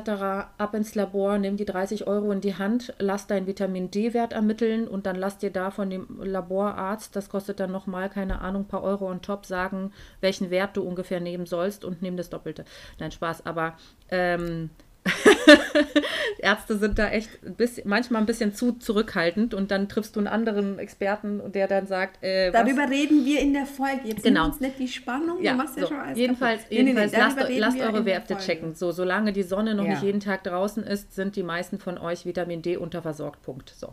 Ab 0.58 0.74
ins 0.74 0.94
Labor, 0.96 1.38
nimm 1.38 1.58
die 1.58 1.66
30 1.66 2.08
Euro 2.08 2.32
in 2.32 2.42
die 2.42 2.56
Hand, 2.56 2.94
lass 3.00 3.28
deinen 3.28 3.48
Vitamin 3.48 3.90
D-Wert 3.90 4.34
ermitteln 4.34 4.88
und 4.88 5.06
dann 5.06 5.16
lass 5.16 5.38
dir 5.38 5.50
da 5.50 5.72
von 5.72 5.90
dem 5.90 6.08
Laborarzt, 6.22 7.16
das 7.16 7.30
kostet 7.30 7.60
dann 7.60 7.72
nochmal, 7.72 8.10
keine 8.10 8.42
Ahnung, 8.42 8.64
ein 8.64 8.68
paar 8.68 8.84
Euro 8.84 9.10
on 9.10 9.22
top, 9.22 9.46
sagen, 9.46 9.92
welchen 10.22 10.52
Wert 10.52 10.78
du 10.78 10.84
ungefähr 10.84 11.20
nehmen 11.20 11.46
sollst 11.46 11.84
und 11.84 12.02
nimm 12.02 12.18
das 12.18 12.30
Doppelte. 12.30 12.66
Nein, 13.00 13.12
Spaß, 13.12 13.46
aber 13.46 13.76
ähm, 14.10 14.70
Ärzte 16.40 16.78
sind 16.78 16.98
da 16.98 17.10
echt 17.10 17.30
ein 17.46 17.56
bisschen, 17.56 17.88
manchmal 17.88 18.22
ein 18.22 18.26
bisschen 18.26 18.54
zu 18.54 18.74
zurückhaltend 18.74 19.54
und 19.54 19.72
dann 19.72 19.88
triffst 19.88 20.16
du 20.16 20.20
einen 20.20 20.28
anderen 20.28 20.80
Experten 20.80 21.40
und 21.40 21.56
der 21.56 21.68
dann 21.68 21.88
sagt, 21.88 22.24
äh, 22.24 22.52
Darüber 22.52 22.84
was? 22.84 22.90
reden 22.90 23.26
wir 23.26 23.40
in 23.40 23.54
der 23.54 23.66
Folge. 23.66 24.02
Jetzt 24.06 24.24
genau. 24.24 24.46
uns 24.46 24.60
nicht 24.60 24.80
die 24.80 24.88
Spannung. 24.88 25.42
Ja, 25.42 25.58
so. 25.68 25.82
ja 25.82 26.14
jedenfalls, 26.14 26.62
jedenfalls 26.70 27.12
nee, 27.12 27.18
nee, 27.18 27.38
lasst, 27.38 27.38
lasst 27.50 27.80
eure 27.80 28.06
Werte 28.06 28.38
checken. 28.38 28.74
So, 28.74 28.92
solange 28.92 29.34
die 29.34 29.44
Sonne 29.44 29.76
noch 29.76 29.86
ja. 29.86 29.92
nicht 29.92 30.04
jeden 30.04 30.20
Tag 30.20 30.44
draußen 30.44 30.84
ist, 30.84 31.14
sind 31.14 31.36
die 31.36 31.44
meisten 31.44 31.80
von 31.80 31.98
euch 31.98 32.26
Vitamin 32.26 32.62
D 32.62 32.78
unterversorgt. 32.78 33.42
Punkt. 33.44 33.74
So. 33.76 33.88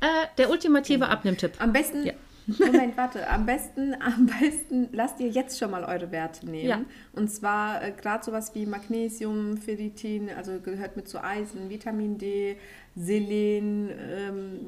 Äh, 0.00 0.06
der 0.38 0.50
ultimative 0.50 1.00
genau. 1.00 1.10
Abnimmtipp. 1.10 1.52
Am 1.58 1.72
besten 1.72 2.04
ja. 2.04 2.12
Moment, 2.58 2.96
warte. 2.96 3.28
Am 3.28 3.46
besten, 3.46 3.94
am 4.00 4.26
besten 4.26 4.88
lasst 4.92 5.20
ihr 5.20 5.28
jetzt 5.28 5.58
schon 5.58 5.70
mal 5.70 5.84
eure 5.84 6.10
Werte 6.10 6.46
nehmen. 6.46 6.68
Ja. 6.68 6.80
Und 7.12 7.28
zwar 7.30 7.82
äh, 7.82 7.92
gerade 7.92 8.24
sowas 8.24 8.54
wie 8.54 8.66
Magnesium, 8.66 9.56
Ferritin, 9.56 10.30
also 10.30 10.58
gehört 10.60 10.96
mit 10.96 11.08
zu 11.08 11.22
Eisen, 11.22 11.68
Vitamin 11.68 12.18
D, 12.18 12.56
Selen, 12.96 13.90
ähm, 13.90 14.60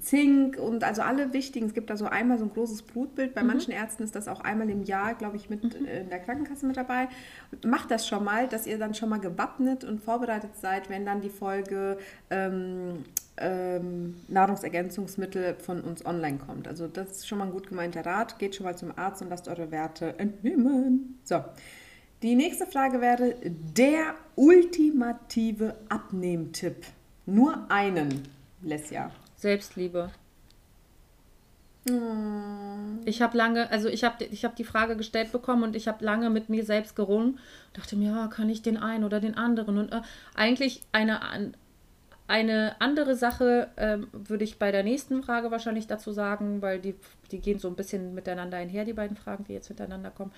Zink 0.00 0.58
und 0.58 0.84
also 0.84 1.02
alle 1.02 1.32
wichtigen. 1.32 1.66
Es 1.66 1.74
gibt 1.74 1.88
da 1.88 1.96
so 1.96 2.06
einmal 2.06 2.38
so 2.38 2.44
ein 2.44 2.50
großes 2.50 2.82
Blutbild. 2.82 3.34
Bei 3.34 3.42
mhm. 3.42 3.48
manchen 3.48 3.72
Ärzten 3.72 4.02
ist 4.02 4.14
das 4.14 4.28
auch 4.28 4.40
einmal 4.40 4.68
im 4.68 4.82
Jahr, 4.82 5.14
glaube 5.14 5.36
ich, 5.36 5.48
mit 5.48 5.62
mhm. 5.62 5.86
in 5.86 6.10
der 6.10 6.18
Krankenkasse 6.18 6.66
mit 6.66 6.76
dabei. 6.76 7.08
Macht 7.64 7.90
das 7.90 8.06
schon 8.06 8.24
mal, 8.24 8.48
dass 8.48 8.66
ihr 8.66 8.78
dann 8.78 8.94
schon 8.94 9.08
mal 9.08 9.20
gewappnet 9.20 9.84
und 9.84 10.00
vorbereitet 10.00 10.56
seid, 10.60 10.90
wenn 10.90 11.06
dann 11.06 11.20
die 11.20 11.30
Folge 11.30 11.98
ähm, 12.30 13.04
ähm, 13.36 14.16
Nahrungsergänzungsmittel 14.28 15.56
von 15.56 15.80
uns 15.80 16.04
online 16.06 16.38
kommt. 16.38 16.68
Also 16.68 16.86
das 16.86 17.10
ist 17.10 17.28
schon 17.28 17.38
mal 17.38 17.46
ein 17.46 17.52
gut 17.52 17.68
gemeinter 17.68 18.04
Rat. 18.06 18.38
Geht 18.38 18.54
schon 18.54 18.64
mal 18.64 18.76
zum 18.76 18.96
Arzt 18.96 19.22
und 19.22 19.30
lasst 19.30 19.48
eure 19.48 19.70
Werte 19.70 20.18
entnehmen. 20.18 21.18
So. 21.24 21.44
Die 22.22 22.36
nächste 22.36 22.66
Frage 22.66 23.00
wäre 23.00 23.34
der 23.42 24.14
ultimative 24.36 25.74
Abnehmtipp. 25.88 26.86
Nur 27.26 27.70
einen, 27.70 28.22
Lesja. 28.62 29.10
Selbstliebe. 29.36 30.10
Hm. 31.86 33.00
Ich 33.04 33.20
habe 33.20 33.36
lange, 33.36 33.70
also 33.70 33.88
ich 33.88 34.04
habe 34.04 34.24
ich 34.24 34.44
hab 34.44 34.56
die 34.56 34.64
Frage 34.64 34.96
gestellt 34.96 35.32
bekommen 35.32 35.64
und 35.64 35.76
ich 35.76 35.86
habe 35.86 36.02
lange 36.04 36.30
mit 36.30 36.48
mir 36.48 36.64
selbst 36.64 36.96
gerungen. 36.96 37.38
Dachte 37.74 37.96
mir, 37.96 38.12
ja, 38.12 38.26
kann 38.28 38.48
ich 38.48 38.62
den 38.62 38.78
einen 38.78 39.04
oder 39.04 39.20
den 39.20 39.36
anderen? 39.36 39.76
Und 39.76 39.92
äh, 39.92 40.00
eigentlich 40.34 40.80
eine, 40.92 41.20
eine 42.34 42.74
andere 42.80 43.14
Sache 43.14 43.68
ähm, 43.76 44.08
würde 44.10 44.42
ich 44.42 44.58
bei 44.58 44.72
der 44.72 44.82
nächsten 44.82 45.22
Frage 45.22 45.52
wahrscheinlich 45.52 45.86
dazu 45.86 46.10
sagen, 46.10 46.62
weil 46.62 46.80
die, 46.80 46.96
die 47.30 47.38
gehen 47.38 47.60
so 47.60 47.68
ein 47.68 47.76
bisschen 47.76 48.12
miteinander 48.12 48.56
einher, 48.56 48.84
die 48.84 48.92
beiden 48.92 49.16
Fragen, 49.16 49.44
die 49.44 49.52
jetzt 49.52 49.68
hintereinander 49.68 50.10
kommen. 50.10 50.32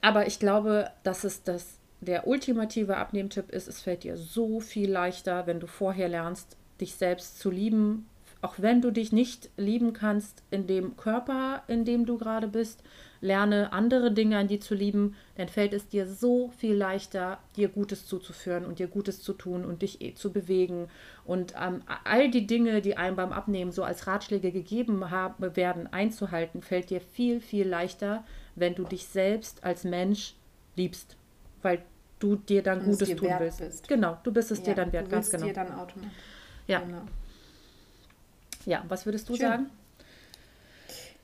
Aber 0.00 0.26
ich 0.26 0.40
glaube, 0.40 0.90
dass 1.04 1.22
es 1.22 1.44
das, 1.44 1.78
der 2.00 2.26
ultimative 2.26 2.96
Abnehmtipp 2.96 3.50
ist, 3.50 3.68
es 3.68 3.80
fällt 3.80 4.02
dir 4.02 4.16
so 4.16 4.58
viel 4.58 4.90
leichter, 4.90 5.46
wenn 5.46 5.60
du 5.60 5.68
vorher 5.68 6.08
lernst, 6.08 6.56
dich 6.80 6.96
selbst 6.96 7.38
zu 7.38 7.52
lieben, 7.52 8.08
auch 8.42 8.56
wenn 8.58 8.82
du 8.82 8.90
dich 8.90 9.12
nicht 9.12 9.50
lieben 9.56 9.92
kannst 9.92 10.42
in 10.50 10.66
dem 10.66 10.96
Körper, 10.96 11.62
in 11.68 11.84
dem 11.84 12.06
du 12.06 12.18
gerade 12.18 12.48
bist, 12.48 12.82
lerne 13.20 13.72
andere 13.72 14.12
Dinge 14.12 14.36
an 14.36 14.48
dir 14.48 14.60
zu 14.60 14.74
lieben, 14.74 15.14
dann 15.36 15.48
fällt 15.48 15.72
es 15.72 15.86
dir 15.86 16.08
so 16.08 16.50
viel 16.58 16.74
leichter, 16.74 17.38
dir 17.56 17.68
Gutes 17.68 18.04
zuzuführen 18.04 18.64
und 18.64 18.80
dir 18.80 18.88
Gutes 18.88 19.22
zu 19.22 19.32
tun 19.32 19.64
und 19.64 19.82
dich 19.82 20.02
eh 20.02 20.14
zu 20.14 20.32
bewegen. 20.32 20.88
Und 21.24 21.54
ähm, 21.56 21.82
all 22.02 22.30
die 22.30 22.48
Dinge, 22.48 22.82
die 22.82 22.96
einem 22.96 23.14
beim 23.14 23.32
Abnehmen 23.32 23.70
so 23.70 23.84
als 23.84 24.08
Ratschläge 24.08 24.50
gegeben 24.50 25.10
haben, 25.10 25.56
werden, 25.56 25.86
einzuhalten, 25.92 26.62
fällt 26.62 26.90
dir 26.90 27.00
viel, 27.00 27.40
viel 27.40 27.66
leichter, 27.68 28.24
wenn 28.56 28.74
du 28.74 28.82
dich 28.82 29.06
selbst 29.06 29.62
als 29.62 29.84
Mensch 29.84 30.34
liebst. 30.74 31.16
Weil 31.62 31.82
du 32.18 32.34
dir 32.34 32.64
dann 32.64 32.84
Gutes 32.84 33.08
dir 33.08 33.16
tun 33.16 33.30
willst. 33.38 33.60
Bist. 33.60 33.86
Genau, 33.86 34.18
du 34.24 34.32
bist 34.32 34.50
es 34.50 34.58
ja, 34.58 34.64
dir 34.64 34.74
dann 34.74 34.92
wert, 34.92 35.08
ganz 35.08 35.30
genau. 35.30 35.46
Dir 35.46 35.54
dann 35.54 35.72
automatisch. 35.72 36.10
Ja. 36.66 36.80
Genau. 36.80 37.02
Ja, 38.66 38.84
was 38.88 39.06
würdest 39.06 39.28
du 39.28 39.36
Schön. 39.36 39.46
sagen? 39.46 39.70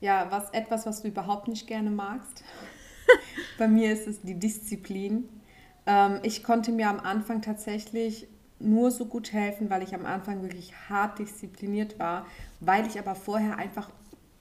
Ja, 0.00 0.30
was 0.30 0.50
etwas, 0.50 0.86
was 0.86 1.02
du 1.02 1.08
überhaupt 1.08 1.48
nicht 1.48 1.66
gerne 1.66 1.90
magst. 1.90 2.44
Bei 3.58 3.66
mir 3.66 3.92
ist 3.92 4.06
es 4.06 4.20
die 4.20 4.34
Disziplin. 4.38 5.28
Ähm, 5.86 6.20
ich 6.22 6.44
konnte 6.44 6.70
mir 6.70 6.88
am 6.88 7.00
Anfang 7.00 7.42
tatsächlich 7.42 8.28
nur 8.60 8.90
so 8.90 9.06
gut 9.06 9.32
helfen, 9.32 9.70
weil 9.70 9.82
ich 9.82 9.94
am 9.94 10.04
Anfang 10.04 10.42
wirklich 10.42 10.72
hart 10.88 11.18
diszipliniert 11.18 11.98
war, 11.98 12.26
weil 12.60 12.86
ich 12.86 12.98
aber 12.98 13.14
vorher 13.14 13.56
einfach 13.56 13.88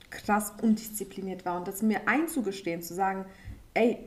krass 0.09 0.53
undiszipliniert 0.61 1.45
war. 1.45 1.57
Und 1.57 1.67
das 1.67 1.81
mir 1.81 2.07
einzugestehen, 2.07 2.81
zu 2.81 2.93
sagen, 2.93 3.25
ey, 3.73 3.99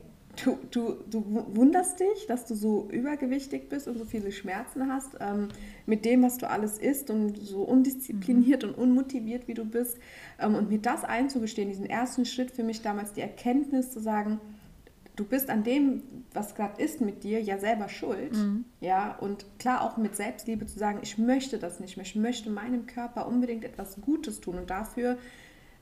du, 0.43 0.57
du, 0.71 0.97
du 1.09 1.45
wunderst 1.55 1.99
dich, 1.99 2.27
dass 2.27 2.45
du 2.45 2.55
so 2.55 2.87
übergewichtig 2.91 3.69
bist 3.69 3.87
und 3.87 3.97
so 3.97 4.05
viele 4.05 4.31
Schmerzen 4.31 4.91
hast, 4.91 5.17
ähm, 5.19 5.49
mit 5.85 6.05
dem, 6.05 6.23
was 6.23 6.37
du 6.37 6.49
alles 6.49 6.77
isst 6.77 7.09
und 7.09 7.37
so 7.37 7.61
undiszipliniert 7.63 8.63
mhm. 8.63 8.69
und 8.69 8.75
unmotiviert, 8.75 9.47
wie 9.47 9.53
du 9.53 9.65
bist. 9.65 9.97
Ähm, 10.39 10.55
und 10.55 10.69
mir 10.69 10.79
das 10.79 11.03
einzugestehen, 11.03 11.69
diesen 11.69 11.85
ersten 11.85 12.25
Schritt 12.25 12.51
für 12.51 12.63
mich 12.63 12.81
damals, 12.81 13.13
die 13.13 13.21
Erkenntnis 13.21 13.91
zu 13.91 13.99
sagen, 13.99 14.39
du 15.15 15.25
bist 15.25 15.49
an 15.49 15.63
dem, 15.63 16.03
was 16.33 16.55
gerade 16.55 16.81
ist 16.81 17.01
mit 17.01 17.23
dir, 17.23 17.41
ja 17.41 17.57
selber 17.57 17.89
schuld. 17.89 18.33
Mhm. 18.33 18.65
Ja, 18.79 19.15
und 19.17 19.45
klar 19.59 19.81
auch 19.81 19.97
mit 19.97 20.15
Selbstliebe 20.15 20.65
zu 20.65 20.79
sagen, 20.79 20.99
ich 21.01 21.17
möchte 21.17 21.57
das 21.59 21.79
nicht 21.79 21.97
mehr, 21.97 22.05
ich 22.05 22.15
möchte 22.15 22.49
meinem 22.49 22.87
Körper 22.87 23.27
unbedingt 23.27 23.65
etwas 23.65 23.99
Gutes 24.01 24.39
tun 24.41 24.57
und 24.57 24.69
dafür 24.69 25.17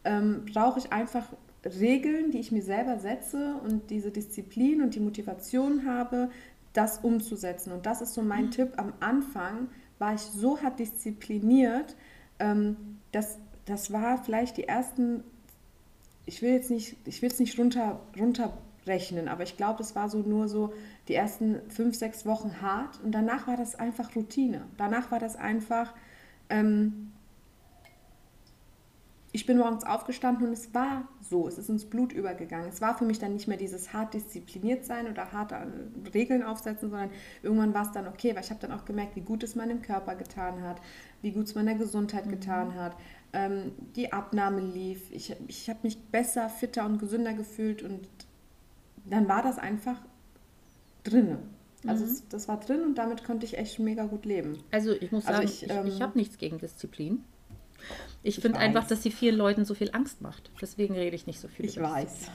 ähm, 0.04 0.46
brauche 0.52 0.80
ich 0.80 0.92
einfach 0.92 1.28
Regeln, 1.64 2.32
die 2.32 2.40
ich 2.40 2.52
mir 2.52 2.62
selber 2.62 3.00
setze 3.00 3.56
und 3.64 3.90
diese 3.90 4.12
Disziplin 4.12 4.82
und 4.82 4.96
die 4.96 5.00
Motivation 5.00 5.86
habe, 5.86 6.30
das 6.74 7.00
umzusetzen. 7.00 7.74
Und 7.74 7.86
das 7.86 8.02
ist 8.02 8.14
so 8.14 8.22
mein 8.22 8.46
mhm. 8.46 8.52
Tipp. 8.52 8.74
Am 8.78 8.94
Anfang 9.00 9.70
war 9.98 10.14
ich 10.14 10.22
so 10.22 10.62
hart 10.62 10.80
diszipliniert, 10.80 11.96
ähm, 12.40 12.78
dass 13.12 13.40
das 13.66 13.92
war 13.92 14.24
vielleicht 14.24 14.58
die 14.58 14.68
ersten, 14.68 15.24
ich 16.26 16.42
will 16.42 16.52
jetzt 16.52 16.72
nicht, 16.72 16.96
ich 17.06 17.22
will 17.22 17.30
es 17.30 17.40
nicht 17.40 17.60
runter, 17.60 18.00
runterrechnen, 18.18 19.28
aber 19.28 19.44
ich 19.44 19.58
glaube, 19.58 19.78
das 19.78 19.96
war 19.96 20.10
so 20.10 20.20
nur 20.20 20.48
so 20.48 20.74
die 21.08 21.14
ersten 21.14 21.60
fünf, 21.70 21.96
sechs 21.96 22.26
Wochen 22.26 22.62
hart 22.62 23.00
und 23.04 23.12
danach 23.12 23.48
war 23.48 23.58
das 23.58 23.76
einfach 23.76 24.16
Routine. 24.16 24.66
Danach 24.78 25.12
war 25.12 25.20
das 25.20 25.36
einfach, 25.36 25.94
ähm, 26.50 27.09
ich 29.32 29.46
bin 29.46 29.58
morgens 29.58 29.84
aufgestanden 29.84 30.48
und 30.48 30.54
es 30.54 30.74
war 30.74 31.08
so, 31.22 31.48
es 31.48 31.60
ist 31.60 31.70
ins 31.70 31.86
Blut 31.86 32.14
übergegangen. 32.14 32.68
Es 32.68 32.82
war 32.82 32.98
für 32.98 33.06
mich 33.06 33.20
dann 33.20 33.34
nicht 33.34 33.48
mehr 33.48 33.58
dieses 33.58 33.94
hart 33.94 34.16
diszipliniert 34.16 34.86
sein 34.86 35.08
oder 35.08 35.32
hart 35.32 35.54
Regeln 36.14 36.42
aufsetzen, 36.42 36.90
sondern 36.90 37.12
irgendwann 37.44 37.74
war 37.74 37.84
es 37.84 37.92
dann 37.92 38.08
okay, 38.08 38.36
weil 38.36 38.44
ich 38.44 38.50
habe 38.50 38.60
dann 38.60 38.72
auch 38.72 38.86
gemerkt, 38.86 39.16
wie 39.16 39.22
gut 39.22 39.44
es 39.44 39.56
meinem 39.56 39.84
Körper 39.84 40.16
getan 40.16 40.64
hat, 40.64 40.82
wie 41.22 41.32
gut 41.32 41.46
es 41.46 41.56
meiner 41.56 41.76
Gesundheit 41.76 42.26
mhm. 42.26 42.32
getan 42.32 42.76
hat. 42.76 42.96
Ähm, 43.32 43.74
die 43.96 44.12
Abnahme 44.12 44.62
lief, 44.62 45.12
ich, 45.12 45.36
ich 45.48 45.70
habe 45.70 45.80
mich 45.84 46.00
besser, 46.06 46.50
fitter 46.50 46.86
und 46.86 46.98
gesünder 46.98 47.34
gefühlt 47.34 47.84
und 47.84 48.08
dann 49.06 49.28
war 49.28 49.44
das 49.44 49.60
einfach 49.60 50.02
drinne. 51.04 51.38
Also 51.86 52.04
mhm. 52.04 52.12
es, 52.12 52.28
das 52.30 52.48
war 52.48 52.60
drin 52.60 52.82
und 52.82 52.96
damit 52.98 53.24
konnte 53.24 53.46
ich 53.46 53.60
echt 53.60 53.78
mega 53.78 54.06
gut 54.06 54.26
leben. 54.26 54.58
Also 54.72 54.92
ich 54.92 55.12
muss 55.12 55.28
also 55.28 55.42
sagen, 55.42 55.52
ich, 55.52 55.70
ähm, 55.70 55.86
ich 55.86 56.02
habe 56.02 56.18
nichts 56.18 56.40
gegen 56.40 56.58
Disziplin. 56.58 57.24
Ich, 58.22 58.40
finde 58.40 58.60
einfach, 58.60 58.86
dass 58.86 59.02
sie 59.02 59.12
vielen 59.12 59.38
Leuten 59.38 59.66
so 59.66 59.74
viel 59.74 59.92
Angst 59.94 60.22
macht. 60.22 60.52
Deswegen 60.62 60.96
rede 60.96 61.16
ich 61.16 61.26
nicht 61.26 61.40
so 61.40 61.48
viel. 61.48 61.66
Ich 61.66 61.80
weiß. 61.80 62.30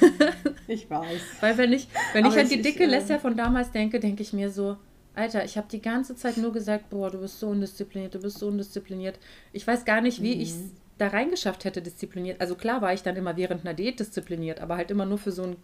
ich 0.66 0.90
weiß. 0.90 1.20
Weil 1.40 1.56
wenn 1.56 1.72
ich, 1.72 1.88
wenn 2.12 2.26
ich 2.26 2.36
an 2.36 2.48
die 2.48 2.60
dicke 2.60 2.84
ich, 2.84 2.90
Lesja 2.90 3.18
von 3.18 3.36
damals 3.36 3.70
denke, 3.70 4.00
denke 4.00 4.22
ich 4.22 4.32
mir 4.32 4.50
so, 4.50 4.76
Alter, 5.14 5.44
ich 5.44 5.56
habe 5.56 5.68
die 5.70 5.82
ganze 5.82 6.16
Zeit 6.16 6.36
nur 6.36 6.52
gesagt, 6.52 6.90
boah, 6.90 7.10
du 7.10 7.18
bist 7.18 7.38
so 7.38 7.48
undiszipliniert, 7.48 8.14
du 8.14 8.20
bist 8.20 8.38
so 8.38 8.48
undiszipliniert. 8.48 9.18
Ich 9.52 9.66
weiß 9.66 9.84
gar 9.84 10.00
nicht, 10.00 10.22
wie 10.22 10.34
mhm. 10.34 10.40
ich 10.40 10.50
es 10.50 10.70
da 10.98 11.08
reingeschafft 11.08 11.64
hätte, 11.64 11.80
diszipliniert. 11.80 12.40
Also 12.40 12.54
klar 12.54 12.82
war 12.82 12.92
ich 12.92 13.02
dann 13.02 13.16
immer 13.16 13.36
während 13.36 13.64
einer 13.64 13.74
Diät 13.74 14.00
diszipliniert, 14.00 14.60
aber 14.60 14.76
halt 14.76 14.90
immer 14.90 15.06
nur 15.06 15.18
für 15.18 15.32
so 15.32 15.42
einen 15.42 15.56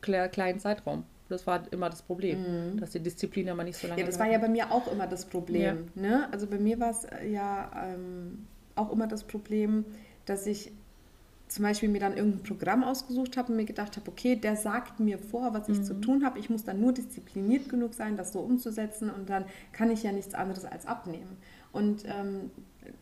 kleinen 0.00 0.58
Zeitraum. 0.58 1.04
Das 1.28 1.46
war 1.46 1.62
immer 1.70 1.88
das 1.88 2.02
Problem, 2.02 2.72
mhm. 2.72 2.80
dass 2.80 2.90
die 2.90 3.00
Disziplin 3.00 3.46
immer 3.46 3.62
nicht 3.62 3.78
so 3.78 3.86
lange 3.86 4.00
Ja, 4.00 4.06
das 4.06 4.18
war 4.18 4.28
ja 4.28 4.38
bei 4.38 4.48
mir 4.48 4.72
auch 4.72 4.90
immer 4.90 5.06
das 5.06 5.24
Problem. 5.24 5.88
Ja. 5.94 6.02
Ne? 6.02 6.28
Also 6.32 6.48
bei 6.48 6.58
mir 6.58 6.80
war 6.80 6.90
es 6.90 7.04
äh, 7.04 7.28
ja 7.28 7.70
ähm, 7.94 8.48
auch 8.80 8.92
immer 8.92 9.06
das 9.06 9.24
Problem, 9.24 9.84
dass 10.24 10.46
ich 10.46 10.72
zum 11.50 11.64
Beispiel 11.64 11.88
mir 11.88 11.98
dann 11.98 12.16
irgendein 12.16 12.44
Programm 12.44 12.84
ausgesucht 12.84 13.36
habe 13.36 13.50
und 13.50 13.56
mir 13.56 13.64
gedacht 13.64 13.96
habe, 13.96 14.08
okay, 14.08 14.36
der 14.36 14.54
sagt 14.54 15.00
mir 15.00 15.18
vor, 15.18 15.52
was 15.52 15.68
ich 15.68 15.78
mhm. 15.78 15.84
zu 15.84 15.94
tun 16.00 16.24
habe. 16.24 16.38
Ich 16.38 16.48
muss 16.48 16.64
dann 16.64 16.80
nur 16.80 16.92
diszipliniert 16.92 17.68
genug 17.68 17.94
sein, 17.94 18.16
das 18.16 18.32
so 18.32 18.38
umzusetzen 18.38 19.10
und 19.10 19.28
dann 19.28 19.44
kann 19.72 19.90
ich 19.90 20.04
ja 20.04 20.12
nichts 20.12 20.34
anderes 20.34 20.64
als 20.64 20.86
abnehmen. 20.86 21.36
Und 21.72 22.04
ähm, 22.06 22.50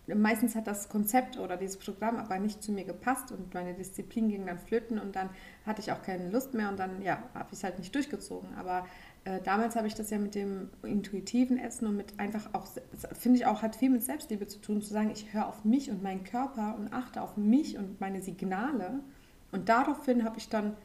meistens 0.06 0.54
hat 0.54 0.66
das 0.66 0.88
Konzept 0.88 1.38
oder 1.38 1.56
dieses 1.56 1.76
Programm 1.76 2.16
aber 2.16 2.38
nicht 2.38 2.62
zu 2.62 2.72
mir 2.72 2.84
gepasst 2.84 3.32
und 3.32 3.52
meine 3.52 3.74
Disziplin 3.74 4.28
ging 4.28 4.46
dann 4.46 4.58
flöten 4.58 4.98
und 4.98 5.14
dann 5.14 5.28
hatte 5.66 5.80
ich 5.80 5.92
auch 5.92 6.02
keine 6.02 6.30
Lust 6.30 6.54
mehr 6.54 6.70
und 6.70 6.78
dann 6.78 7.02
ja, 7.02 7.22
habe 7.34 7.48
ich 7.52 7.58
es 7.58 7.64
halt 7.64 7.78
nicht 7.78 7.94
durchgezogen. 7.94 8.54
Aber 8.56 8.86
äh, 9.28 9.42
damals 9.42 9.76
habe 9.76 9.86
ich 9.86 9.94
das 9.94 10.08
ja 10.08 10.18
mit 10.18 10.34
dem 10.34 10.70
intuitiven 10.82 11.58
Essen 11.58 11.86
und 11.86 11.96
mit 11.96 12.18
einfach 12.18 12.48
auch, 12.54 12.66
finde 13.12 13.38
ich 13.38 13.46
auch, 13.46 13.60
hat 13.60 13.76
viel 13.76 13.90
mit 13.90 14.02
Selbstliebe 14.02 14.46
zu 14.46 14.58
tun, 14.58 14.80
zu 14.80 14.90
sagen, 14.90 15.10
ich 15.10 15.34
höre 15.34 15.46
auf 15.46 15.64
mich 15.66 15.90
und 15.90 16.02
meinen 16.02 16.24
Körper 16.24 16.76
und 16.78 16.94
achte 16.94 17.20
auf 17.20 17.36
mich 17.36 17.76
und 17.76 18.00
meine 18.00 18.22
Signale. 18.22 19.00
Und 19.52 19.68
daraufhin 19.68 20.24
habe 20.24 20.38
ich 20.38 20.48
dann 20.48 20.76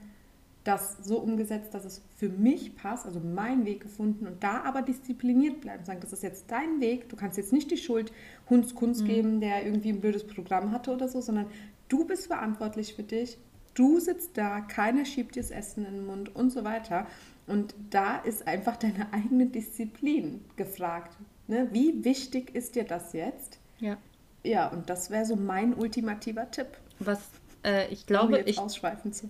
das 0.66 0.98
so 1.02 1.20
umgesetzt, 1.20 1.74
dass 1.74 1.86
es 1.86 2.02
für 2.16 2.28
mich 2.28 2.76
passt, 2.76 3.06
also 3.06 3.22
meinen 3.22 3.66
Weg 3.66 3.82
gefunden 3.82 4.28
und 4.28 4.44
da 4.44 4.64
aber 4.64 4.82
diszipliniert 4.82 5.62
bleiben. 5.62 5.86
Sagen, 5.86 6.00
das 6.02 6.12
ist 6.12 6.24
jetzt 6.24 6.52
dein 6.52 6.82
Weg. 6.82 7.08
Du 7.10 7.16
kannst 7.16 7.38
jetzt 7.38 7.54
nicht 7.54 7.72
die 7.72 7.78
Schuld 7.78 8.12
Hunds 8.50 8.76
Kunst 8.76 9.04
mhm. 9.04 9.08
geben, 9.08 9.40
der 9.42 9.66
irgendwie 9.66 9.90
ein 9.90 10.02
blödes 10.02 10.26
Programm 10.26 10.72
hatte 10.72 10.92
oder 10.92 11.08
so, 11.08 11.22
sondern 11.22 11.48
du 11.88 12.06
bist 12.06 12.28
verantwortlich 12.28 12.94
für 12.94 13.04
dich. 13.04 13.38
Du 13.74 14.00
sitzt 14.00 14.38
da, 14.38 14.62
keiner 14.62 15.06
schiebt 15.06 15.36
dir 15.36 15.42
das 15.42 15.52
Essen 15.52 15.86
in 15.86 15.94
den 15.94 16.06
Mund 16.06 16.36
und 16.36 16.52
so 16.52 16.64
weiter. 16.64 17.08
Und 17.48 17.76
da 17.90 18.18
ist 18.18 18.48
einfach 18.48 18.78
deine 18.78 19.12
eigene 19.12 19.48
Disziplin 19.48 20.44
gefragt. 20.56 21.18
Ne? 21.48 21.68
Wie 21.72 22.06
wichtig 22.06 22.56
ist 22.56 22.76
dir 22.76 22.86
das 22.86 23.14
jetzt? 23.14 23.60
Ja. 23.80 23.98
Ja, 24.44 24.68
und 24.68 24.90
das 24.90 25.10
wäre 25.10 25.26
so 25.26 25.36
mein 25.36 25.74
ultimativer 25.74 26.50
Tipp. 26.52 26.68
Was 27.00 27.20
äh, 27.64 27.88
ich 27.90 28.06
glaube, 28.06 28.40
ich, 28.40 28.60
ausschweifen 28.60 29.14
zu 29.14 29.30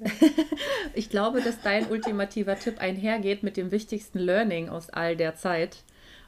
ich 0.94 1.10
glaube, 1.10 1.42
dass 1.42 1.62
dein 1.62 1.88
ultimativer 1.90 2.58
Tipp 2.58 2.80
einhergeht 2.80 3.44
mit 3.44 3.58
dem 3.58 3.72
wichtigsten 3.72 4.20
Learning 4.20 4.70
aus 4.70 4.90
all 4.90 5.16
der 5.16 5.36
Zeit. 5.36 5.78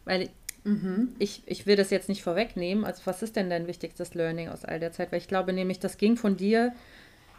Weil 0.05 0.29
mhm. 0.63 1.15
ich, 1.17 1.41
ich 1.45 1.65
will 1.65 1.75
das 1.75 1.89
jetzt 1.89 2.09
nicht 2.09 2.23
vorwegnehmen. 2.23 2.86
Also, 2.86 3.01
was 3.05 3.23
ist 3.23 3.36
denn 3.36 3.49
dein 3.49 3.67
wichtigstes 3.67 4.13
Learning 4.13 4.49
aus 4.49 4.65
all 4.65 4.79
der 4.79 4.91
Zeit? 4.91 5.11
Weil 5.11 5.19
ich 5.19 5.27
glaube 5.27 5.53
nämlich, 5.53 5.79
das 5.79 5.97
ging 5.97 6.15
von 6.15 6.38
dir, 6.38 6.73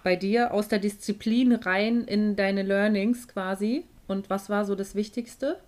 bei 0.03 0.17
dir 0.17 0.53
aus 0.53 0.69
der 0.69 0.79
Disziplin 0.79 1.53
rein 1.53 2.05
in 2.05 2.37
deine 2.37 2.63
Learnings 2.63 3.29
quasi. 3.29 3.85
Und 4.07 4.31
was 4.31 4.49
war 4.49 4.65
so 4.65 4.75
das 4.75 4.95
Wichtigste? 4.95 5.61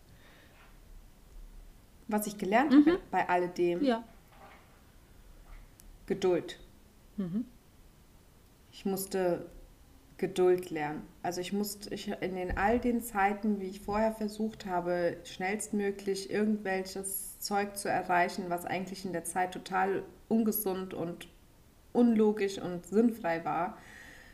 Was 2.07 2.26
ich 2.26 2.39
gelernt 2.39 2.72
mhm. 2.72 2.86
habe 2.86 3.01
bei 3.11 3.28
alledem? 3.28 3.84
Ja. 3.84 4.05
Geduld. 6.07 6.59
Mhm 7.16 7.45
ich 8.78 8.86
musste 8.86 9.45
Geduld 10.18 10.70
lernen. 10.70 11.03
Also 11.24 11.41
ich 11.41 11.53
musste 11.53 11.93
ich, 11.93 12.09
in 12.20 12.36
den 12.36 12.57
all 12.57 12.78
den 12.78 13.03
Zeiten, 13.03 13.61
wie 13.61 13.66
ich 13.66 13.80
vorher 13.80 14.12
versucht 14.12 14.66
habe, 14.66 15.16
schnellstmöglich 15.24 16.30
irgendwelches 16.30 17.41
Zeug 17.41 17.76
zu 17.76 17.89
erreichen, 17.89 18.45
was 18.49 18.64
eigentlich 18.64 19.05
in 19.05 19.12
der 19.12 19.24
Zeit 19.24 19.53
total 19.53 20.05
ungesund 20.28 20.95
und 20.95 21.26
unlogisch 21.93 22.59
und 22.59 22.86
sinnfrei 22.86 23.45
war, 23.45 23.76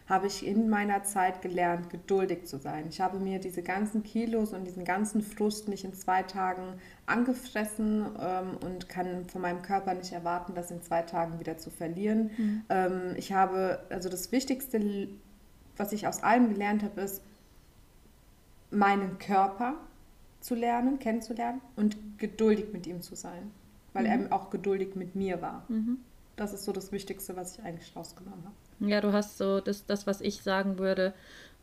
habe 0.06 0.26
ich 0.26 0.46
in 0.46 0.68
meiner 0.68 1.02
Zeit 1.04 1.40
gelernt, 1.40 1.88
geduldig 1.88 2.44
zu 2.44 2.58
sein. 2.58 2.86
Ich 2.88 3.00
habe 3.00 3.18
mir 3.18 3.38
diese 3.38 3.62
ganzen 3.62 4.02
Kilos 4.02 4.52
und 4.52 4.64
diesen 4.64 4.84
ganzen 4.84 5.22
Frust 5.22 5.68
nicht 5.68 5.84
in 5.84 5.94
zwei 5.94 6.22
Tagen 6.22 6.74
angefressen 7.06 8.06
ähm, 8.20 8.58
und 8.62 8.88
kann 8.90 9.24
von 9.26 9.40
meinem 9.40 9.62
Körper 9.62 9.94
nicht 9.94 10.12
erwarten, 10.12 10.54
das 10.54 10.70
in 10.70 10.82
zwei 10.82 11.02
Tagen 11.02 11.40
wieder 11.40 11.56
zu 11.56 11.70
verlieren. 11.70 12.30
Mhm. 12.36 12.62
Ähm, 12.68 13.14
ich 13.16 13.32
habe, 13.32 13.80
also 13.88 14.10
das 14.10 14.30
Wichtigste, 14.30 15.08
was 15.78 15.92
ich 15.92 16.06
aus 16.06 16.22
allem 16.22 16.50
gelernt 16.50 16.82
habe, 16.82 17.00
ist, 17.00 17.22
meinen 18.70 19.18
Körper 19.18 19.74
zu 20.40 20.54
lernen, 20.54 20.98
kennenzulernen 20.98 21.62
und 21.76 22.18
geduldig 22.18 22.66
mit 22.74 22.86
ihm 22.86 23.00
zu 23.00 23.14
sein, 23.14 23.50
weil 23.94 24.04
mhm. 24.04 24.26
er 24.26 24.32
auch 24.32 24.50
geduldig 24.50 24.96
mit 24.96 25.14
mir 25.14 25.40
war. 25.40 25.64
Mhm. 25.68 25.98
Das 26.36 26.52
ist 26.52 26.64
so 26.64 26.72
das 26.72 26.92
Wichtigste, 26.92 27.36
was 27.36 27.56
ich 27.56 27.64
eigentlich 27.64 27.96
rausgenommen 27.96 28.44
habe. 28.44 28.54
Ja, 28.80 29.00
du 29.00 29.12
hast 29.12 29.38
so 29.38 29.60
das, 29.60 29.86
das 29.86 30.06
was 30.06 30.20
ich 30.20 30.42
sagen 30.42 30.78
würde, 30.78 31.14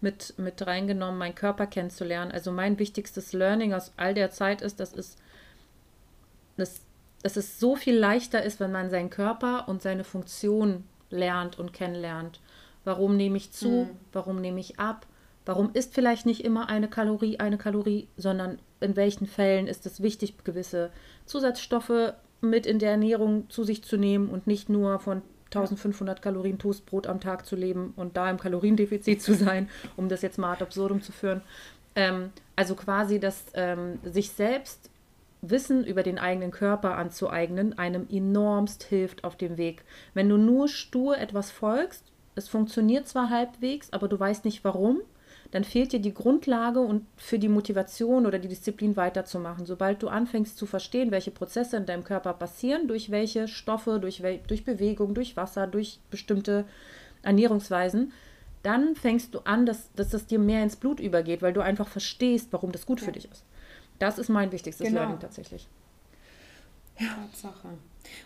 mit, 0.01 0.33
mit 0.37 0.65
reingenommen, 0.65 1.19
meinen 1.19 1.35
Körper 1.35 1.67
kennenzulernen. 1.67 2.31
Also 2.31 2.51
mein 2.51 2.79
wichtigstes 2.79 3.33
Learning 3.33 3.73
aus 3.73 3.93
all 3.97 4.13
der 4.13 4.31
Zeit 4.31 4.61
ist, 4.61 4.79
dass 4.79 4.93
es, 4.93 5.15
dass, 6.57 6.81
dass 7.21 7.37
es 7.37 7.59
so 7.59 7.75
viel 7.75 7.97
leichter 7.97 8.43
ist, 8.43 8.59
wenn 8.59 8.71
man 8.71 8.89
seinen 8.89 9.11
Körper 9.11 9.67
und 9.67 9.81
seine 9.81 10.03
Funktion 10.03 10.83
lernt 11.09 11.59
und 11.59 11.73
kennenlernt. 11.73 12.39
Warum 12.83 13.15
nehme 13.15 13.37
ich 13.37 13.51
zu? 13.51 13.69
Mhm. 13.69 13.89
Warum 14.11 14.41
nehme 14.41 14.59
ich 14.59 14.79
ab? 14.79 15.05
Warum 15.45 15.71
ist 15.73 15.93
vielleicht 15.93 16.25
nicht 16.25 16.43
immer 16.43 16.69
eine 16.69 16.87
Kalorie 16.87 17.39
eine 17.39 17.57
Kalorie, 17.57 18.07
sondern 18.17 18.59
in 18.79 18.95
welchen 18.95 19.27
Fällen 19.27 19.67
ist 19.67 19.85
es 19.85 20.01
wichtig, 20.01 20.43
gewisse 20.43 20.91
Zusatzstoffe 21.25 22.13
mit 22.41 22.65
in 22.65 22.79
der 22.79 22.91
Ernährung 22.91 23.49
zu 23.49 23.63
sich 23.63 23.83
zu 23.83 23.97
nehmen 23.97 24.29
und 24.29 24.47
nicht 24.47 24.69
nur 24.69 24.99
von 24.99 25.21
1500 25.53 26.21
Kalorien 26.21 26.57
Toastbrot 26.57 27.07
am 27.07 27.19
Tag 27.19 27.45
zu 27.45 27.55
leben 27.55 27.93
und 27.97 28.15
da 28.17 28.29
im 28.29 28.37
Kaloriendefizit 28.37 29.21
zu 29.21 29.33
sein, 29.33 29.69
um 29.97 30.09
das 30.09 30.21
jetzt 30.21 30.37
mal 30.37 30.53
ad 30.53 30.63
absurdum 30.63 31.01
zu 31.01 31.11
führen. 31.11 31.41
Ähm, 31.95 32.31
also 32.55 32.75
quasi, 32.75 33.19
dass 33.19 33.45
ähm, 33.53 33.99
sich 34.03 34.31
selbst 34.31 34.89
Wissen 35.41 35.85
über 35.85 36.03
den 36.03 36.19
eigenen 36.19 36.51
Körper 36.51 36.97
anzueignen, 36.97 37.77
einem 37.77 38.07
enormst 38.09 38.83
hilft 38.83 39.23
auf 39.23 39.35
dem 39.35 39.57
Weg. 39.57 39.83
Wenn 40.13 40.29
du 40.29 40.37
nur 40.37 40.67
stur 40.67 41.17
etwas 41.17 41.51
folgst, 41.51 42.05
es 42.35 42.47
funktioniert 42.47 43.07
zwar 43.07 43.29
halbwegs, 43.29 43.91
aber 43.91 44.07
du 44.07 44.19
weißt 44.19 44.45
nicht 44.45 44.63
warum, 44.63 45.01
dann 45.51 45.65
fehlt 45.65 45.91
dir 45.91 45.99
die 45.99 46.13
Grundlage 46.13 46.79
und 46.79 47.05
für 47.17 47.37
die 47.37 47.49
Motivation 47.49 48.25
oder 48.25 48.39
die 48.39 48.47
Disziplin 48.47 48.95
weiterzumachen. 48.95 49.65
Sobald 49.65 50.01
du 50.01 50.07
anfängst 50.07 50.57
zu 50.57 50.65
verstehen, 50.65 51.11
welche 51.11 51.31
Prozesse 51.31 51.77
in 51.77 51.85
deinem 51.85 52.05
Körper 52.05 52.33
passieren, 52.33 52.87
durch 52.87 53.11
welche 53.11 53.47
Stoffe, 53.47 53.99
durch, 53.99 54.23
wel 54.23 54.39
durch 54.47 54.63
Bewegung, 54.63 55.13
durch 55.13 55.35
Wasser, 55.35 55.67
durch 55.67 55.99
bestimmte 56.09 56.65
Ernährungsweisen, 57.21 58.13
dann 58.63 58.95
fängst 58.95 59.33
du 59.35 59.39
an, 59.39 59.65
dass, 59.65 59.91
dass 59.93 60.09
das 60.09 60.25
dir 60.25 60.39
mehr 60.39 60.63
ins 60.63 60.77
Blut 60.77 60.99
übergeht, 60.99 61.41
weil 61.41 61.53
du 61.53 61.61
einfach 61.61 61.87
verstehst, 61.87 62.47
warum 62.51 62.71
das 62.71 62.85
gut 62.85 62.99
ja. 63.01 63.05
für 63.05 63.11
dich 63.11 63.29
ist. 63.29 63.43
Das 63.99 64.17
ist 64.17 64.29
mein 64.29 64.51
wichtigstes 64.51 64.87
genau. 64.87 65.01
Learning 65.01 65.19
tatsächlich. 65.19 65.67
Ja. 66.97 67.07
Tatsache. 67.07 67.69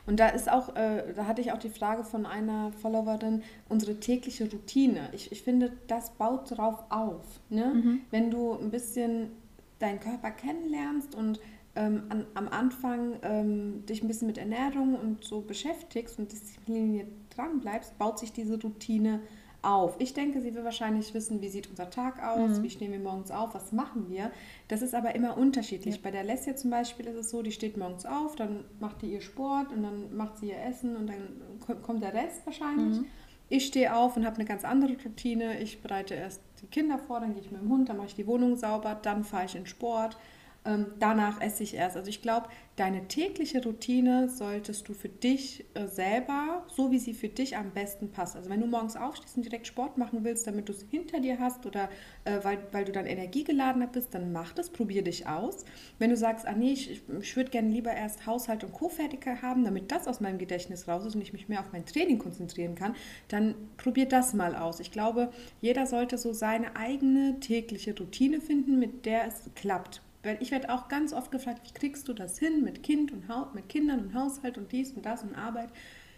Und 0.06 0.20
da 0.20 0.30
ist 0.30 0.50
auch, 0.50 0.76
äh, 0.76 1.14
da 1.16 1.28
hatte 1.28 1.42
ich 1.42 1.52
auch 1.52 1.58
die 1.58 1.70
Frage 1.70 2.04
von 2.04 2.26
einer 2.26 2.72
Followerin, 2.82 3.44
unsere 3.70 4.00
tägliche 4.00 4.50
Routine. 4.50 5.10
Ich, 5.14 5.32
ich 5.32 5.44
finde, 5.44 5.74
das 5.88 6.12
baut 6.12 6.52
darauf 6.52 6.84
auf. 6.90 7.24
Ne? 7.50 7.74
Mhm. 7.74 8.02
Wenn 8.12 8.32
du 8.32 8.54
ein 8.54 8.72
bisschen 8.72 9.32
deinen 9.80 10.00
Körper 10.00 10.32
kennenlernst 10.32 11.16
und 11.16 11.40
ähm, 11.76 12.04
an, 12.10 12.26
am 12.34 12.48
Anfang 12.48 13.18
ähm, 13.22 13.86
dich 13.86 14.02
ein 14.02 14.08
bisschen 14.08 14.28
mit 14.28 14.38
Ernährung 14.38 14.96
und 14.96 15.24
so 15.24 15.42
beschäftigst 15.42 16.18
und 16.18 16.32
diszipliniert 16.32 17.08
dran 17.36 17.60
bleibst, 17.60 17.98
baut 17.98 18.18
sich 18.20 18.32
diese 18.32 18.60
Routine 18.62 19.16
auf 19.16 19.26
auf. 19.66 19.96
Ich 20.00 20.14
denke, 20.14 20.42
sie 20.42 20.54
will 20.54 20.64
wahrscheinlich 20.64 21.14
wissen, 21.14 21.42
wie 21.42 21.50
sieht 21.50 21.70
unser 21.70 21.90
Tag 21.90 22.24
aus, 22.24 22.60
mhm. 22.60 22.64
wie 22.64 22.70
stehen 22.70 22.92
wir 22.92 23.00
morgens 23.00 23.32
auf, 23.32 23.54
was 23.56 23.72
machen 23.72 24.10
wir. 24.10 24.32
Das 24.68 24.82
ist 24.82 24.94
aber 24.94 25.16
immer 25.16 25.38
unterschiedlich. 25.38 25.96
Ja. 25.96 26.02
Bei 26.04 26.12
der 26.12 26.24
Leslie 26.24 26.56
zum 26.56 26.70
Beispiel 26.70 27.08
ist 27.08 27.16
es 27.16 27.30
so, 27.30 27.42
die 27.42 27.52
steht 27.52 27.78
morgens 27.78 28.06
auf, 28.06 28.36
dann 28.36 28.66
macht 28.80 29.02
die 29.02 29.12
ihr 29.12 29.22
Sport 29.22 29.72
und 29.72 29.84
dann 29.84 30.16
macht 30.16 30.38
sie 30.38 30.50
ihr 30.50 30.62
Essen 30.62 30.96
und 30.96 31.08
dann 31.08 31.82
kommt 31.82 32.04
der 32.04 32.14
Rest 32.14 32.46
wahrscheinlich. 32.46 33.00
Mhm. 33.00 33.06
Ich 33.48 33.68
stehe 33.68 33.96
auf 33.96 34.18
und 34.18 34.26
habe 34.26 34.38
eine 34.38 34.46
ganz 34.46 34.64
andere 34.66 34.94
Routine. 35.04 35.60
Ich 35.62 35.82
bereite 35.82 36.16
erst 36.16 36.42
die 36.62 36.68
Kinder 36.68 36.98
vor, 36.98 37.20
dann 37.20 37.34
gehe 37.34 37.44
ich 37.44 37.52
mit 37.52 37.62
dem 37.62 37.70
Hund, 37.70 37.90
dann 37.90 37.98
mache 37.98 38.08
ich 38.08 38.16
die 38.16 38.26
Wohnung 38.26 38.56
sauber, 38.56 38.98
dann 39.00 39.24
fahre 39.24 39.46
ich 39.46 39.56
in 39.56 39.68
Sport 39.68 40.18
ähm, 40.66 40.88
danach 41.00 41.42
esse 41.42 41.64
ich 41.64 41.76
erst. 41.76 41.96
Also 41.96 42.10
ich 42.10 42.22
glaube, 42.22 42.48
deine 42.76 43.08
tägliche 43.08 43.64
Routine 43.64 44.28
solltest 44.30 44.90
du 44.90 44.94
für 44.94 45.10
dich 45.10 45.66
äh, 45.76 45.88
selber, 45.88 46.66
so 46.68 46.92
wie 46.92 47.00
sie 47.00 47.14
für 47.14 47.30
dich 47.30 47.56
am 47.56 47.72
besten 47.72 48.12
passt. 48.12 48.36
Also 48.36 48.50
wenn 48.50 48.60
du 48.60 48.68
morgens 48.68 48.96
aufstehst 48.96 49.38
und 49.38 49.44
direkt 49.44 49.68
Sport 49.68 49.98
machen 49.98 50.24
willst, 50.24 50.48
damit 50.48 50.68
du 50.68 50.74
es 50.74 50.86
hinter 50.90 51.20
dir 51.20 51.40
hast 51.40 51.66
oder 51.66 51.90
äh, 52.26 52.40
weil, 52.44 52.58
weil 52.72 52.84
du 52.84 52.92
dann 52.92 53.06
energiegeladener 53.06 53.88
bist, 53.88 54.14
dann 54.14 54.32
mach 54.32 54.54
das, 54.54 54.70
probier 54.70 55.04
dich 55.04 55.28
aus. 55.28 55.66
Wenn 56.00 56.10
du 56.10 56.18
sagst, 56.18 56.48
ah 56.48 56.54
nee, 56.54 56.74
ich, 56.74 57.02
ich 57.22 57.36
würde 57.36 57.52
gerne 57.52 57.70
lieber 57.70 57.94
erst 57.94 58.26
Haushalt 58.26 58.64
und 58.64 58.74
Co. 58.74 58.90
fertiger 58.90 59.42
haben, 59.42 59.64
damit 59.64 59.92
das 59.92 60.08
aus 60.08 60.20
meinem 60.20 60.38
Gedächtnis 60.38 60.88
raus 60.88 61.06
ist 61.06 61.16
und 61.16 61.22
ich 61.22 61.34
mich 61.34 61.48
mehr 61.48 61.60
auf 61.60 61.72
mein 61.72 61.86
Training 61.86 62.20
konzentrieren 62.20 62.76
kann, 62.76 62.96
dann 63.28 63.56
probier 63.78 64.08
das 64.08 64.34
mal 64.34 64.56
aus. 64.56 64.80
Ich 64.80 64.92
glaube, 64.92 65.32
jeder 65.62 65.86
sollte 65.86 66.18
so 66.18 66.34
seine 66.34 66.76
eigene 66.76 67.40
tägliche 67.40 67.96
Routine 67.98 68.42
finden, 68.42 68.80
mit 68.80 69.06
der 69.06 69.28
es 69.28 69.50
klappt. 69.56 70.02
Weil 70.26 70.38
ich 70.42 70.50
werde 70.50 70.74
auch 70.74 70.88
ganz 70.88 71.14
oft 71.14 71.32
gefragt, 71.32 71.62
wie 71.66 71.74
kriegst 71.74 72.08
du 72.08 72.14
das 72.14 72.40
hin 72.40 72.64
mit 72.64 72.82
Kind 72.82 73.14
und 73.14 73.28
ha 73.30 73.52
mit 73.54 73.70
Kindern 73.70 74.00
und 74.00 74.16
Haushalt 74.16 74.58
und 74.58 74.72
dies 74.72 74.92
und 74.92 75.06
das 75.06 75.22
und 75.22 75.36
Arbeit. 75.36 75.70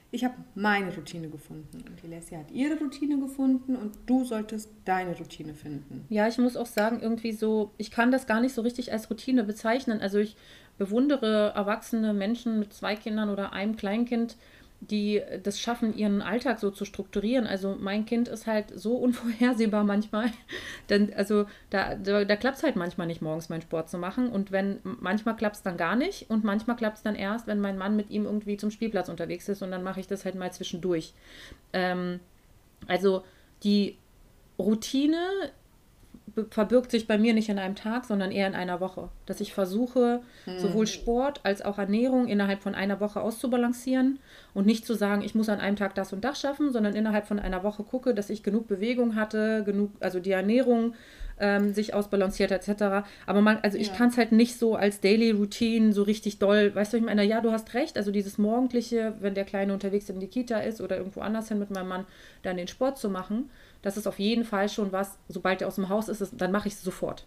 Ich 0.09 0.23
habe 0.23 0.35
meine 0.55 0.95
Routine 0.95 1.27
gefunden 1.27 1.83
und 1.85 2.01
die 2.01 2.07
Leslie 2.07 2.37
hat 2.37 2.49
ihre 2.49 2.79
Routine 2.79 3.19
gefunden 3.19 3.75
und 3.75 3.97
du 4.05 4.23
solltest 4.23 4.71
deine 4.85 5.17
Routine 5.17 5.53
finden. 5.53 6.05
Ja, 6.07 6.29
ich 6.29 6.37
muss 6.37 6.55
auch 6.55 6.65
sagen, 6.65 7.01
irgendwie 7.01 7.33
so, 7.33 7.73
ich 7.77 7.91
kann 7.91 8.09
das 8.09 8.25
gar 8.25 8.39
nicht 8.39 8.55
so 8.55 8.61
richtig 8.61 8.93
als 8.93 9.09
Routine 9.09 9.43
bezeichnen. 9.43 9.99
Also 9.99 10.19
ich 10.19 10.37
bewundere 10.77 11.51
erwachsene 11.53 12.13
Menschen 12.13 12.59
mit 12.59 12.71
zwei 12.71 12.95
Kindern 12.95 13.29
oder 13.29 13.51
einem 13.51 13.75
Kleinkind, 13.75 14.37
die 14.79 15.21
das 15.43 15.59
schaffen, 15.59 15.95
ihren 15.95 16.21
Alltag 16.21 16.59
so 16.59 16.69
zu 16.69 16.85
strukturieren. 16.85 17.47
Also 17.47 17.75
mein 17.79 18.05
Kind 18.05 18.27
ist 18.27 18.45
halt 18.45 18.71
so 18.77 18.95
unvorhersehbar 18.95 19.83
manchmal. 19.85 20.31
Denn 20.89 21.13
also 21.13 21.45
da, 21.69 21.95
da, 21.95 22.25
da 22.25 22.35
klappt 22.35 22.57
es 22.57 22.63
halt 22.63 22.75
manchmal 22.75 23.07
nicht, 23.07 23.21
morgens 23.21 23.49
meinen 23.49 23.61
Sport 23.61 23.89
zu 23.89 23.97
machen. 23.97 24.29
Und 24.29 24.51
wenn 24.51 24.79
manchmal 24.83 25.35
klappt 25.35 25.55
es 25.55 25.63
dann 25.63 25.77
gar 25.77 25.95
nicht 25.95 26.29
und 26.29 26.43
manchmal 26.43 26.75
klappt 26.75 26.97
es 26.97 27.03
dann 27.03 27.15
erst, 27.15 27.47
wenn 27.47 27.59
mein 27.59 27.77
Mann 27.77 27.95
mit 27.95 28.11
ihm 28.11 28.25
irgendwie 28.25 28.57
zum 28.57 28.71
Spielplatz 28.71 29.09
unterwegs 29.09 29.49
ist 29.49 29.61
und 29.61 29.71
dann 29.71 29.83
mache 29.83 29.99
ich 29.99 30.07
das 30.07 30.25
halt 30.25 30.35
mal 30.35 30.51
zwischendurch. 30.51 31.13
Ähm, 31.73 32.19
also 32.87 33.23
die 33.63 33.97
Routine 34.59 35.17
verbirgt 36.49 36.91
sich 36.91 37.07
bei 37.07 37.17
mir 37.17 37.33
nicht 37.33 37.49
in 37.49 37.59
einem 37.59 37.75
Tag, 37.75 38.05
sondern 38.05 38.31
eher 38.31 38.47
in 38.47 38.55
einer 38.55 38.79
Woche. 38.79 39.09
Dass 39.25 39.41
ich 39.41 39.53
versuche, 39.53 40.21
hm. 40.45 40.59
sowohl 40.59 40.87
Sport 40.87 41.41
als 41.43 41.61
auch 41.61 41.77
Ernährung 41.77 42.27
innerhalb 42.27 42.61
von 42.61 42.75
einer 42.75 42.99
Woche 42.99 43.21
auszubalancieren 43.21 44.19
und 44.53 44.65
nicht 44.65 44.85
zu 44.85 44.93
sagen, 44.93 45.21
ich 45.21 45.35
muss 45.35 45.49
an 45.49 45.59
einem 45.59 45.75
Tag 45.75 45.95
das 45.95 46.13
und 46.13 46.23
das 46.23 46.39
schaffen, 46.39 46.71
sondern 46.71 46.95
innerhalb 46.95 47.27
von 47.27 47.39
einer 47.39 47.63
Woche 47.63 47.83
gucke, 47.83 48.13
dass 48.13 48.29
ich 48.29 48.43
genug 48.43 48.67
Bewegung 48.67 49.15
hatte, 49.15 49.63
genug, 49.63 49.91
also 49.99 50.19
die 50.19 50.31
Ernährung 50.31 50.93
ähm, 51.39 51.73
sich 51.73 51.93
ausbalanciert 51.93 52.51
etc. 52.51 53.07
Aber 53.25 53.41
man, 53.41 53.57
also 53.57 53.77
ich 53.77 53.87
ja. 53.87 53.93
kann 53.93 54.09
es 54.09 54.17
halt 54.17 54.31
nicht 54.31 54.57
so 54.57 54.75
als 54.75 54.99
Daily 55.01 55.31
Routine 55.31 55.93
so 55.93 56.03
richtig 56.03 56.39
doll, 56.39 56.73
weißt 56.73 56.93
du, 56.93 56.97
ich 56.97 57.03
meine, 57.03 57.23
ja, 57.23 57.41
du 57.41 57.51
hast 57.51 57.73
recht, 57.73 57.97
also 57.97 58.11
dieses 58.11 58.37
morgendliche, 58.37 59.13
wenn 59.19 59.35
der 59.35 59.45
Kleine 59.45 59.73
unterwegs 59.73 60.09
in 60.09 60.19
die 60.19 60.27
Kita 60.27 60.59
ist 60.59 60.81
oder 60.81 60.97
irgendwo 60.97 61.21
anders 61.21 61.47
hin 61.49 61.59
mit 61.59 61.69
meinem 61.69 61.89
Mann, 61.89 62.05
dann 62.43 62.57
den 62.57 62.67
Sport 62.67 62.97
zu 62.97 63.09
machen 63.09 63.49
das 63.81 63.97
ist 63.97 64.07
auf 64.07 64.19
jeden 64.19 64.43
Fall 64.43 64.69
schon 64.69 64.91
was, 64.91 65.17
sobald 65.27 65.61
er 65.61 65.67
aus 65.67 65.75
dem 65.75 65.89
Haus 65.89 66.09
ist, 66.09 66.33
dann 66.33 66.51
mache 66.51 66.67
ich 66.67 66.73
es 66.75 66.81
sofort. 66.81 67.25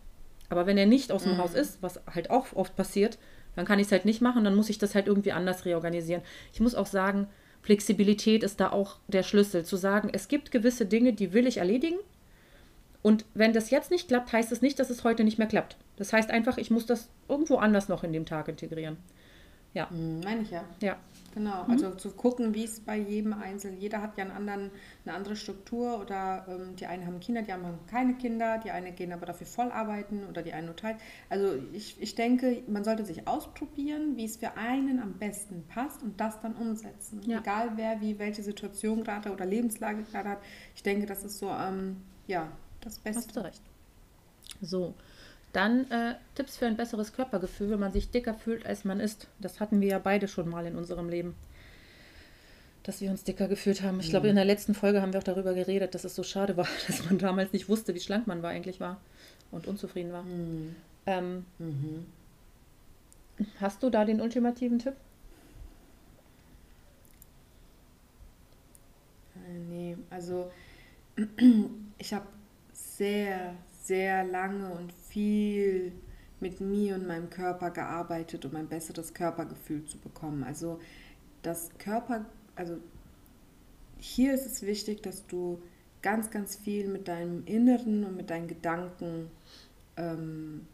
Aber 0.48 0.66
wenn 0.66 0.78
er 0.78 0.86
nicht 0.86 1.12
aus 1.12 1.22
dem 1.22 1.34
mhm. 1.34 1.38
Haus 1.38 1.54
ist, 1.54 1.82
was 1.82 2.00
halt 2.12 2.30
auch 2.30 2.52
oft 2.54 2.76
passiert, 2.76 3.18
dann 3.56 3.64
kann 3.64 3.78
ich 3.78 3.86
es 3.86 3.92
halt 3.92 4.04
nicht 4.04 4.20
machen, 4.20 4.44
dann 4.44 4.54
muss 4.54 4.68
ich 4.68 4.78
das 4.78 4.94
halt 4.94 5.06
irgendwie 5.06 5.32
anders 5.32 5.64
reorganisieren. 5.64 6.22
Ich 6.52 6.60
muss 6.60 6.74
auch 6.74 6.86
sagen, 6.86 7.28
Flexibilität 7.62 8.42
ist 8.42 8.60
da 8.60 8.72
auch 8.72 8.96
der 9.08 9.22
Schlüssel, 9.22 9.64
zu 9.64 9.76
sagen, 9.76 10.10
es 10.12 10.28
gibt 10.28 10.50
gewisse 10.50 10.86
Dinge, 10.86 11.12
die 11.12 11.32
will 11.32 11.46
ich 11.46 11.58
erledigen. 11.58 11.98
Und 13.02 13.24
wenn 13.34 13.52
das 13.52 13.70
jetzt 13.70 13.90
nicht 13.90 14.08
klappt, 14.08 14.32
heißt 14.32 14.52
es 14.52 14.58
das 14.58 14.62
nicht, 14.62 14.78
dass 14.78 14.90
es 14.90 15.04
heute 15.04 15.24
nicht 15.24 15.38
mehr 15.38 15.48
klappt. 15.48 15.76
Das 15.96 16.12
heißt 16.12 16.30
einfach, 16.30 16.58
ich 16.58 16.70
muss 16.70 16.86
das 16.86 17.08
irgendwo 17.28 17.56
anders 17.56 17.88
noch 17.88 18.04
in 18.04 18.12
dem 18.12 18.26
Tag 18.26 18.48
integrieren. 18.48 18.98
Ja. 19.72 19.88
Hm, 19.88 20.20
meine 20.20 20.42
ich 20.42 20.50
ja. 20.50 20.64
Ja. 20.80 20.96
Genau, 21.32 21.62
mhm. 21.64 21.70
also 21.70 21.90
zu 21.92 22.10
gucken, 22.10 22.54
wie 22.54 22.64
es 22.64 22.80
bei 22.80 22.96
jedem 22.96 23.34
Einzelnen, 23.34 23.80
jeder 23.80 24.02
hat 24.02 24.18
ja 24.18 24.24
einen 24.24 24.32
anderen, 24.32 24.70
eine 25.04 25.14
andere 25.14 25.36
Struktur 25.36 26.00
oder 26.00 26.44
ähm, 26.48 26.74
die 26.74 26.86
einen 26.86 27.06
haben 27.06 27.20
Kinder, 27.20 27.42
die 27.42 27.52
anderen 27.52 27.76
haben 27.76 27.86
keine 27.86 28.14
Kinder, 28.14 28.58
die 28.58 28.72
einen 28.72 28.96
gehen 28.96 29.12
aber 29.12 29.26
dafür 29.26 29.46
voll 29.46 29.70
arbeiten 29.70 30.24
oder 30.28 30.42
die 30.42 30.52
einen 30.52 30.66
nur 30.66 30.74
teilen. 30.74 30.98
Also 31.28 31.54
ich, 31.72 32.02
ich 32.02 32.16
denke, 32.16 32.64
man 32.66 32.82
sollte 32.82 33.04
sich 33.04 33.28
ausprobieren, 33.28 34.16
wie 34.16 34.24
es 34.24 34.38
für 34.38 34.56
einen 34.56 34.98
am 34.98 35.18
besten 35.18 35.64
passt 35.68 36.02
und 36.02 36.20
das 36.20 36.40
dann 36.40 36.56
umsetzen. 36.56 37.20
Ja. 37.24 37.38
Egal 37.38 37.72
wer 37.76 38.00
wie 38.00 38.18
welche 38.18 38.42
Situation 38.42 39.04
gerade 39.04 39.30
oder 39.30 39.46
Lebenslage 39.46 40.02
gerade 40.02 40.30
hat. 40.30 40.38
Ich 40.74 40.82
denke, 40.82 41.06
das 41.06 41.22
ist 41.22 41.38
so, 41.38 41.48
ähm, 41.48 41.98
ja, 42.26 42.50
das 42.80 42.98
Beste. 42.98 43.22
Hast 43.22 43.36
du 43.36 43.40
recht. 43.40 43.62
So, 44.62 44.94
dann 45.52 45.90
äh, 45.90 46.14
Tipps 46.34 46.56
für 46.56 46.66
ein 46.66 46.76
besseres 46.76 47.12
Körpergefühl, 47.12 47.70
wenn 47.70 47.80
man 47.80 47.92
sich 47.92 48.10
dicker 48.10 48.34
fühlt, 48.34 48.66
als 48.66 48.84
man 48.84 49.00
ist. 49.00 49.26
Das 49.40 49.60
hatten 49.60 49.80
wir 49.80 49.88
ja 49.88 49.98
beide 49.98 50.28
schon 50.28 50.48
mal 50.48 50.66
in 50.66 50.76
unserem 50.76 51.08
Leben. 51.08 51.34
Dass 52.84 53.00
wir 53.00 53.10
uns 53.10 53.24
dicker 53.24 53.48
gefühlt 53.48 53.82
haben. 53.82 54.00
Ich 54.00 54.06
mhm. 54.06 54.10
glaube, 54.10 54.28
in 54.28 54.36
der 54.36 54.44
letzten 54.44 54.74
Folge 54.74 55.02
haben 55.02 55.12
wir 55.12 55.20
auch 55.20 55.24
darüber 55.24 55.54
geredet, 55.54 55.94
dass 55.94 56.04
es 56.04 56.14
so 56.14 56.22
schade 56.22 56.56
war, 56.56 56.68
dass 56.86 57.04
man 57.04 57.18
damals 57.18 57.52
nicht 57.52 57.68
wusste, 57.68 57.94
wie 57.94 58.00
schlank 58.00 58.26
man 58.26 58.42
war, 58.42 58.50
eigentlich 58.50 58.80
war 58.80 59.00
und 59.50 59.66
unzufrieden 59.66 60.12
war. 60.12 60.22
Mhm. 60.22 60.76
Ähm, 61.06 61.44
mhm. 61.58 62.06
Hast 63.60 63.82
du 63.82 63.90
da 63.90 64.04
den 64.04 64.20
ultimativen 64.20 64.78
Tipp? 64.78 64.94
Äh, 69.34 69.58
nee, 69.68 69.96
also 70.10 70.50
ich 71.98 72.12
habe 72.12 72.26
sehr, 73.00 73.54
sehr 73.82 74.24
lange 74.24 74.70
und 74.72 74.92
viel 74.92 75.92
mit 76.38 76.60
mir 76.60 76.96
und 76.96 77.06
meinem 77.06 77.30
Körper 77.30 77.70
gearbeitet, 77.70 78.44
um 78.44 78.54
ein 78.56 78.68
besseres 78.68 79.14
Körpergefühl 79.14 79.86
zu 79.86 79.96
bekommen. 79.96 80.44
Also 80.44 80.78
das 81.40 81.70
Körper, 81.78 82.26
also 82.56 82.76
hier 83.98 84.34
ist 84.34 84.44
es 84.44 84.60
wichtig, 84.60 85.02
dass 85.02 85.26
du 85.26 85.62
ganz, 86.02 86.30
ganz 86.30 86.56
viel 86.56 86.88
mit 86.88 87.08
deinem 87.08 87.42
Inneren 87.46 88.04
und 88.04 88.18
mit 88.18 88.28
deinen 88.28 88.48
Gedanken 88.48 89.30
ähm, 89.96 90.66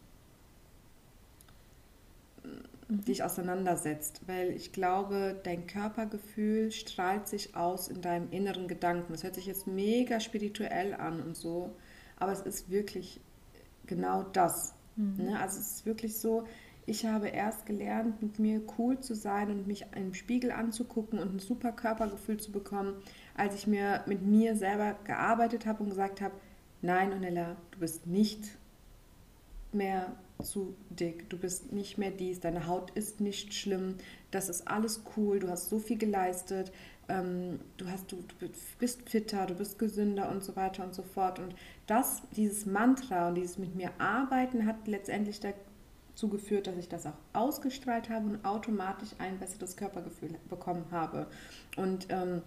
dich 2.88 3.22
auseinandersetzt, 3.22 4.22
weil 4.26 4.50
ich 4.50 4.72
glaube, 4.72 5.40
dein 5.44 5.68
Körpergefühl 5.68 6.72
strahlt 6.72 7.28
sich 7.28 7.54
aus 7.54 7.86
in 7.86 8.00
deinem 8.00 8.32
inneren 8.32 8.66
Gedanken. 8.66 9.12
Das 9.12 9.22
hört 9.22 9.36
sich 9.36 9.46
jetzt 9.46 9.68
mega 9.68 10.18
spirituell 10.18 10.92
an 10.92 11.20
und 11.20 11.36
so, 11.36 11.70
aber 12.18 12.32
es 12.32 12.40
ist 12.40 12.70
wirklich 12.70 13.20
genau 13.86 14.22
das. 14.22 14.74
Mhm. 14.96 15.16
Ne? 15.16 15.40
Also 15.40 15.60
es 15.60 15.76
ist 15.76 15.86
wirklich 15.86 16.16
so, 16.16 16.44
ich 16.86 17.04
habe 17.04 17.28
erst 17.28 17.66
gelernt, 17.66 18.22
mit 18.22 18.38
mir 18.38 18.62
cool 18.78 19.00
zu 19.00 19.14
sein 19.14 19.50
und 19.50 19.66
mich 19.66 19.86
im 19.96 20.14
Spiegel 20.14 20.52
anzugucken 20.52 21.18
und 21.18 21.34
ein 21.34 21.38
super 21.40 21.72
Körpergefühl 21.72 22.38
zu 22.38 22.52
bekommen, 22.52 22.94
als 23.34 23.56
ich 23.56 23.66
mir 23.66 24.04
mit 24.06 24.22
mir 24.22 24.56
selber 24.56 24.96
gearbeitet 25.04 25.66
habe 25.66 25.82
und 25.82 25.90
gesagt 25.90 26.20
habe, 26.20 26.34
nein, 26.82 27.12
Onella, 27.12 27.56
du 27.72 27.80
bist 27.80 28.06
nicht 28.06 28.44
mehr 29.72 30.12
zu 30.42 30.74
dick, 30.90 31.28
du 31.30 31.38
bist 31.38 31.72
nicht 31.72 31.98
mehr 31.98 32.10
dies, 32.10 32.40
deine 32.40 32.66
Haut 32.66 32.90
ist 32.90 33.20
nicht 33.20 33.54
schlimm, 33.54 33.96
das 34.30 34.48
ist 34.48 34.68
alles 34.68 35.02
cool, 35.16 35.40
du 35.40 35.48
hast 35.48 35.70
so 35.70 35.78
viel 35.78 35.98
geleistet, 35.98 36.72
ähm, 37.08 37.60
du, 37.76 37.88
hast, 37.88 38.10
du, 38.10 38.16
du 38.38 38.48
bist 38.78 39.08
fitter, 39.08 39.46
du 39.46 39.54
bist 39.54 39.78
gesünder 39.78 40.28
und 40.30 40.42
so 40.42 40.56
weiter 40.56 40.84
und 40.84 40.94
so 40.94 41.02
fort. 41.02 41.38
Und 41.38 41.54
das, 41.86 42.22
dieses 42.36 42.66
Mantra 42.66 43.28
und 43.28 43.36
dieses 43.36 43.58
mit 43.58 43.74
mir 43.74 43.90
arbeiten 43.98 44.66
hat 44.66 44.86
letztendlich 44.86 45.40
dazu 45.40 46.28
geführt, 46.28 46.66
dass 46.66 46.76
ich 46.76 46.88
das 46.88 47.06
auch 47.06 47.16
ausgestrahlt 47.32 48.10
habe 48.10 48.26
und 48.26 48.44
automatisch 48.44 49.10
ein 49.18 49.38
besseres 49.38 49.76
Körpergefühl 49.76 50.34
bekommen 50.48 50.86
habe. 50.90 51.26
Und 51.76 52.06
ähm, 52.10 52.42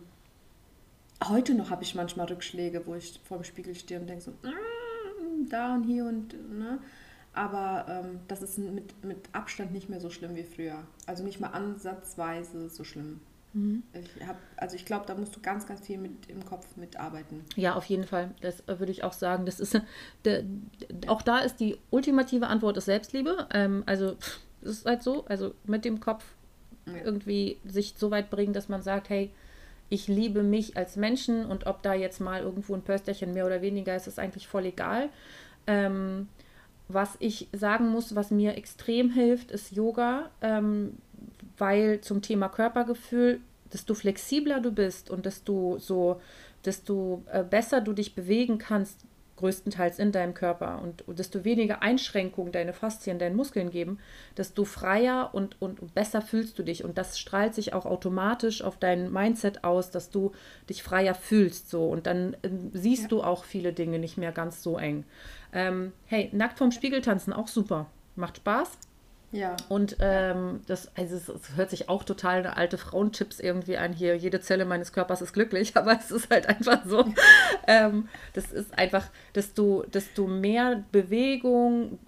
heute 1.28 1.54
noch 1.54 1.70
habe 1.70 1.84
ich 1.84 1.96
manchmal 1.96 2.28
Rückschläge, 2.28 2.86
wo 2.86 2.96
ich 2.96 3.20
vor 3.24 3.38
dem 3.38 3.44
Spiegel 3.44 3.76
stehe 3.76 4.00
und 4.00 4.08
denke 4.08 4.24
so, 4.24 4.32
mm, 4.32 5.50
da 5.50 5.76
und 5.76 5.84
hier 5.84 6.06
und, 6.06 6.34
ne? 6.58 6.80
Aber 7.34 7.86
ähm, 7.88 8.20
das 8.28 8.42
ist 8.42 8.58
mit, 8.58 9.04
mit 9.04 9.30
Abstand 9.34 9.72
nicht 9.72 9.90
mehr 9.90 10.00
so 10.00 10.10
schlimm 10.10 10.36
wie 10.36 10.44
früher. 10.44 10.84
Also 11.06 11.24
nicht 11.24 11.40
mal 11.40 11.50
ansatzweise 11.50 12.70
so 12.70 12.84
schlimm. 12.84 13.22
Mhm. 13.54 13.84
Ich 13.94 14.28
hab, 14.28 14.38
also 14.58 14.76
ich 14.76 14.86
glaube, 14.86 15.06
da 15.08 15.16
musst 15.16 15.36
du 15.36 15.40
ganz, 15.42 15.66
ganz 15.66 15.86
viel 15.86 15.98
mit 15.98 16.30
im 16.30 16.44
Kopf 16.46 16.66
mitarbeiten. 16.76 17.44
Ja, 17.56 17.76
auf 17.76 17.86
jeden 17.86 18.04
Fall. 18.04 18.32
Das 18.42 18.62
äh, 18.62 18.80
würde 18.80 18.92
ich 18.92 19.04
auch 19.04 19.14
sagen. 19.14 19.46
Das 19.46 19.60
ist 19.60 19.80
de, 20.26 20.44
auch 21.08 21.22
da 21.22 21.40
ist 21.40 21.60
die 21.60 21.78
ultimative 21.90 22.48
Antwort 22.48 22.78
ist 22.78 22.86
Selbstliebe. 22.86 23.48
Ähm, 23.54 23.84
also 23.86 24.16
es 24.62 24.70
ist 24.70 24.86
halt 24.86 25.04
so, 25.04 25.26
also 25.26 25.54
mit 25.66 25.86
dem 25.86 26.00
Kopf 26.00 26.24
ja. 26.86 27.04
irgendwie 27.04 27.58
sich 27.66 27.96
so 27.98 28.12
weit 28.12 28.30
bringen, 28.30 28.54
dass 28.54 28.70
man 28.70 28.82
sagt, 28.82 29.10
hey, 29.10 29.32
ich 29.90 30.08
liebe 30.08 30.44
mich 30.44 30.78
als 30.78 30.96
Menschen 30.96 31.46
und 31.46 31.66
ob 31.66 31.82
da 31.82 31.94
jetzt 31.94 32.20
mal 32.20 32.42
irgendwo 32.42 32.76
ein 32.76 32.84
Pösterchen 32.84 33.34
mehr 33.34 33.46
oder 33.46 33.62
weniger 33.62 33.96
ist, 33.96 34.08
ist 34.08 34.20
eigentlich 34.20 34.48
voll 34.48 34.66
egal. 34.66 35.10
Ähm, 35.66 36.28
was 36.90 37.16
ich 37.20 37.48
sagen 37.54 37.90
muss, 37.90 38.16
was 38.16 38.32
mir 38.32 38.58
extrem 38.58 39.12
hilft, 39.12 39.52
ist 39.52 39.72
Yoga. 39.72 40.30
Ähm, 40.42 40.98
weil 41.60 42.02
zum 42.02 42.22
Thema 42.22 42.50
Körpergefühl, 42.50 43.42
desto 43.72 43.94
flexibler 43.94 44.60
du 44.60 44.72
bist 44.72 45.10
und 45.10 45.26
desto 45.26 45.78
so, 45.78 46.20
desto 46.66 47.24
äh, 47.32 47.44
besser 47.44 47.82
du 47.82 47.94
dich 47.94 48.16
bewegen 48.16 48.58
kannst, 48.58 49.06
größtenteils 49.40 50.00
in 50.00 50.12
deinem 50.12 50.34
Körper 50.34 50.82
und, 50.82 51.04
desto 51.18 51.44
weniger 51.44 51.82
Einschränkungen 51.82 52.52
deine 52.52 52.74
Faszien, 52.74 53.20
deinen 53.20 53.36
Muskeln 53.36 53.72
geben, 53.72 54.00
desto 54.38 54.66
freier 54.66 55.30
und, 55.34 55.62
und 55.62 55.94
besser 55.96 56.22
fühlst 56.22 56.60
du 56.60 56.64
dich. 56.64 56.84
Und 56.84 56.98
das 56.98 57.18
strahlt 57.18 57.56
sich 57.56 57.74
auch 57.74 57.86
automatisch 57.86 58.62
auf 58.62 58.78
dein 58.78 59.12
Mindset 59.12 59.64
aus, 59.64 59.92
dass 59.92 60.10
du 60.10 60.34
dich 60.70 60.84
freier 60.84 61.16
fühlst. 61.16 61.70
So. 61.70 61.88
Und 61.88 62.06
dann 62.06 62.36
äh, 62.42 62.50
siehst 62.74 63.04
ja. 63.04 63.08
du 63.10 63.24
auch 63.24 63.44
viele 63.44 63.74
Dinge 63.74 64.00
nicht 64.00 64.18
mehr 64.18 64.32
ganz 64.32 64.62
so 64.62 64.78
eng. 64.78 65.06
Ähm, 65.54 65.94
hey, 66.06 66.30
nackt 66.32 66.58
vorm 66.58 66.72
Spiegel 66.72 67.02
tanzen, 67.02 67.34
auch 67.34 67.48
super. 67.48 67.88
Macht 68.16 68.38
Spaß. 68.38 68.78
Ja. 69.32 69.56
Und 69.68 69.98
ähm, 70.00 70.62
das, 70.68 70.90
also 70.98 71.16
es, 71.16 71.30
es, 71.30 71.56
hört 71.56 71.70
sich 71.70 71.88
auch 71.88 72.04
total 72.04 72.40
eine 72.40 72.58
alte 72.58 72.78
Frauentipps 72.78 73.40
irgendwie 73.40 73.78
an. 73.78 73.94
Hier, 73.94 74.16
jede 74.18 74.42
Zelle 74.42 74.66
meines 74.66 74.92
Körpers 74.92 75.22
ist 75.22 75.34
glücklich, 75.34 75.74
aber 75.78 75.98
es 75.98 76.12
ist 76.12 76.30
halt 76.30 76.48
einfach 76.48 76.86
so. 76.86 77.06
ähm, 77.68 78.08
das 78.34 78.52
ist 78.52 78.78
einfach, 78.78 79.08
desto, 79.36 79.84
desto 79.94 80.26
mehr 80.26 80.84
Bewegung 80.92 82.00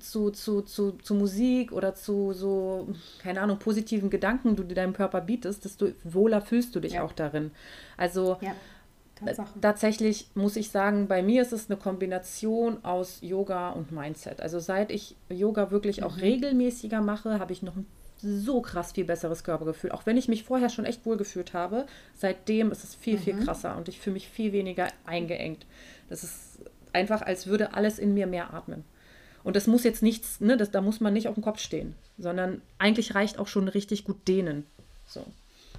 zu, 0.00 0.30
zu, 0.30 0.62
zu, 0.62 0.92
zu 0.92 1.14
Musik 1.14 1.72
oder 1.72 1.94
zu 1.94 2.32
so, 2.32 2.88
keine 3.22 3.40
Ahnung, 3.40 3.58
positiven 3.58 4.10
Gedanken 4.10 4.56
du 4.56 4.62
deinem 4.64 4.92
Körper 4.92 5.20
bietest, 5.20 5.64
desto 5.64 5.88
wohler 6.04 6.42
fühlst 6.42 6.74
du 6.74 6.80
dich 6.80 6.94
ja. 6.94 7.02
auch 7.02 7.12
darin. 7.12 7.50
Also 7.96 8.36
ja. 8.40 8.54
Tatsache. 9.16 9.60
Tatsächlich 9.60 10.28
muss 10.34 10.56
ich 10.56 10.70
sagen, 10.70 11.08
bei 11.08 11.22
mir 11.22 11.42
ist 11.42 11.52
es 11.52 11.68
eine 11.68 11.78
Kombination 11.78 12.84
aus 12.84 13.18
Yoga 13.22 13.70
und 13.70 13.90
Mindset. 13.92 14.40
Also 14.40 14.60
seit 14.60 14.90
ich 14.90 15.16
Yoga 15.28 15.70
wirklich 15.70 16.02
auch 16.02 16.16
mhm. 16.16 16.22
regelmäßiger 16.22 17.00
mache, 17.00 17.38
habe 17.38 17.52
ich 17.52 17.62
noch 17.62 17.74
einen 17.74 17.86
so 18.18 18.60
krass 18.60 18.92
viel 18.92 19.04
besseres 19.04 19.44
Körpergefühl. 19.44 19.92
Auch 19.92 20.06
wenn 20.06 20.16
ich 20.16 20.28
mich 20.28 20.44
vorher 20.44 20.68
schon 20.68 20.84
echt 20.84 21.04
wohl 21.04 21.16
gefühlt 21.16 21.52
habe, 21.54 21.86
seitdem 22.14 22.70
ist 22.70 22.84
es 22.84 22.94
viel, 22.94 23.18
viel 23.18 23.38
krasser 23.44 23.76
und 23.76 23.88
ich 23.88 24.00
fühle 24.00 24.14
mich 24.14 24.28
viel 24.28 24.52
weniger 24.52 24.88
eingeengt. 25.04 25.66
Das 26.08 26.24
ist 26.24 26.60
einfach, 26.92 27.22
als 27.22 27.46
würde 27.46 27.74
alles 27.74 27.98
in 27.98 28.14
mir 28.14 28.26
mehr 28.26 28.54
atmen. 28.54 28.84
Und 29.44 29.54
das 29.54 29.66
muss 29.66 29.84
jetzt 29.84 30.02
nichts, 30.02 30.40
ne, 30.40 30.56
das, 30.56 30.70
da 30.70 30.80
muss 30.80 31.00
man 31.00 31.12
nicht 31.12 31.28
auf 31.28 31.34
dem 31.34 31.44
Kopf 31.44 31.60
stehen, 31.60 31.94
sondern 32.18 32.62
eigentlich 32.78 33.14
reicht 33.14 33.38
auch 33.38 33.46
schon 33.46 33.68
richtig 33.68 34.04
gut 34.04 34.26
dehnen. 34.26 34.66
So. 35.06 35.24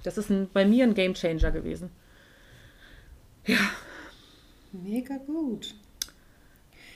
Das 0.04 0.16
ist 0.16 0.30
ein, 0.30 0.48
bei 0.52 0.64
mir 0.64 0.84
ein 0.84 0.94
Game 0.94 1.14
Changer 1.14 1.50
gewesen. 1.50 1.90
Ja. 3.48 3.70
Mega 4.72 5.16
gut. 5.16 5.74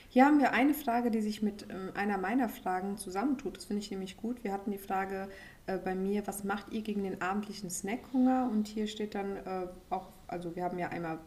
Hier 0.09 0.25
haben 0.25 0.39
wir 0.39 0.53
eine 0.53 0.75
Frage, 0.75 1.09
die 1.09 1.21
sich 1.21 1.41
mit 1.41 1.65
ähm, 1.71 1.89
einer 1.95 2.19
meiner 2.19 2.47
Fragen 2.47 2.97
zusammentut. 2.97 3.57
Das 3.57 3.65
finde 3.65 3.81
ich 3.81 3.89
nämlich 3.89 4.17
gut. 4.17 4.43
Wir 4.43 4.53
hatten 4.53 4.69
die 4.69 4.77
Frage 4.77 5.27
äh, 5.65 5.79
bei 5.79 5.95
mir, 5.95 6.27
was 6.27 6.43
macht 6.43 6.71
ihr 6.71 6.83
gegen 6.83 7.03
den 7.03 7.23
abendlichen 7.23 7.71
Snackhunger? 7.71 8.47
Und 8.51 8.67
hier 8.67 8.85
steht 8.85 9.15
dann 9.15 9.37
äh, 9.37 9.67
auch, 9.89 10.09
also 10.27 10.55
wir 10.55 10.63
haben 10.63 10.77
ja 10.77 10.89
einmal 10.89 11.17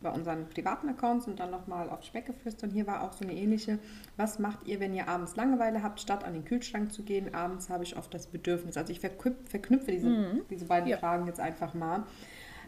bei 0.00 0.10
unseren 0.10 0.48
privaten 0.48 0.88
Accounts 0.88 1.28
und 1.28 1.38
dann 1.38 1.52
nochmal 1.52 1.88
auf 1.88 2.02
Speckgeflüstern. 2.02 2.72
Hier 2.72 2.88
war 2.88 3.04
auch 3.04 3.12
so 3.12 3.24
eine 3.24 3.34
ähnliche. 3.34 3.78
Was 4.16 4.40
macht 4.40 4.66
ihr, 4.66 4.80
wenn 4.80 4.92
ihr 4.94 5.06
abends 5.06 5.36
Langeweile 5.36 5.84
habt, 5.84 6.00
statt 6.00 6.24
an 6.24 6.32
den 6.32 6.44
Kühlschrank 6.44 6.92
zu 6.92 7.04
gehen? 7.04 7.32
Abends 7.32 7.70
habe 7.70 7.84
ich 7.84 7.96
oft 7.96 8.12
das 8.12 8.26
Bedürfnis. 8.26 8.76
Also 8.76 8.90
ich 8.90 8.98
verknüpfe, 8.98 9.44
verknüpfe 9.48 9.92
diese, 9.92 10.08
mhm. 10.08 10.40
diese 10.50 10.64
beiden 10.64 10.88
ja. 10.88 10.96
Fragen 10.96 11.28
jetzt 11.28 11.38
einfach 11.38 11.74
mal. 11.74 12.02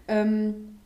Ähm, 0.06 0.78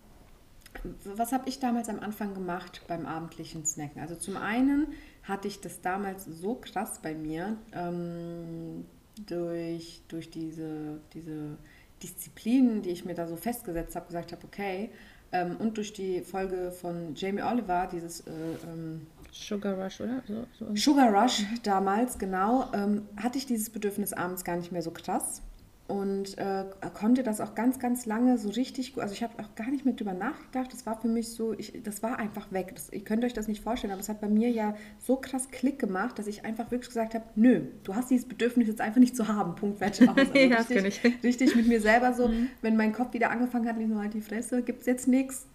was 1.05 1.33
habe 1.33 1.49
ich 1.49 1.59
damals 1.59 1.89
am 1.89 2.01
Anfang 2.01 2.35
gemacht 2.35 2.83
beim 2.87 3.07
abendlichen 3.07 3.65
Snacken? 3.65 4.01
Also 4.01 4.15
zum 4.15 4.37
einen 4.37 4.89
hatte 5.23 5.49
ich 5.49 5.61
das 5.61 5.81
damals 5.81 6.25
so 6.25 6.55
krass 6.55 7.01
bei 7.03 7.15
mir 7.15 7.57
ähm, 7.73 8.85
durch, 9.27 10.03
durch 10.09 10.31
diese, 10.31 11.01
diese 11.13 11.57
Disziplinen, 12.03 12.83
die 12.83 12.91
ich 12.91 13.05
mir 13.05 13.15
da 13.15 13.27
so 13.27 13.37
festgesetzt 13.37 13.97
habe, 13.97 14.07
gesagt 14.07 14.33
habe, 14.33 14.43
okay, 14.45 14.91
ähm, 15.33 15.57
und 15.59 15.77
durch 15.77 15.93
die 15.93 16.23
Folge 16.23 16.71
von 16.71 17.15
Jamie 17.15 17.43
Oliver, 17.43 17.89
dieses 17.91 18.21
äh, 18.21 18.31
ähm, 18.67 19.07
Sugar 19.31 19.75
Rush, 19.75 20.01
oder? 20.01 20.23
So, 20.27 20.47
so. 20.59 20.77
Sugar 20.77 21.13
Rush 21.13 21.45
damals, 21.63 22.19
genau, 22.19 22.71
ähm, 22.73 23.07
hatte 23.17 23.37
ich 23.37 23.47
dieses 23.47 23.69
Bedürfnis 23.69 24.13
abends 24.13 24.45
gar 24.45 24.57
nicht 24.57 24.73
mehr 24.73 24.83
so 24.83 24.91
krass 24.91 25.43
und 25.89 26.37
äh, 26.37 26.65
konnte 26.93 27.23
das 27.23 27.41
auch 27.41 27.55
ganz, 27.55 27.79
ganz 27.79 28.05
lange 28.05 28.37
so 28.37 28.51
richtig 28.51 28.93
gut. 28.93 29.03
Also 29.03 29.15
ich 29.15 29.23
habe 29.23 29.33
auch 29.43 29.55
gar 29.55 29.71
nicht 29.71 29.87
mehr 29.87 29.95
drüber 29.95 30.13
nachgedacht. 30.13 30.71
Das 30.71 30.85
war 30.85 31.01
für 31.01 31.09
mich 31.09 31.31
so, 31.31 31.55
ich, 31.55 31.83
das 31.83 32.03
war 32.03 32.19
einfach 32.19 32.53
weg. 32.53 32.73
Das, 32.75 32.93
ihr 32.93 33.03
könnt 33.03 33.25
euch 33.25 33.33
das 33.33 33.49
nicht 33.49 33.63
vorstellen, 33.63 33.93
aber 33.95 34.03
es 34.03 34.11
hat 34.11 34.21
bei 34.21 34.29
mir 34.29 34.51
ja 34.51 34.77
so 34.99 35.17
krass 35.17 35.51
Klick 35.51 35.79
gemacht, 35.79 36.19
dass 36.19 36.27
ich 36.27 36.45
einfach 36.45 36.71
wirklich 36.71 36.91
gesagt 36.91 37.15
habe, 37.15 37.25
nö, 37.37 37.63
du 37.85 37.95
hast 37.95 38.11
dieses 38.11 38.29
Bedürfnis 38.29 38.69
jetzt 38.69 38.83
einfach 38.83 39.01
nicht 39.01 39.17
zu 39.17 39.29
haben. 39.29 39.55
Punkt, 39.55 39.79
fertig 39.79 40.09
aus. 40.09 40.17
Also 40.29 40.75
ja, 40.75 40.81
richtig, 40.81 41.23
richtig 41.23 41.57
mit 41.57 41.69
mir 41.69 41.81
selber 41.81 42.13
so, 42.13 42.29
mhm. 42.29 42.49
wenn 42.61 42.77
mein 42.77 42.93
Kopf 42.93 43.15
wieder 43.15 43.31
angefangen 43.31 43.67
hat, 43.67 43.79
nicht 43.79 43.89
nur 43.89 44.03
halt 44.03 44.13
die 44.13 44.21
Fresse, 44.21 44.63
gibt 44.63 44.81
es 44.81 44.87
jetzt 44.87 45.09
nichts. 45.09 45.47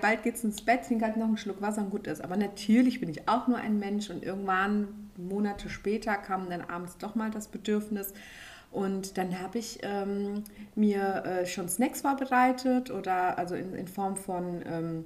Bald 0.00 0.22
geht 0.22 0.36
es 0.36 0.44
ins 0.44 0.62
Bett, 0.62 0.86
trinke 0.86 1.04
halt 1.04 1.16
noch 1.16 1.26
einen 1.26 1.36
Schluck 1.36 1.60
Wasser 1.60 1.82
und 1.82 1.90
gut 1.90 2.06
ist. 2.06 2.22
Aber 2.22 2.36
natürlich 2.36 3.00
bin 3.00 3.10
ich 3.10 3.28
auch 3.28 3.48
nur 3.48 3.58
ein 3.58 3.78
Mensch 3.78 4.08
und 4.08 4.24
irgendwann, 4.24 4.88
Monate 5.16 5.68
später, 5.68 6.14
kam 6.14 6.48
dann 6.48 6.62
abends 6.62 6.96
doch 6.96 7.14
mal 7.14 7.30
das 7.30 7.48
Bedürfnis. 7.48 8.14
Und 8.70 9.16
dann 9.16 9.40
habe 9.40 9.58
ich 9.58 9.78
ähm, 9.82 10.44
mir 10.74 11.24
äh, 11.24 11.46
schon 11.46 11.68
Snacks 11.68 12.02
vorbereitet 12.02 12.90
oder 12.90 13.38
also 13.38 13.54
in, 13.54 13.74
in 13.74 13.88
Form 13.88 14.16
von 14.16 14.62
ähm, 14.66 15.04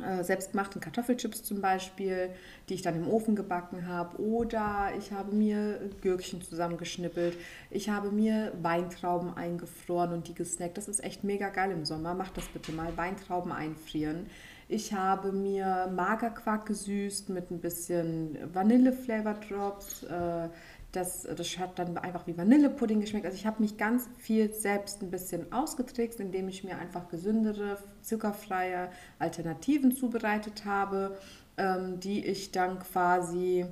äh, 0.00 0.24
selbstgemachten 0.24 0.80
Kartoffelchips 0.80 1.42
zum 1.42 1.60
Beispiel, 1.60 2.30
die 2.68 2.74
ich 2.74 2.82
dann 2.82 2.96
im 2.96 3.08
Ofen 3.08 3.36
gebacken 3.36 3.86
habe. 3.86 4.20
Oder 4.20 4.90
ich 4.98 5.12
habe 5.12 5.34
mir 5.34 5.90
Gürkchen 6.00 6.42
zusammengeschnippelt. 6.42 7.36
Ich 7.70 7.90
habe 7.90 8.10
mir 8.10 8.52
Weintrauben 8.62 9.36
eingefroren 9.36 10.12
und 10.12 10.28
die 10.28 10.34
gesnackt. 10.34 10.78
Das 10.78 10.88
ist 10.88 11.04
echt 11.04 11.24
mega 11.24 11.50
geil 11.50 11.70
im 11.70 11.84
Sommer. 11.84 12.14
Macht 12.14 12.36
das 12.36 12.46
bitte 12.46 12.72
mal. 12.72 12.96
Weintrauben 12.96 13.52
einfrieren. 13.52 14.26
Ich 14.68 14.94
habe 14.94 15.32
mir 15.32 15.90
Magerquark 15.94 16.64
gesüßt 16.64 17.28
mit 17.28 17.50
ein 17.50 17.60
bisschen 17.60 18.38
Vanille-Flavor-Drops. 18.54 20.04
Äh, 20.04 20.48
das, 20.92 21.22
das 21.22 21.58
hat 21.58 21.78
dann 21.78 21.96
einfach 21.96 22.26
wie 22.26 22.36
Vanillepudding 22.36 23.00
geschmeckt. 23.00 23.24
Also 23.24 23.36
ich 23.36 23.46
habe 23.46 23.62
mich 23.62 23.78
ganz 23.78 24.08
viel 24.18 24.52
selbst 24.52 25.02
ein 25.02 25.10
bisschen 25.10 25.50
ausgetrickst, 25.50 26.20
indem 26.20 26.48
ich 26.48 26.64
mir 26.64 26.78
einfach 26.78 27.08
gesündere, 27.08 27.78
zuckerfreie 28.02 28.90
Alternativen 29.18 29.96
zubereitet 29.96 30.66
habe, 30.66 31.18
ähm, 31.56 31.98
die 32.00 32.24
ich 32.24 32.52
dann 32.52 32.78
quasi 32.78 33.64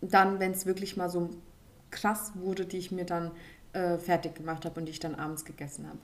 dann, 0.00 0.38
wenn 0.38 0.52
es 0.52 0.64
wirklich 0.64 0.96
mal 0.96 1.10
so 1.10 1.30
krass 1.90 2.32
wurde, 2.36 2.66
die 2.66 2.78
ich 2.78 2.92
mir 2.92 3.04
dann 3.04 3.32
äh, 3.72 3.98
fertig 3.98 4.36
gemacht 4.36 4.64
habe 4.64 4.78
und 4.78 4.86
die 4.86 4.92
ich 4.92 5.00
dann 5.00 5.16
abends 5.16 5.44
gegessen 5.44 5.88
habe. 5.88 5.98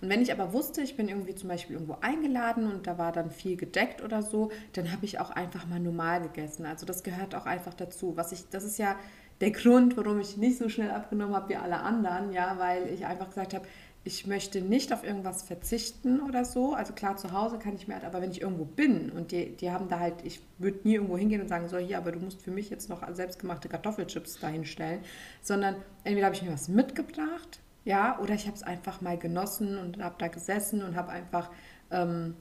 Und 0.00 0.08
wenn 0.08 0.22
ich 0.22 0.32
aber 0.32 0.52
wusste, 0.52 0.82
ich 0.82 0.96
bin 0.96 1.08
irgendwie 1.08 1.34
zum 1.34 1.48
Beispiel 1.48 1.74
irgendwo 1.74 1.96
eingeladen 2.00 2.70
und 2.70 2.86
da 2.86 2.98
war 2.98 3.12
dann 3.12 3.30
viel 3.30 3.56
gedeckt 3.56 4.02
oder 4.02 4.22
so, 4.22 4.50
dann 4.72 4.92
habe 4.92 5.04
ich 5.04 5.20
auch 5.20 5.30
einfach 5.30 5.66
mal 5.66 5.80
normal 5.80 6.22
gegessen. 6.22 6.66
Also 6.66 6.86
das 6.86 7.02
gehört 7.02 7.34
auch 7.34 7.46
einfach 7.46 7.74
dazu. 7.74 8.16
Was 8.16 8.32
ich, 8.32 8.48
das 8.50 8.64
ist 8.64 8.78
ja 8.78 8.96
der 9.40 9.50
Grund, 9.52 9.96
warum 9.96 10.20
ich 10.20 10.36
nicht 10.36 10.58
so 10.58 10.68
schnell 10.68 10.90
abgenommen 10.90 11.34
habe 11.34 11.50
wie 11.50 11.56
alle 11.56 11.80
anderen, 11.80 12.32
ja, 12.32 12.56
weil 12.58 12.88
ich 12.88 13.06
einfach 13.06 13.28
gesagt 13.28 13.54
habe, 13.54 13.66
ich 14.04 14.26
möchte 14.26 14.62
nicht 14.62 14.92
auf 14.92 15.04
irgendwas 15.04 15.42
verzichten 15.42 16.20
oder 16.20 16.44
so. 16.44 16.72
Also 16.72 16.94
klar, 16.94 17.16
zu 17.16 17.32
Hause 17.32 17.58
kann 17.58 17.74
ich 17.74 17.88
mir 17.88 17.94
halt, 17.94 18.04
aber 18.04 18.22
wenn 18.22 18.30
ich 18.30 18.40
irgendwo 18.40 18.64
bin 18.64 19.10
und 19.10 19.32
die, 19.32 19.54
die 19.56 19.70
haben 19.70 19.88
da 19.88 19.98
halt, 20.00 20.14
ich 20.24 20.40
würde 20.56 20.80
nie 20.84 20.94
irgendwo 20.94 21.18
hingehen 21.18 21.42
und 21.42 21.48
sagen, 21.48 21.68
so 21.68 21.76
hier, 21.76 21.98
aber 21.98 22.12
du 22.12 22.18
musst 22.18 22.42
für 22.42 22.50
mich 22.50 22.70
jetzt 22.70 22.88
noch 22.88 23.02
selbstgemachte 23.12 23.68
Kartoffelchips 23.68 24.40
dahinstellen, 24.40 25.00
sondern 25.42 25.76
entweder 26.04 26.26
habe 26.26 26.36
ich 26.36 26.42
mir 26.42 26.52
was 26.52 26.68
mitgebracht, 26.68 27.60
ja, 27.84 28.18
oder 28.18 28.34
ich 28.34 28.46
habe 28.46 28.56
es 28.56 28.62
einfach 28.62 29.00
mal 29.00 29.18
genossen 29.18 29.78
und 29.78 30.02
habe 30.02 30.14
da 30.18 30.28
gesessen 30.28 30.82
und 30.82 30.96
habe 30.96 31.10
einfach, 31.10 31.50
ähm, 31.90 32.34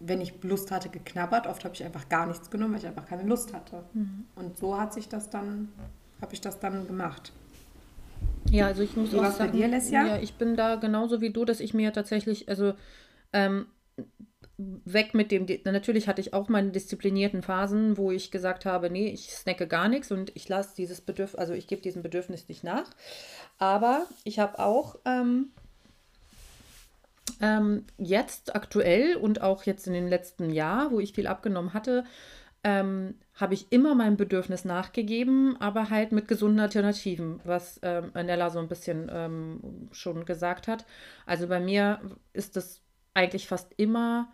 wenn 0.00 0.20
ich 0.20 0.42
Lust 0.42 0.70
hatte, 0.70 0.88
geknabbert. 0.88 1.46
Oft 1.46 1.64
habe 1.64 1.74
ich 1.74 1.84
einfach 1.84 2.08
gar 2.08 2.26
nichts 2.26 2.50
genommen, 2.50 2.74
weil 2.74 2.80
ich 2.80 2.86
einfach 2.86 3.06
keine 3.06 3.22
Lust 3.22 3.52
hatte. 3.54 3.84
Mhm. 3.92 4.24
Und 4.34 4.58
so 4.58 4.78
hat 4.78 4.92
sich 4.92 5.08
das 5.08 5.30
dann 5.30 5.72
habe 6.20 6.34
ich 6.34 6.40
das 6.40 6.60
dann 6.60 6.86
gemacht. 6.86 7.32
Ja, 8.50 8.66
also 8.66 8.82
ich 8.82 8.96
muss 8.96 9.14
auch 9.14 9.24
sagen, 9.24 9.52
bei 9.52 9.58
dir, 9.58 9.68
Lesja? 9.68 10.06
Ja, 10.06 10.18
ich 10.18 10.34
bin 10.34 10.56
da 10.56 10.76
genauso 10.76 11.20
wie 11.20 11.30
du, 11.30 11.44
dass 11.44 11.60
ich 11.60 11.74
mir 11.74 11.92
tatsächlich, 11.92 12.48
also 12.48 12.74
ähm, 13.32 13.66
weg 14.56 15.14
mit 15.14 15.32
dem, 15.32 15.46
natürlich 15.64 16.06
hatte 16.06 16.20
ich 16.20 16.32
auch 16.32 16.48
meine 16.48 16.70
disziplinierten 16.70 17.42
Phasen, 17.42 17.96
wo 17.96 18.12
ich 18.12 18.30
gesagt 18.30 18.64
habe, 18.64 18.90
nee, 18.90 19.08
ich 19.08 19.34
snacke 19.34 19.66
gar 19.66 19.88
nichts 19.88 20.12
und 20.12 20.30
ich 20.36 20.48
lasse 20.48 20.76
dieses 20.76 21.00
Bedürfnis, 21.00 21.38
also 21.38 21.54
ich 21.54 21.66
gebe 21.66 21.82
diesem 21.82 22.02
Bedürfnis 22.02 22.48
nicht 22.48 22.62
nach. 22.62 22.88
Aber 23.58 24.06
ich 24.22 24.38
habe 24.38 24.60
auch 24.60 24.96
ähm, 25.04 25.48
ähm, 27.40 27.84
jetzt 27.98 28.54
aktuell 28.54 29.16
und 29.16 29.42
auch 29.42 29.64
jetzt 29.64 29.86
in 29.88 29.92
den 29.92 30.08
letzten 30.08 30.50
Jahr, 30.50 30.92
wo 30.92 31.00
ich 31.00 31.12
viel 31.12 31.26
abgenommen 31.26 31.74
hatte, 31.74 32.04
ähm, 32.64 33.14
habe 33.34 33.54
ich 33.54 33.70
immer 33.70 33.94
meinem 33.94 34.16
Bedürfnis 34.16 34.64
nachgegeben, 34.64 35.56
aber 35.60 35.90
halt 35.90 36.12
mit 36.12 36.28
gesunden 36.28 36.60
Alternativen, 36.60 37.40
was 37.44 37.78
ähm, 37.82 38.10
Nella 38.14 38.50
so 38.50 38.58
ein 38.58 38.68
bisschen 38.68 39.10
ähm, 39.12 39.88
schon 39.92 40.24
gesagt 40.24 40.66
hat. 40.66 40.86
Also 41.26 41.46
bei 41.46 41.60
mir 41.60 42.00
ist 42.32 42.56
es 42.56 42.80
eigentlich 43.12 43.46
fast 43.46 43.72
immer 43.76 44.28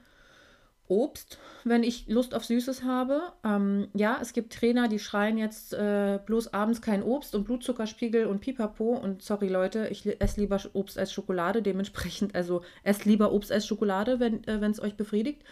Obst, 0.90 1.38
wenn 1.62 1.84
ich 1.84 2.08
Lust 2.08 2.34
auf 2.34 2.44
Süßes 2.44 2.82
habe. 2.82 3.32
Ähm, 3.44 3.88
ja, 3.94 4.18
es 4.20 4.32
gibt 4.32 4.52
Trainer, 4.52 4.88
die 4.88 4.98
schreien 4.98 5.38
jetzt 5.38 5.72
äh, 5.72 6.18
bloß 6.26 6.52
abends 6.52 6.82
kein 6.82 7.04
Obst 7.04 7.36
und 7.36 7.44
Blutzuckerspiegel 7.44 8.26
und 8.26 8.40
Pipapo. 8.40 8.96
Und 8.96 9.22
sorry 9.22 9.48
Leute, 9.48 9.86
ich 9.88 10.20
esse 10.20 10.40
lieber 10.40 10.60
Obst 10.72 10.98
als 10.98 11.12
Schokolade. 11.12 11.62
Dementsprechend, 11.62 12.34
also 12.34 12.62
esst 12.82 13.04
lieber 13.04 13.32
Obst 13.32 13.52
als 13.52 13.68
Schokolade, 13.68 14.18
wenn 14.18 14.42
äh, 14.44 14.66
es 14.68 14.80
euch 14.80 14.96
befriedigt. 14.96 15.44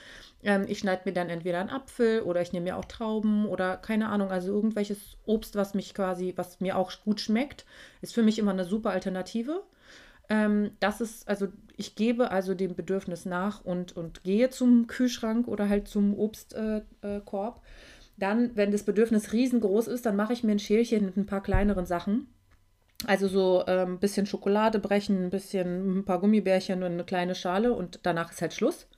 Ähm, 0.43 0.65
ich 0.69 0.79
schneide 0.79 1.03
mir 1.05 1.13
dann 1.13 1.29
entweder 1.29 1.61
einen 1.61 1.71
Apfel 1.71 2.23
oder 2.23 2.41
ich 2.41 2.53
nehme 2.53 2.65
mir 2.65 2.77
auch 2.77 2.85
Trauben 2.85 3.47
oder 3.47 3.77
keine 3.77 4.09
Ahnung, 4.09 4.31
also 4.31 4.53
irgendwelches 4.53 5.17
Obst, 5.27 5.57
was 5.57 5.75
mich 5.75 5.95
quasi, 5.95 6.33
was 6.37 6.61
mir 6.61 6.77
auch 6.77 6.93
gut 7.05 7.21
schmeckt, 7.21 7.65
ist 8.01 8.15
für 8.15 8.23
mich 8.23 8.39
immer 8.39 8.53
eine 8.53 8.65
super 8.65 8.91
Alternative. 8.91 9.63
Ähm, 10.29 10.73
das 10.81 11.01
ist, 11.01 11.27
also 11.29 11.49
ich 11.77 11.95
gebe 11.95 12.31
also 12.31 12.55
dem 12.55 12.75
Bedürfnis 12.75 13.25
nach 13.25 13.65
und, 13.65 13.97
und 13.97 14.25
gehe 14.25 14.51
zum 14.51 14.87
Kühlschrank 14.87 15.49
oder 15.49 15.69
halt 15.69 15.89
zum 15.89 16.19
Obstkorb. 16.19 16.87
Äh, 17.03 17.17
äh, 17.17 17.61
dann, 18.19 18.57
wenn 18.57 18.73
das 18.73 18.83
Bedürfnis 18.83 19.33
riesengroß 19.33 19.87
ist, 19.87 20.05
dann 20.05 20.17
mache 20.17 20.33
ich 20.33 20.43
mir 20.43 20.53
ein 20.53 20.59
Schälchen 20.59 21.05
mit 21.05 21.17
ein 21.17 21.27
paar 21.27 21.43
kleineren 21.43 21.87
Sachen. 21.87 22.27
Also 23.07 23.29
so 23.29 23.65
ein 23.65 23.91
ähm, 23.91 23.99
bisschen 24.01 24.27
Schokolade 24.27 24.81
brechen, 24.81 25.27
ein 25.27 25.31
bisschen 25.31 25.99
ein 25.99 26.05
paar 26.05 26.19
Gummibärchen 26.19 26.83
und 26.83 26.93
eine 26.93 27.05
kleine 27.05 27.37
Schale 27.37 27.73
und 27.73 28.01
danach 28.03 28.33
ist 28.33 28.43
halt 28.43 28.53
Schluss. 28.53 28.89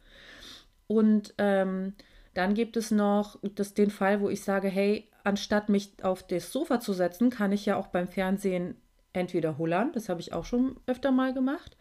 Und 0.90 1.34
ähm, 1.38 1.94
dann 2.34 2.54
gibt 2.54 2.76
es 2.76 2.90
noch 2.90 3.38
das, 3.54 3.74
den 3.74 3.90
Fall, 3.90 4.20
wo 4.20 4.28
ich 4.28 4.42
sage, 4.42 4.66
hey, 4.66 5.08
anstatt 5.22 5.68
mich 5.68 5.92
auf 6.02 6.26
das 6.26 6.50
Sofa 6.50 6.80
zu 6.80 6.92
setzen, 6.92 7.30
kann 7.30 7.52
ich 7.52 7.64
ja 7.64 7.76
auch 7.76 7.86
beim 7.86 8.08
Fernsehen 8.08 8.74
entweder 9.12 9.56
hullern, 9.56 9.92
das 9.92 10.08
habe 10.08 10.20
ich 10.20 10.32
auch 10.32 10.44
schon 10.44 10.80
öfter 10.88 11.12
mal 11.12 11.32
gemacht. 11.32 11.76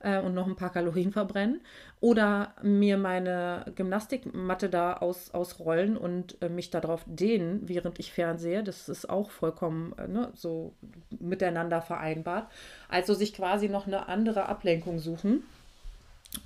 äh, 0.00 0.20
und 0.20 0.34
noch 0.34 0.46
ein 0.46 0.56
paar 0.56 0.72
Kalorien 0.72 1.12
verbrennen. 1.12 1.60
Oder 2.00 2.54
mir 2.62 2.96
meine 2.96 3.66
Gymnastikmatte 3.76 4.68
da 4.68 4.94
aus, 4.94 5.32
ausrollen 5.32 5.96
und 5.96 6.40
äh, 6.42 6.48
mich 6.48 6.70
darauf 6.70 7.04
dehnen, 7.06 7.68
während 7.68 7.98
ich 7.98 8.12
fernsehe. 8.12 8.62
Das 8.64 8.88
ist 8.88 9.08
auch 9.08 9.30
vollkommen 9.30 9.94
äh, 9.98 10.08
ne, 10.08 10.32
so 10.34 10.74
miteinander 11.18 11.82
vereinbart. 11.82 12.50
Also 12.88 13.14
sich 13.14 13.34
quasi 13.34 13.68
noch 13.68 13.86
eine 13.86 14.08
andere 14.08 14.48
Ablenkung 14.48 14.98
suchen. 14.98 15.44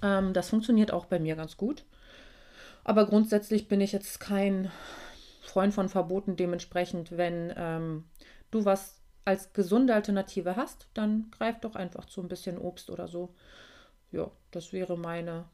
Ähm, 0.02 0.32
das 0.32 0.50
funktioniert 0.50 0.92
auch 0.92 1.06
bei 1.06 1.18
mir 1.18 1.36
ganz 1.36 1.56
gut. 1.56 1.84
Aber 2.84 3.06
grundsätzlich 3.06 3.66
bin 3.66 3.80
ich 3.80 3.92
jetzt 3.92 4.20
kein 4.20 4.70
Freund 5.42 5.72
von 5.74 5.88
Verboten. 5.88 6.36
Dementsprechend, 6.36 7.16
wenn 7.16 7.52
ähm, 7.56 8.04
du 8.50 8.64
was 8.64 9.00
als 9.24 9.52
gesunde 9.54 9.94
Alternative 9.94 10.56
hast, 10.56 10.88
dann 10.94 11.30
greif 11.30 11.58
doch 11.60 11.74
einfach 11.74 12.04
zu 12.04 12.20
ein 12.20 12.28
bisschen 12.28 12.58
Obst 12.58 12.90
oder 12.90 13.08
so. 13.08 13.34
Ja, 14.12 14.30
das 14.50 14.72
wäre 14.72 14.98
meine, 14.98 15.46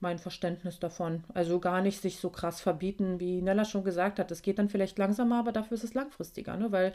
mein 0.00 0.18
Verständnis 0.18 0.80
davon. 0.80 1.24
Also 1.32 1.60
gar 1.60 1.80
nicht 1.80 2.02
sich 2.02 2.18
so 2.18 2.28
krass 2.28 2.60
verbieten, 2.60 3.20
wie 3.20 3.40
Nella 3.40 3.64
schon 3.64 3.84
gesagt 3.84 4.18
hat. 4.18 4.30
Es 4.32 4.42
geht 4.42 4.58
dann 4.58 4.68
vielleicht 4.68 4.98
langsamer, 4.98 5.38
aber 5.38 5.52
dafür 5.52 5.76
ist 5.76 5.84
es 5.84 5.94
langfristiger, 5.94 6.56
ne? 6.56 6.72
Weil 6.72 6.92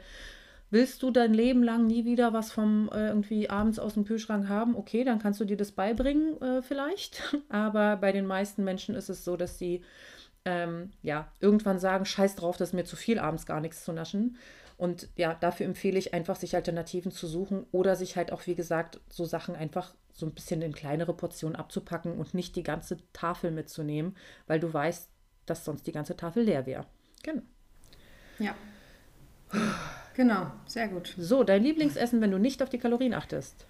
willst 0.70 1.03
du 1.03 1.11
dein 1.11 1.34
Leben 1.34 1.63
lang 1.63 1.88
nie 1.88 2.05
wieder 2.05 2.34
was 2.34 2.51
vom 2.51 2.89
äh, 2.93 3.07
irgendwie 3.07 3.49
abends 3.49 3.80
aus 3.80 3.93
dem 3.93 4.05
Kühlschrank 4.05 4.47
haben? 4.49 4.76
Okay, 4.76 5.03
dann 5.03 5.20
kannst 5.20 5.39
du 5.39 5.45
dir 5.45 5.57
das 5.57 5.72
beibringen 5.72 6.41
äh, 6.41 6.61
vielleicht. 6.61 7.36
Aber 7.49 7.97
bei 7.97 8.11
den 8.11 8.26
meisten 8.26 8.63
Menschen 8.63 8.95
ist 8.95 9.09
es 9.09 9.24
so, 9.24 9.38
dass 9.38 9.57
sie 9.57 9.84
ähm, 10.45 10.91
ja 11.01 11.32
irgendwann 11.39 11.80
sagen, 11.80 12.05
scheiß 12.05 12.36
drauf, 12.36 12.57
das 12.57 12.70
ist 12.70 12.74
mir 12.74 12.86
zu 12.86 12.95
viel 12.95 13.20
abends 13.20 13.45
gar 13.45 13.61
nichts 13.61 13.84
zu 13.84 13.93
naschen. 13.93 14.38
Und 14.78 15.09
ja, 15.15 15.34
dafür 15.34 15.65
empfehle 15.65 15.97
ich 15.97 16.13
einfach, 16.13 16.36
sich 16.36 16.55
Alternativen 16.55 17.11
zu 17.11 17.26
suchen 17.26 17.65
oder 17.72 17.95
sich 17.95 18.15
halt 18.15 18.32
auch, 18.32 18.45
wie 18.45 18.53
gesagt, 18.53 19.01
so 19.09 19.26
Sachen 19.26 19.55
einfach 19.55 19.95
so 20.13 20.26
ein 20.26 20.34
bisschen 20.34 20.61
in 20.61 20.74
kleinere 20.74 21.13
Portionen 21.13 21.55
abzupacken 21.55 22.18
und 22.18 22.34
nicht 22.34 22.55
die 22.55 22.63
ganze 22.63 22.97
Tafel 23.11 23.51
mitzunehmen, 23.51 24.15
weil 24.45 24.59
du 24.59 24.72
weißt, 24.72 25.09
dass 25.47 25.65
sonst 25.65 25.88
die 25.88 25.91
ganze 25.91 26.15
Tafel 26.15 26.43
leer 26.43 26.65
wäre. 26.65 26.86
Genau. 27.24 27.41
Ja. 28.39 28.55
Genau, 30.18 30.47
sehr 30.65 30.88
gut. 30.88 31.13
So, 31.15 31.43
dein 31.43 31.61
Lieblingsessen, 31.61 32.22
wenn 32.22 32.32
du 32.32 32.39
nicht 32.39 32.63
auf 32.63 32.70
die 32.70 32.80
Kalorien 32.80 33.13
achtest. 33.13 33.68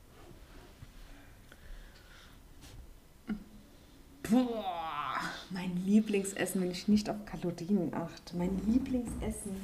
Boah, 4.23 5.19
mein 5.49 5.75
Lieblingsessen, 5.85 6.61
wenn 6.61 6.71
ich 6.71 6.87
nicht 6.87 7.09
auf 7.09 7.17
Kalorien 7.25 7.93
achte. 7.93 8.37
Mein 8.37 8.61
Lieblingsessen. 8.65 9.57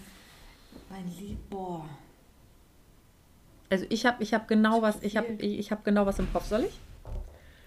Mein 0.90 1.10
Lieb, 1.18 1.38
boah. 1.50 1.88
Also 3.70 3.86
ich 3.88 4.06
habe 4.06 4.22
ich 4.22 4.34
hab 4.34 4.50
genau 4.50 4.82
was, 4.82 5.02
ich 5.04 5.16
habe 5.16 5.32
ich 5.40 5.72
hab 5.72 5.86
genau 5.86 6.06
was 6.06 6.20
im 6.20 6.30
Kopf, 6.34 6.48
soll 6.48 6.66
ich? 6.66 6.78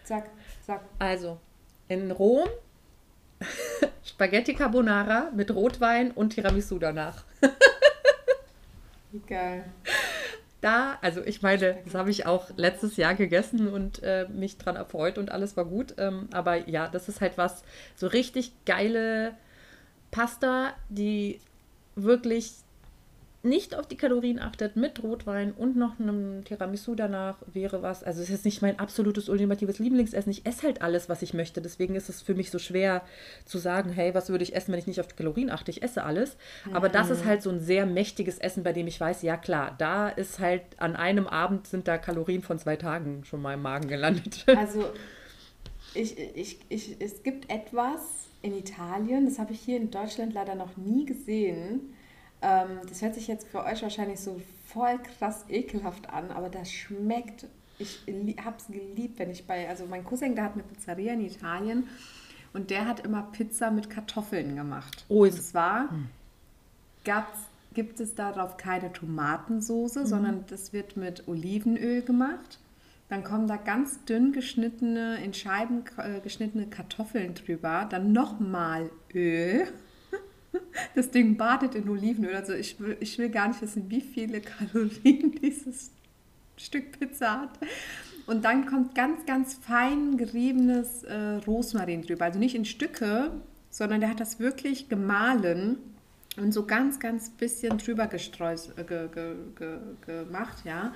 Sag, 0.04 0.28
sag. 0.66 0.82
Also, 0.98 1.38
in 1.88 2.10
Rom 2.10 2.46
Spaghetti 4.04 4.52
Carbonara 4.52 5.30
mit 5.34 5.54
Rotwein 5.54 6.10
und 6.10 6.34
Tiramisu 6.34 6.78
danach. 6.78 7.24
Geil. 9.26 9.64
Da, 10.60 10.98
also 11.02 11.22
ich 11.22 11.42
meine, 11.42 11.78
das 11.84 11.94
habe 11.94 12.10
ich 12.10 12.26
auch 12.26 12.50
letztes 12.56 12.96
Jahr 12.96 13.14
gegessen 13.14 13.68
und 13.68 14.02
äh, 14.02 14.26
mich 14.28 14.56
dran 14.58 14.74
erfreut 14.76 15.18
und 15.18 15.30
alles 15.30 15.56
war 15.56 15.64
gut. 15.64 15.94
Ähm, 15.98 16.28
aber 16.32 16.68
ja, 16.68 16.88
das 16.88 17.08
ist 17.08 17.20
halt 17.20 17.38
was, 17.38 17.62
so 17.94 18.06
richtig 18.06 18.52
geile 18.64 19.34
Pasta, 20.10 20.72
die 20.88 21.40
wirklich 21.94 22.52
nicht 23.46 23.74
auf 23.74 23.86
die 23.86 23.96
Kalorien 23.96 24.38
achtet, 24.38 24.76
mit 24.76 25.02
Rotwein 25.02 25.52
und 25.52 25.76
noch 25.76 25.98
einem 25.98 26.44
Tiramisu 26.44 26.94
danach 26.94 27.36
wäre 27.46 27.82
was. 27.82 28.02
Also 28.02 28.22
es 28.22 28.30
ist 28.30 28.44
nicht 28.44 28.60
mein 28.60 28.78
absolutes 28.78 29.28
ultimatives 29.28 29.78
Lieblingsessen. 29.78 30.30
Ich 30.30 30.44
esse 30.44 30.64
halt 30.64 30.82
alles, 30.82 31.08
was 31.08 31.22
ich 31.22 31.32
möchte. 31.32 31.62
Deswegen 31.62 31.94
ist 31.94 32.08
es 32.08 32.20
für 32.20 32.34
mich 32.34 32.50
so 32.50 32.58
schwer 32.58 33.02
zu 33.44 33.58
sagen, 33.58 33.90
hey, 33.90 34.14
was 34.14 34.28
würde 34.28 34.44
ich 34.44 34.54
essen, 34.54 34.72
wenn 34.72 34.78
ich 34.78 34.86
nicht 34.86 35.00
auf 35.00 35.06
die 35.06 35.14
Kalorien 35.14 35.50
achte? 35.50 35.70
Ich 35.70 35.82
esse 35.82 36.04
alles. 36.04 36.36
Aber 36.72 36.88
das 36.88 37.10
ist 37.10 37.24
halt 37.24 37.42
so 37.42 37.50
ein 37.50 37.60
sehr 37.60 37.86
mächtiges 37.86 38.38
Essen, 38.38 38.62
bei 38.62 38.72
dem 38.72 38.86
ich 38.86 39.00
weiß, 39.00 39.22
ja 39.22 39.36
klar, 39.36 39.74
da 39.78 40.08
ist 40.08 40.38
halt 40.38 40.62
an 40.76 40.96
einem 40.96 41.26
Abend 41.26 41.66
sind 41.66 41.88
da 41.88 41.96
Kalorien 41.96 42.42
von 42.42 42.58
zwei 42.58 42.76
Tagen 42.76 43.24
schon 43.24 43.40
mal 43.40 43.54
im 43.54 43.62
Magen 43.62 43.88
gelandet. 43.88 44.44
Also 44.56 44.86
ich, 45.94 46.18
ich, 46.18 46.58
ich, 46.68 46.96
es 46.98 47.22
gibt 47.22 47.50
etwas 47.50 48.00
in 48.42 48.56
Italien, 48.56 49.26
das 49.26 49.38
habe 49.38 49.52
ich 49.52 49.60
hier 49.60 49.76
in 49.76 49.90
Deutschland 49.90 50.32
leider 50.34 50.54
noch 50.54 50.76
nie 50.76 51.04
gesehen 51.04 51.94
ähm, 52.42 52.80
das 52.88 53.02
hört 53.02 53.14
sich 53.14 53.26
jetzt 53.26 53.48
für 53.48 53.64
euch 53.64 53.82
wahrscheinlich 53.82 54.20
so 54.20 54.40
voll 54.66 54.98
krass 54.98 55.44
ekelhaft 55.48 56.10
an, 56.10 56.30
aber 56.30 56.48
das 56.48 56.70
schmeckt. 56.70 57.46
Ich 57.78 58.00
habe 58.42 58.56
es 58.58 58.66
geliebt, 58.68 59.18
wenn 59.18 59.30
ich 59.30 59.46
bei, 59.46 59.68
also 59.68 59.86
mein 59.86 60.04
Cousin, 60.04 60.34
der 60.34 60.44
hat 60.44 60.54
eine 60.54 60.62
Pizzeria 60.62 61.12
in 61.12 61.20
Italien 61.20 61.88
und 62.52 62.70
der 62.70 62.86
hat 62.86 63.00
immer 63.00 63.22
Pizza 63.32 63.70
mit 63.70 63.90
Kartoffeln 63.90 64.56
gemacht. 64.56 65.04
Oh, 65.08 65.24
und 65.24 65.32
zwar 65.32 65.90
hm. 65.90 66.08
gab's, 67.04 67.38
gibt 67.74 68.00
es 68.00 68.14
darauf 68.14 68.56
keine 68.56 68.92
Tomatensoße, 68.92 70.00
mhm. 70.00 70.06
sondern 70.06 70.44
das 70.48 70.72
wird 70.72 70.96
mit 70.96 71.28
Olivenöl 71.28 72.00
gemacht. 72.00 72.58
Dann 73.08 73.22
kommen 73.22 73.46
da 73.46 73.56
ganz 73.56 74.04
dünn 74.04 74.32
geschnittene, 74.32 75.22
in 75.22 75.34
Scheiben 75.34 75.84
äh, 75.98 76.20
geschnittene 76.20 76.66
Kartoffeln 76.66 77.34
drüber. 77.34 77.86
Dann 77.88 78.12
nochmal 78.12 78.90
Öl. 79.14 79.68
Das 80.94 81.10
Ding 81.10 81.36
badet 81.36 81.74
in 81.74 81.88
Olivenöl. 81.88 82.34
Also 82.34 82.54
ich 82.54 82.80
will, 82.80 82.96
ich 83.00 83.18
will 83.18 83.28
gar 83.28 83.48
nicht 83.48 83.60
wissen, 83.62 83.90
wie 83.90 84.00
viele 84.00 84.40
Kalorien 84.40 85.32
dieses 85.42 85.90
Stück 86.56 86.98
Pizza 86.98 87.42
hat. 87.42 87.58
Und 88.26 88.44
dann 88.44 88.66
kommt 88.66 88.94
ganz, 88.94 89.24
ganz 89.26 89.54
fein 89.54 90.16
geriebenes 90.16 91.04
äh, 91.04 91.36
Rosmarin 91.46 92.02
drüber. 92.02 92.24
Also 92.24 92.38
nicht 92.38 92.54
in 92.54 92.64
Stücke, 92.64 93.30
sondern 93.70 94.00
der 94.00 94.10
hat 94.10 94.20
das 94.20 94.40
wirklich 94.40 94.88
gemahlen 94.88 95.78
und 96.36 96.52
so 96.52 96.66
ganz, 96.66 96.98
ganz 96.98 97.30
bisschen 97.30 97.78
drüber 97.78 98.06
gestreut, 98.06 98.72
äh, 98.76 98.84
ge, 98.84 99.08
ge, 99.14 99.34
ge, 99.56 99.78
gemacht, 100.04 100.64
ja. 100.64 100.92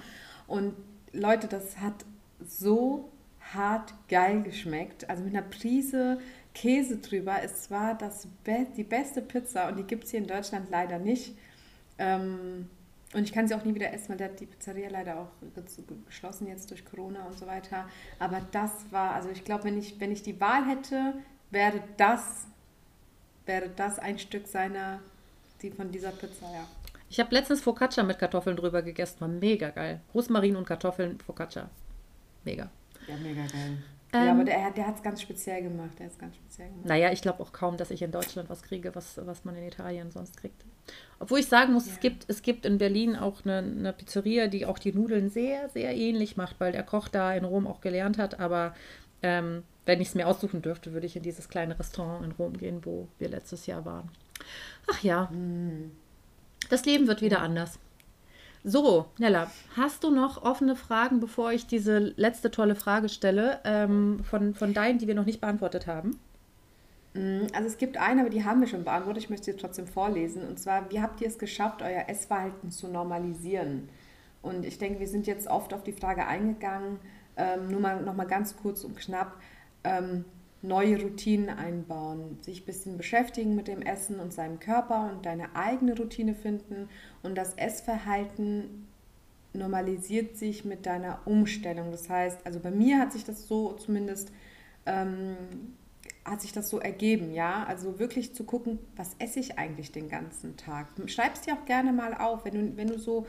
Und 0.47 0.75
Leute, 1.13 1.47
das 1.47 1.79
hat 1.79 2.05
so 2.47 3.11
hart 3.55 3.95
geil 4.09 4.43
geschmeckt. 4.43 5.09
Also 5.09 5.23
mit 5.23 5.35
einer 5.35 5.47
Prise 5.47 6.19
Käse 6.61 6.99
drüber. 6.99 7.43
Es 7.43 7.71
war 7.71 7.95
das 7.95 8.29
Be 8.45 8.67
die 8.77 8.85
beste 8.85 9.23
Pizza 9.23 9.69
und 9.69 9.79
die 9.79 9.85
gibt 9.85 10.05
es 10.05 10.11
hier 10.11 10.21
in 10.21 10.27
Deutschland 10.27 10.69
leider 10.71 10.99
nicht. 10.99 11.35
Ähm, 11.99 12.69
und 13.15 13.25
ich 13.25 13.33
kann 13.33 13.49
sie 13.49 13.55
auch 13.55 13.65
nie 13.65 13.75
wieder 13.75 13.93
essen, 13.93 14.11
weil 14.11 14.19
der 14.19 14.29
hat 14.29 14.41
die 14.41 14.47
Pizzeria 14.47 14.91
leider 14.91 15.19
auch 15.19 15.31
geschlossen 16.07 16.47
jetzt 16.47 16.71
durch 16.71 16.85
Corona 16.85 17.25
und 17.25 17.39
so 17.39 17.47
weiter. 17.47 17.89
Aber 18.19 18.43
das 18.53 18.71
war, 18.91 19.15
also 19.15 19.31
ich 19.31 19.43
glaube, 19.43 19.65
wenn 19.65 19.79
ich, 19.79 19.99
wenn 19.99 20.13
ich 20.13 20.23
die 20.23 20.39
Wahl 20.39 20.67
hätte, 20.67 21.15
wäre 21.51 21.83
das, 21.97 22.45
wäre 23.47 23.71
das 23.71 23.99
ein 23.99 24.19
Stück 24.19 24.47
seiner, 24.47 25.01
die 25.63 25.71
von 25.71 25.91
dieser 25.91 26.11
Pizza, 26.11 26.47
ja. 26.53 26.69
Ich 27.09 27.19
habe 27.19 27.35
letztens 27.35 27.63
Focaccia 27.63 28.05
mit 28.05 28.19
Kartoffeln 28.19 28.57
drüber 28.57 28.83
gegessen, 28.83 29.21
war 29.21 29.29
mega 29.29 29.71
geil. 29.71 30.01
Rosmarin 30.15 30.57
und 30.57 30.67
Kartoffeln, 30.67 31.19
Focaccia. 31.21 31.71
Mega. 32.45 32.71
Ja, 33.09 33.17
mega 33.17 33.47
geil. 33.47 33.79
Ähm, 34.13 34.27
ja, 34.27 34.33
aber 34.33 34.45
der, 34.45 34.71
der 34.73 34.87
hat 34.87 34.97
es 34.97 35.03
ganz 35.03 35.23
speziell 35.23 35.63
gemacht. 35.63 35.99
Der 35.99 36.09
ganz 36.19 36.37
speziell 36.37 36.69
gemacht. 36.69 36.87
Naja, 36.87 37.13
ich 37.13 37.23
glaube 37.23 37.43
auch 37.43 37.53
kaum, 37.53 37.77
dass 37.77 37.91
ich 37.91 38.03
in 38.03 38.11
Deutschland 38.11 38.51
was 38.51 38.63
kriege, 38.63 38.95
was, 38.95 39.21
was 39.25 39.45
man 39.45 39.55
in 39.57 39.65
Italien 39.65 40.11
sonst 40.11 40.37
kriegt. 40.37 40.65
Obwohl 41.19 41.39
ich 41.39 41.47
sagen 41.47 41.73
muss, 41.73 41.87
ja. 41.87 41.93
es, 41.93 42.01
gibt, 42.01 42.25
es 42.29 42.43
gibt 42.43 42.67
in 42.67 42.79
Berlin 42.79 43.15
auch 43.15 43.45
eine, 43.45 43.59
eine 43.59 43.93
Pizzeria, 43.93 44.49
die 44.49 44.67
auch 44.67 44.79
die 44.79 44.93
Nudeln 44.93 45.29
sehr, 45.29 45.69
sehr 45.69 45.97
ähnlich 45.97 46.37
macht, 46.37 46.57
weil 46.59 46.73
der 46.73 46.83
Koch 46.83 47.09
da 47.09 47.33
in 47.35 47.45
Rom 47.45 47.67
auch 47.67 47.81
gelernt 47.81 48.19
hat. 48.19 48.41
Aber 48.41 48.75
ähm, 49.23 49.63
wenn 49.87 50.01
ich 50.01 50.09
es 50.09 50.15
mir 50.15 50.27
aussuchen 50.27 50.63
dürfte, 50.63 50.93
würde 50.93 51.07
ich 51.07 51.17
in 51.17 51.23
dieses 51.23 51.49
kleine 51.49 51.79
Restaurant 51.79 52.25
in 52.25 52.33
Rom 52.33 52.57
gehen, 52.57 52.85
wo 52.85 53.09
wir 53.19 53.29
letztes 53.29 53.67
Jahr 53.67 53.85
waren. 53.85 54.11
Ach 54.91 55.03
ja, 55.03 55.29
mhm. 55.31 55.93
das 56.69 56.85
Leben 56.85 57.07
wird 57.07 57.23
wieder 57.23 57.43
anders. 57.43 57.79
So, 58.63 59.07
Nella, 59.19 59.51
hast 59.75 60.05
du 60.05 60.11
noch 60.11 60.43
offene 60.43 60.77
Fragen, 60.77 61.21
bevor 61.21 61.53
ich 61.53 61.67
diese 61.67 61.99
letzte 61.99 62.51
tolle 62.51 62.75
Frage 62.75 63.09
stelle, 63.09 63.61
ähm, 63.65 64.21
von, 64.23 64.55
von 64.55 64.75
deinen, 64.75 64.99
die 64.99 65.07
wir 65.07 65.15
noch 65.15 65.25
nicht 65.25 65.41
beantwortet 65.41 65.87
haben? 65.87 66.19
Mm, 67.15 67.47
also 67.55 67.67
es 67.67 67.79
gibt 67.79 67.97
eine, 67.97 68.21
aber 68.21 68.31
die 68.31 68.45
haben 68.45 68.61
wir 68.61 68.69
schon 68.69 68.85
beantwortet. 68.85 69.25
Ich 69.25 69.31
möchte 69.31 69.47
sie 69.47 69.57
trotzdem 69.57 69.87
vorlesen. 69.87 70.47
Und 70.47 70.59
zwar, 70.59 70.91
wie 70.91 71.01
habt 71.01 71.23
ihr 71.23 71.29
es 71.29 71.39
geschafft, 71.39 71.81
euer 71.81 72.05
Essverhalten 72.09 72.71
zu 72.71 72.89
normalisieren? 72.89 73.89
Und 74.43 74.67
ich 74.67 74.77
denke, 74.77 75.01
wir 75.01 75.09
sind 75.09 75.27
jetzt 75.27 75.47
oft 75.47 75.73
auf 75.73 75.83
die 75.83 75.93
Frage 75.93 76.27
eingegangen. 76.27 76.99
Ähm, 77.39 77.69
nur 77.69 77.81
mal 77.81 78.03
noch 78.03 78.15
mal 78.15 78.27
ganz 78.27 78.57
kurz 78.57 78.85
und 78.85 78.97
knapp. 78.97 79.41
Ähm, 79.85 80.27
neue 80.63 81.01
Routinen 81.01 81.49
einbauen, 81.49 82.39
sich 82.43 82.63
ein 82.63 82.67
bisschen 82.67 82.99
beschäftigen 82.99 83.57
mit 83.57 83.67
dem 83.67 83.81
Essen 83.81 84.21
und 84.21 84.35
seinem 84.35 84.61
Körper 84.61 85.11
und 85.11 85.25
deine 85.25 85.57
eigene 85.57 85.97
Routine 85.97 86.35
finden 86.35 86.91
und 87.23 87.37
das 87.37 87.55
Essverhalten 87.55 88.87
normalisiert 89.53 90.37
sich 90.37 90.65
mit 90.65 90.87
deiner 90.87 91.21
Umstellung. 91.25 91.91
Das 91.91 92.09
heißt, 92.09 92.39
also 92.45 92.61
bei 92.61 92.71
mir 92.71 92.99
hat 92.99 93.13
sich 93.13 93.25
das 93.25 93.49
so 93.49 93.73
zumindest 93.73 94.33
ähm, 94.87 95.37
hat 96.25 96.41
sich 96.41 96.53
das 96.53 96.69
so 96.69 96.79
ergeben, 96.79 97.33
ja. 97.33 97.65
Also 97.65 97.99
wirklich 97.99 98.35
zu 98.35 98.45
gucken, 98.45 98.79
was 98.97 99.17
esse 99.19 99.41
ich 99.41 99.59
eigentlich 99.59 99.91
den 99.93 100.09
ganzen 100.09 100.57
Tag. 100.57 100.87
Schreib 101.07 101.35
es 101.35 101.43
dir 101.43 101.55
auch 101.55 101.65
gerne 101.65 101.93
mal 101.93 102.15
auf, 102.15 102.45
wenn 102.45 102.55
du, 102.55 102.77
wenn 102.77 102.89
du 102.89 102.99
so 102.99 103.27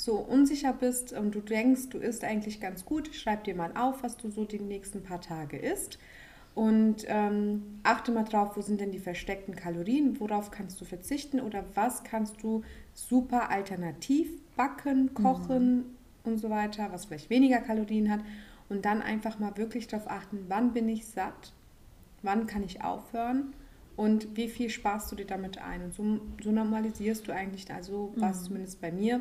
so 0.00 0.14
unsicher 0.14 0.72
bist 0.72 1.12
und 1.12 1.34
du 1.34 1.40
denkst, 1.40 1.90
du 1.90 1.98
isst 1.98 2.24
eigentlich 2.24 2.58
ganz 2.58 2.86
gut, 2.86 3.14
schreib 3.14 3.44
dir 3.44 3.54
mal 3.54 3.76
auf, 3.76 4.02
was 4.02 4.16
du 4.16 4.30
so 4.30 4.46
die 4.46 4.58
nächsten 4.58 5.02
paar 5.02 5.20
Tage 5.20 5.58
isst. 5.58 5.98
Und 6.54 7.04
ähm, 7.06 7.80
achte 7.84 8.12
mal 8.12 8.24
drauf, 8.24 8.56
wo 8.56 8.60
sind 8.60 8.80
denn 8.80 8.90
die 8.90 8.98
versteckten 8.98 9.54
Kalorien, 9.54 10.18
worauf 10.20 10.50
kannst 10.50 10.80
du 10.80 10.84
verzichten 10.84 11.40
oder 11.40 11.64
was 11.74 12.02
kannst 12.02 12.42
du 12.42 12.62
super 12.92 13.50
alternativ 13.50 14.28
backen, 14.56 15.14
kochen 15.14 15.76
mhm. 15.76 15.84
und 16.24 16.38
so 16.38 16.50
weiter, 16.50 16.88
was 16.90 17.06
vielleicht 17.06 17.30
weniger 17.30 17.58
Kalorien 17.58 18.10
hat. 18.10 18.20
Und 18.68 18.84
dann 18.84 19.02
einfach 19.02 19.38
mal 19.38 19.56
wirklich 19.56 19.88
darauf 19.88 20.08
achten, 20.08 20.44
wann 20.48 20.72
bin 20.72 20.88
ich 20.88 21.06
satt, 21.06 21.52
wann 22.22 22.46
kann 22.46 22.62
ich 22.62 22.82
aufhören 22.84 23.54
und 23.96 24.36
wie 24.36 24.48
viel 24.48 24.70
sparst 24.70 25.10
du 25.10 25.16
dir 25.16 25.26
damit 25.26 25.58
ein. 25.58 25.82
Und 25.82 25.94
so, 25.94 26.20
so 26.42 26.52
normalisierst 26.52 27.26
du 27.26 27.32
eigentlich, 27.32 27.72
also 27.72 28.12
was 28.16 28.40
mhm. 28.40 28.44
zumindest 28.44 28.80
bei 28.80 28.92
mir, 28.92 29.20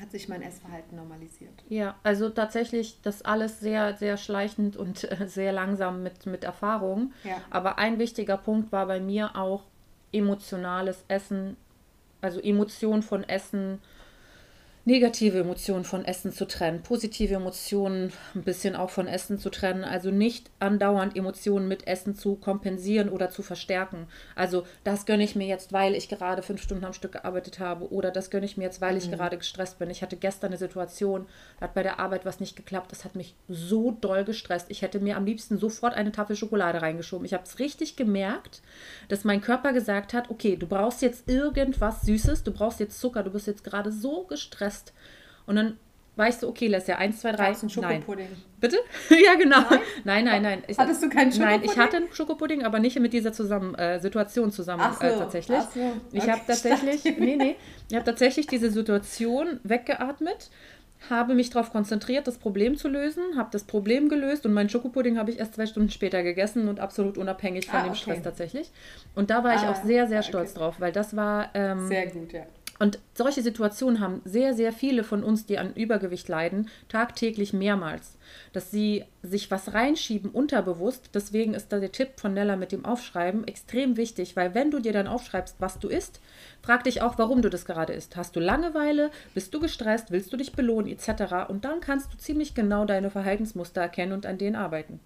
hat 0.00 0.10
sich 0.10 0.28
mein 0.28 0.42
Essverhalten 0.42 0.96
normalisiert. 0.96 1.64
Ja, 1.68 1.96
also 2.02 2.28
tatsächlich 2.30 3.00
das 3.02 3.22
alles 3.22 3.60
sehr, 3.60 3.96
sehr 3.96 4.16
schleichend 4.16 4.76
und 4.76 5.10
äh, 5.10 5.26
sehr 5.26 5.52
langsam 5.52 6.02
mit, 6.02 6.26
mit 6.26 6.44
Erfahrung. 6.44 7.12
Ja. 7.24 7.42
Aber 7.50 7.78
ein 7.78 7.98
wichtiger 7.98 8.36
Punkt 8.36 8.72
war 8.72 8.86
bei 8.86 9.00
mir 9.00 9.36
auch 9.36 9.64
emotionales 10.12 11.04
Essen, 11.08 11.56
also 12.20 12.40
Emotion 12.40 13.02
von 13.02 13.24
Essen 13.24 13.80
negative 14.88 15.40
Emotionen 15.40 15.84
von 15.84 16.02
Essen 16.02 16.32
zu 16.32 16.46
trennen, 16.46 16.82
positive 16.82 17.34
Emotionen 17.34 18.10
ein 18.34 18.42
bisschen 18.42 18.74
auch 18.74 18.88
von 18.88 19.06
Essen 19.06 19.38
zu 19.38 19.50
trennen, 19.50 19.84
also 19.84 20.10
nicht 20.10 20.50
andauernd 20.60 21.14
Emotionen 21.14 21.68
mit 21.68 21.86
Essen 21.86 22.14
zu 22.14 22.36
kompensieren 22.36 23.10
oder 23.10 23.28
zu 23.28 23.42
verstärken. 23.42 24.06
Also 24.34 24.64
das 24.84 25.04
gönne 25.04 25.24
ich 25.24 25.36
mir 25.36 25.46
jetzt, 25.46 25.74
weil 25.74 25.94
ich 25.94 26.08
gerade 26.08 26.40
fünf 26.40 26.62
Stunden 26.62 26.86
am 26.86 26.94
Stück 26.94 27.12
gearbeitet 27.12 27.58
habe 27.58 27.92
oder 27.92 28.10
das 28.10 28.30
gönne 28.30 28.46
ich 28.46 28.56
mir 28.56 28.64
jetzt, 28.64 28.80
weil 28.80 28.96
ich 28.96 29.08
mhm. 29.08 29.12
gerade 29.12 29.36
gestresst 29.36 29.78
bin. 29.78 29.90
Ich 29.90 30.00
hatte 30.00 30.16
gestern 30.16 30.48
eine 30.48 30.56
Situation, 30.56 31.26
da 31.60 31.64
hat 31.64 31.74
bei 31.74 31.82
der 31.82 32.00
Arbeit 32.00 32.24
was 32.24 32.40
nicht 32.40 32.56
geklappt, 32.56 32.90
das 32.90 33.04
hat 33.04 33.14
mich 33.14 33.36
so 33.46 33.90
doll 33.90 34.24
gestresst. 34.24 34.70
Ich 34.70 34.80
hätte 34.80 35.00
mir 35.00 35.18
am 35.18 35.26
liebsten 35.26 35.58
sofort 35.58 35.92
eine 35.92 36.12
Tafel 36.12 36.34
Schokolade 36.34 36.80
reingeschoben. 36.80 37.26
Ich 37.26 37.34
habe 37.34 37.44
es 37.44 37.58
richtig 37.58 37.96
gemerkt, 37.96 38.62
dass 39.08 39.24
mein 39.24 39.42
Körper 39.42 39.74
gesagt 39.74 40.14
hat, 40.14 40.30
okay, 40.30 40.56
du 40.56 40.66
brauchst 40.66 41.02
jetzt 41.02 41.28
irgendwas 41.28 42.00
Süßes, 42.00 42.42
du 42.42 42.52
brauchst 42.52 42.80
jetzt 42.80 42.98
Zucker, 42.98 43.22
du 43.22 43.30
bist 43.30 43.46
jetzt 43.46 43.64
gerade 43.64 43.92
so 43.92 44.24
gestresst 44.24 44.77
hast. 44.78 44.92
Und 45.46 45.56
dann 45.56 45.78
war 46.16 46.28
ich 46.28 46.34
so, 46.34 46.48
okay, 46.48 46.66
lass 46.66 46.88
ja 46.88 46.96
1, 46.96 47.20
2, 47.20 47.32
3. 47.32 47.46
Gab's 47.46 47.62
einen 47.62 47.70
Schokopudding? 47.70 48.26
Nein. 48.28 48.42
Bitte? 48.60 48.78
ja, 49.24 49.34
genau. 49.36 49.60
Nein, 49.60 50.24
nein, 50.24 50.24
nein. 50.24 50.42
nein. 50.42 50.62
Ich, 50.66 50.76
Hattest 50.76 51.02
du 51.02 51.08
keinen 51.08 51.30
Schokopudding? 51.30 51.60
Nein, 51.60 51.70
ich 51.70 51.78
hatte 51.78 51.96
einen 51.98 52.12
Schokopudding, 52.12 52.64
aber 52.64 52.80
nicht 52.80 52.98
mit 52.98 53.12
dieser 53.12 53.32
zusammen, 53.32 53.74
äh, 53.76 54.00
Situation 54.00 54.50
zusammen 54.50 54.82
äh, 54.82 54.94
so, 54.94 55.06
äh, 55.06 55.18
tatsächlich. 55.18 55.58
So, 55.58 55.80
okay. 55.80 55.92
Ich 56.12 56.28
habe 56.28 56.40
tatsächlich, 56.44 57.04
nee, 57.04 57.36
nee, 57.36 57.56
ich 57.88 57.94
habe 57.94 58.04
tatsächlich 58.04 58.48
diese 58.48 58.70
Situation 58.70 59.60
weggeatmet, 59.62 60.50
habe 61.08 61.34
mich 61.34 61.50
darauf 61.50 61.70
konzentriert, 61.70 62.26
das 62.26 62.38
Problem 62.38 62.76
zu 62.76 62.88
lösen, 62.88 63.22
habe 63.36 63.50
das 63.52 63.62
Problem 63.62 64.08
gelöst 64.08 64.44
und 64.44 64.52
meinen 64.52 64.68
Schokopudding 64.68 65.18
habe 65.18 65.30
ich 65.30 65.38
erst 65.38 65.54
zwei 65.54 65.66
Stunden 65.66 65.90
später 65.90 66.24
gegessen 66.24 66.68
und 66.68 66.80
absolut 66.80 67.16
unabhängig 67.16 67.66
von 67.66 67.78
ah, 67.78 67.82
dem 67.84 67.90
okay. 67.90 68.00
Stress 68.00 68.22
tatsächlich. 68.22 68.72
Und 69.14 69.30
da 69.30 69.44
war 69.44 69.54
ich 69.54 69.62
ah, 69.62 69.70
auch 69.70 69.84
sehr, 69.84 70.08
sehr 70.08 70.24
stolz 70.24 70.50
okay. 70.50 70.58
drauf, 70.58 70.80
weil 70.80 70.90
das 70.90 71.14
war... 71.14 71.50
Ähm, 71.54 71.86
sehr 71.86 72.08
gut, 72.08 72.32
ja 72.32 72.42
und 72.78 73.00
solche 73.14 73.42
Situationen 73.42 74.00
haben 74.00 74.22
sehr, 74.24 74.54
sehr 74.54 74.72
viele 74.72 75.02
von 75.02 75.24
uns, 75.24 75.46
die 75.46 75.58
an 75.58 75.74
Übergewicht 75.74 76.28
leiden, 76.28 76.70
tagtäglich 76.88 77.52
mehrmals. 77.52 78.16
Dass 78.52 78.70
sie 78.70 79.04
sich 79.22 79.50
was 79.50 79.74
reinschieben 79.74 80.30
unterbewusst. 80.30 81.10
Deswegen 81.14 81.54
ist 81.54 81.72
da 81.72 81.80
der 81.80 81.90
Tipp 81.90 82.10
von 82.16 82.34
Nella 82.34 82.56
mit 82.56 82.70
dem 82.70 82.84
Aufschreiben 82.84 83.46
extrem 83.48 83.96
wichtig, 83.96 84.36
weil 84.36 84.54
wenn 84.54 84.70
du 84.70 84.78
dir 84.78 84.92
dann 84.92 85.08
aufschreibst, 85.08 85.56
was 85.58 85.80
du 85.80 85.88
isst, 85.88 86.20
frag 86.62 86.84
dich 86.84 87.02
auch, 87.02 87.18
warum 87.18 87.42
du 87.42 87.50
das 87.50 87.64
gerade 87.64 87.94
isst. 87.94 88.16
Hast 88.16 88.36
du 88.36 88.40
Langeweile? 88.40 89.10
Bist 89.34 89.52
du 89.52 89.60
gestresst? 89.60 90.12
Willst 90.12 90.32
du 90.32 90.36
dich 90.36 90.52
belohnen? 90.52 90.90
Etc. 90.90 91.48
Und 91.48 91.64
dann 91.64 91.80
kannst 91.80 92.12
du 92.12 92.18
ziemlich 92.18 92.54
genau 92.54 92.84
deine 92.84 93.10
Verhaltensmuster 93.10 93.80
erkennen 93.80 94.12
und 94.12 94.24
an 94.24 94.38
denen 94.38 94.54
arbeiten. 94.56 95.00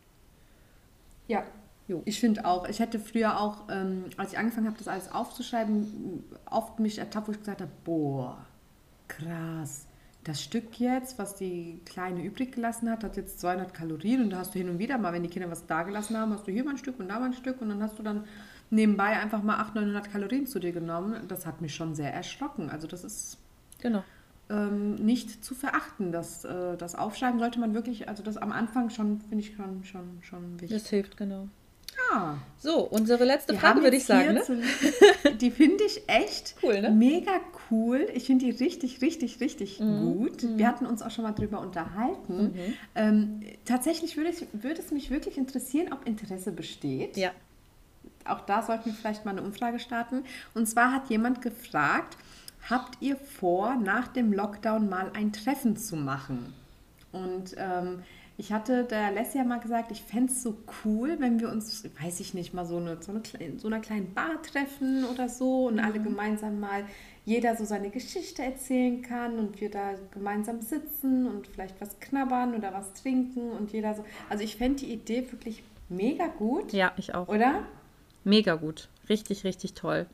Ja, 1.26 1.44
Jo. 1.88 2.02
Ich 2.04 2.20
finde 2.20 2.44
auch, 2.44 2.68
ich 2.68 2.78
hätte 2.78 2.98
früher 2.98 3.40
auch, 3.40 3.68
ähm, 3.68 4.04
als 4.16 4.32
ich 4.32 4.38
angefangen 4.38 4.66
habe, 4.66 4.78
das 4.78 4.88
alles 4.88 5.10
aufzuschreiben, 5.10 6.24
oft 6.48 6.78
mich 6.78 6.98
ertappt, 6.98 7.28
wo 7.28 7.32
ich 7.32 7.38
gesagt 7.38 7.60
habe, 7.60 7.72
boah, 7.84 8.38
krass, 9.08 9.86
das 10.24 10.40
Stück 10.40 10.78
jetzt, 10.78 11.18
was 11.18 11.34
die 11.34 11.80
Kleine 11.84 12.22
übrig 12.22 12.52
gelassen 12.52 12.88
hat, 12.88 13.02
hat 13.02 13.16
jetzt 13.16 13.40
200 13.40 13.74
Kalorien 13.74 14.22
und 14.22 14.30
da 14.30 14.38
hast 14.38 14.54
du 14.54 14.58
hin 14.58 14.68
und 14.68 14.78
wieder 14.78 14.96
mal, 14.96 15.12
wenn 15.12 15.24
die 15.24 15.28
Kinder 15.28 15.50
was 15.50 15.66
da 15.66 15.82
gelassen 15.82 16.16
haben, 16.16 16.32
hast 16.32 16.46
du 16.46 16.52
hier 16.52 16.64
mal 16.64 16.72
ein 16.72 16.78
Stück 16.78 17.00
und 17.00 17.08
da 17.08 17.18
mal 17.18 17.26
ein 17.26 17.34
Stück 17.34 17.60
und 17.60 17.68
dann 17.68 17.82
hast 17.82 17.98
du 17.98 18.02
dann 18.04 18.24
nebenbei 18.70 19.18
einfach 19.18 19.42
mal 19.42 19.56
800, 19.56 19.86
900 19.86 20.12
Kalorien 20.12 20.46
zu 20.46 20.60
dir 20.60 20.72
genommen. 20.72 21.26
Das 21.26 21.44
hat 21.44 21.60
mich 21.60 21.74
schon 21.74 21.94
sehr 21.94 22.12
erschrocken. 22.12 22.70
Also 22.70 22.86
das 22.86 23.02
ist 23.02 23.38
genau. 23.80 24.04
ähm, 24.48 24.94
nicht 24.94 25.44
zu 25.44 25.56
verachten. 25.56 26.12
Das, 26.12 26.44
äh, 26.44 26.76
das 26.76 26.94
Aufschreiben 26.94 27.40
sollte 27.40 27.58
man 27.58 27.74
wirklich, 27.74 28.08
also 28.08 28.22
das 28.22 28.36
am 28.36 28.52
Anfang 28.52 28.90
schon, 28.90 29.20
finde 29.20 29.40
ich 29.40 29.56
schon, 29.56 29.84
schon, 29.84 30.18
schon 30.22 30.60
wichtig. 30.60 30.82
Das 30.82 30.88
hilft, 30.88 31.16
genau. 31.16 31.48
So, 32.58 32.80
unsere 32.80 33.24
letzte 33.24 33.54
Frage 33.54 33.82
würde 33.82 33.96
ich 33.96 34.04
sagen. 34.04 34.34
Ne? 34.34 34.42
Die 35.40 35.50
finde 35.50 35.84
ich 35.84 36.02
echt 36.08 36.54
cool, 36.62 36.80
ne? 36.80 36.90
mega 36.90 37.32
cool. 37.70 38.06
Ich 38.14 38.26
finde 38.26 38.44
die 38.44 38.50
richtig, 38.52 39.02
richtig, 39.02 39.40
richtig 39.40 39.80
mhm. 39.80 40.14
gut. 40.14 40.42
Mhm. 40.42 40.58
Wir 40.58 40.68
hatten 40.68 40.86
uns 40.86 41.02
auch 41.02 41.10
schon 41.10 41.24
mal 41.24 41.32
drüber 41.32 41.60
unterhalten. 41.60 42.42
Mhm. 42.42 42.74
Ähm, 42.94 43.40
tatsächlich 43.64 44.16
würde, 44.16 44.30
ich, 44.30 44.46
würde 44.52 44.80
es 44.80 44.90
mich 44.90 45.10
wirklich 45.10 45.38
interessieren, 45.38 45.92
ob 45.92 46.06
Interesse 46.06 46.52
besteht. 46.52 47.16
Ja. 47.16 47.30
Auch 48.24 48.40
da 48.40 48.62
sollten 48.62 48.86
wir 48.86 48.94
vielleicht 48.94 49.24
mal 49.24 49.32
eine 49.32 49.42
Umfrage 49.42 49.80
starten. 49.80 50.24
Und 50.54 50.66
zwar 50.66 50.92
hat 50.92 51.10
jemand 51.10 51.42
gefragt, 51.42 52.16
habt 52.68 53.00
ihr 53.00 53.16
vor, 53.16 53.74
nach 53.74 54.08
dem 54.08 54.32
Lockdown 54.32 54.88
mal 54.88 55.10
ein 55.14 55.32
Treffen 55.32 55.76
zu 55.76 55.96
machen? 55.96 56.54
Und 57.10 57.54
ähm, 57.56 58.02
ich 58.42 58.52
hatte 58.52 58.82
der 58.82 59.12
Lesja 59.12 59.44
mal 59.44 59.60
gesagt, 59.60 59.92
ich 59.92 60.02
fände 60.02 60.32
es 60.32 60.42
so 60.42 60.56
cool, 60.84 61.14
wenn 61.20 61.38
wir 61.38 61.48
uns, 61.48 61.84
weiß 62.02 62.18
ich 62.18 62.34
nicht, 62.34 62.52
mal 62.52 62.66
so, 62.66 62.78
eine, 62.78 63.00
so, 63.00 63.12
eine, 63.12 63.22
so 63.56 63.68
einer 63.68 63.78
kleinen 63.78 64.12
Bar 64.14 64.42
treffen 64.42 65.04
oder 65.04 65.28
so 65.28 65.68
und 65.68 65.74
mhm. 65.74 65.84
alle 65.84 66.00
gemeinsam 66.00 66.58
mal 66.58 66.84
jeder 67.24 67.54
so 67.54 67.64
seine 67.64 67.90
Geschichte 67.90 68.42
erzählen 68.42 69.00
kann 69.00 69.38
und 69.38 69.60
wir 69.60 69.70
da 69.70 69.94
gemeinsam 70.10 70.60
sitzen 70.60 71.28
und 71.28 71.46
vielleicht 71.46 71.80
was 71.80 72.00
knabbern 72.00 72.56
oder 72.56 72.74
was 72.74 72.92
trinken 72.94 73.52
und 73.52 73.72
jeder 73.72 73.94
so. 73.94 74.04
Also 74.28 74.42
ich 74.42 74.56
fände 74.56 74.80
die 74.80 74.92
Idee 74.92 75.24
wirklich 75.30 75.62
mega 75.88 76.26
gut. 76.26 76.72
Ja, 76.72 76.94
ich 76.96 77.14
auch. 77.14 77.28
Oder? 77.28 77.62
Mega 78.24 78.56
gut. 78.56 78.88
Richtig, 79.08 79.44
richtig 79.44 79.74
toll. 79.74 80.06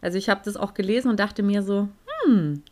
Also 0.00 0.16
ich 0.16 0.28
habe 0.28 0.42
das 0.44 0.56
auch 0.56 0.74
gelesen 0.74 1.08
und 1.08 1.18
dachte 1.18 1.42
mir 1.42 1.64
so, 1.64 1.88
hm, 2.22 2.62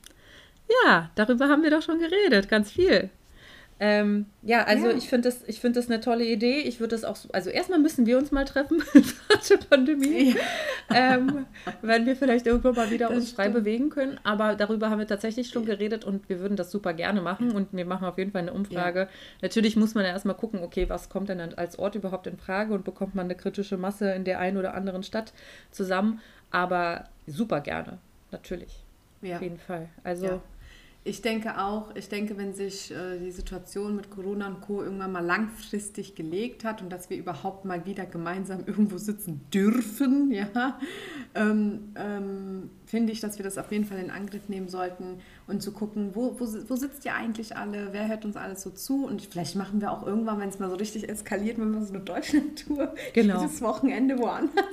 ja, 0.85 1.11
darüber 1.17 1.49
haben 1.49 1.65
wir 1.65 1.71
doch 1.71 1.83
schon 1.83 1.99
geredet, 1.99 2.49
ganz 2.49 2.71
viel. 2.71 3.11
Ähm, 3.85 4.27
ja, 4.43 4.63
also 4.63 4.91
ja. 4.91 4.97
ich 4.97 5.09
finde 5.09 5.29
das, 5.29 5.59
find 5.59 5.75
das 5.75 5.91
eine 5.91 6.01
tolle 6.01 6.25
Idee. 6.25 6.61
Ich 6.61 6.79
würde 6.79 6.95
das 6.95 7.03
auch 7.03 7.17
so, 7.17 7.29
also 7.33 7.51
erstmal 7.51 7.81
müssen 7.81 8.07
wir 8.07 8.17
uns 8.17 8.31
mal 8.31 8.45
treffen 8.45 8.81
nach 9.29 9.45
der 9.45 9.57
Pandemie, 9.57 10.37
ja. 10.89 11.17
ähm, 11.17 11.47
wenn 11.83 12.07
wir 12.07 12.15
vielleicht 12.15 12.47
irgendwann 12.47 12.77
mal 12.77 12.93
wieder 12.93 13.09
das 13.09 13.17
uns 13.17 13.33
frei 13.33 13.49
bewegen 13.49 13.91
können. 13.91 14.21
Aber 14.23 14.55
darüber 14.55 14.89
haben 14.89 15.01
wir 15.01 15.09
tatsächlich 15.09 15.49
schon 15.49 15.65
geredet 15.65 16.05
und 16.05 16.29
wir 16.29 16.39
würden 16.39 16.57
das 16.57 16.71
super 16.71 16.95
gerne 16.95 17.23
machen 17.23 17.51
und 17.51 17.73
wir 17.73 17.85
machen 17.85 18.07
auf 18.07 18.19
jeden 18.19 18.31
Fall 18.31 18.43
eine 18.43 18.53
Umfrage. 18.53 19.01
Ja. 19.01 19.09
Natürlich 19.43 19.75
muss 19.75 19.97
man 19.97 20.05
ja 20.05 20.11
erstmal 20.11 20.37
gucken, 20.37 20.61
okay, 20.63 20.89
was 20.89 21.09
kommt 21.09 21.29
denn 21.29 21.41
als 21.41 21.77
Ort 21.77 21.97
überhaupt 21.97 22.29
in 22.29 22.37
Frage 22.37 22.75
und 22.75 22.85
bekommt 22.85 23.17
man 23.17 23.25
eine 23.25 23.35
kritische 23.35 23.79
Masse 23.79 24.13
in 24.13 24.23
der 24.23 24.39
einen 24.39 24.59
oder 24.59 24.75
anderen 24.75 25.03
Stadt 25.03 25.33
zusammen. 25.73 26.21
Aber 26.53 27.07
super 27.27 27.61
gerne, 27.61 27.99
natürlich. 28.31 28.85
Auf 29.25 29.43
jeden 29.43 29.59
Fall. 29.59 29.89
Also 30.05 30.41
ich 31.05 31.21
denke 31.21 31.59
auch, 31.59 31.97
ich 31.97 32.09
denke, 32.09 32.39
wenn 32.39 32.55
sich 32.55 32.93
äh, 32.93 33.19
die 33.19 33.33
Situation 33.33 33.97
mit 33.97 34.09
Corona 34.09 34.47
und 34.47 34.61
Co. 34.61 34.85
irgendwann 34.85 35.11
mal 35.11 35.25
langfristig 35.25 36.15
gelegt 36.15 36.65
hat 36.65 36.81
und 36.81 36.91
dass 36.91 37.11
wir 37.11 37.17
überhaupt 37.17 37.65
mal 37.65 37.85
wieder 37.85 38.07
gemeinsam 38.07 38.61
irgendwo 38.67 38.99
sitzen 38.99 39.41
dürfen, 39.53 40.31
ja, 40.31 40.79
ähm, 41.35 41.93
ähm, 41.97 42.71
finde 42.87 43.13
ich, 43.13 43.19
dass 43.19 43.37
wir 43.37 43.43
das 43.43 43.59
auf 43.59 43.73
jeden 43.73 43.85
Fall 43.85 43.99
in 43.99 44.11
Angriff 44.11 44.49
nehmen 44.49 44.69
sollten 44.69 45.19
und 45.49 45.61
zu 45.61 45.73
gucken, 45.73 46.11
wo, 46.15 46.39
wo, 46.39 46.47
wo 46.69 46.77
sitzt 46.77 47.05
ihr 47.05 47.15
eigentlich 47.15 47.57
alle, 47.57 47.89
wer 47.91 48.07
hört 48.07 48.25
uns 48.25 48.37
alles 48.37 48.63
so 48.63 48.71
zu 48.71 49.05
und 49.05 49.23
vielleicht 49.23 49.57
machen 49.57 49.81
wir 49.81 49.91
auch 49.91 50.07
irgendwann, 50.07 50.39
wenn 50.39 50.51
es 50.51 50.61
mal 50.61 50.71
so 50.71 50.77
richtig 50.77 51.09
eskaliert, 51.09 51.59
wenn 51.59 51.73
wir 51.73 51.83
so 51.83 51.95
eine 51.95 52.05
Deutschland-Tour, 52.05 52.95
genau. 53.13 53.43
dieses 53.43 53.61
Wochenende 53.61 54.17
woanders. 54.19 54.67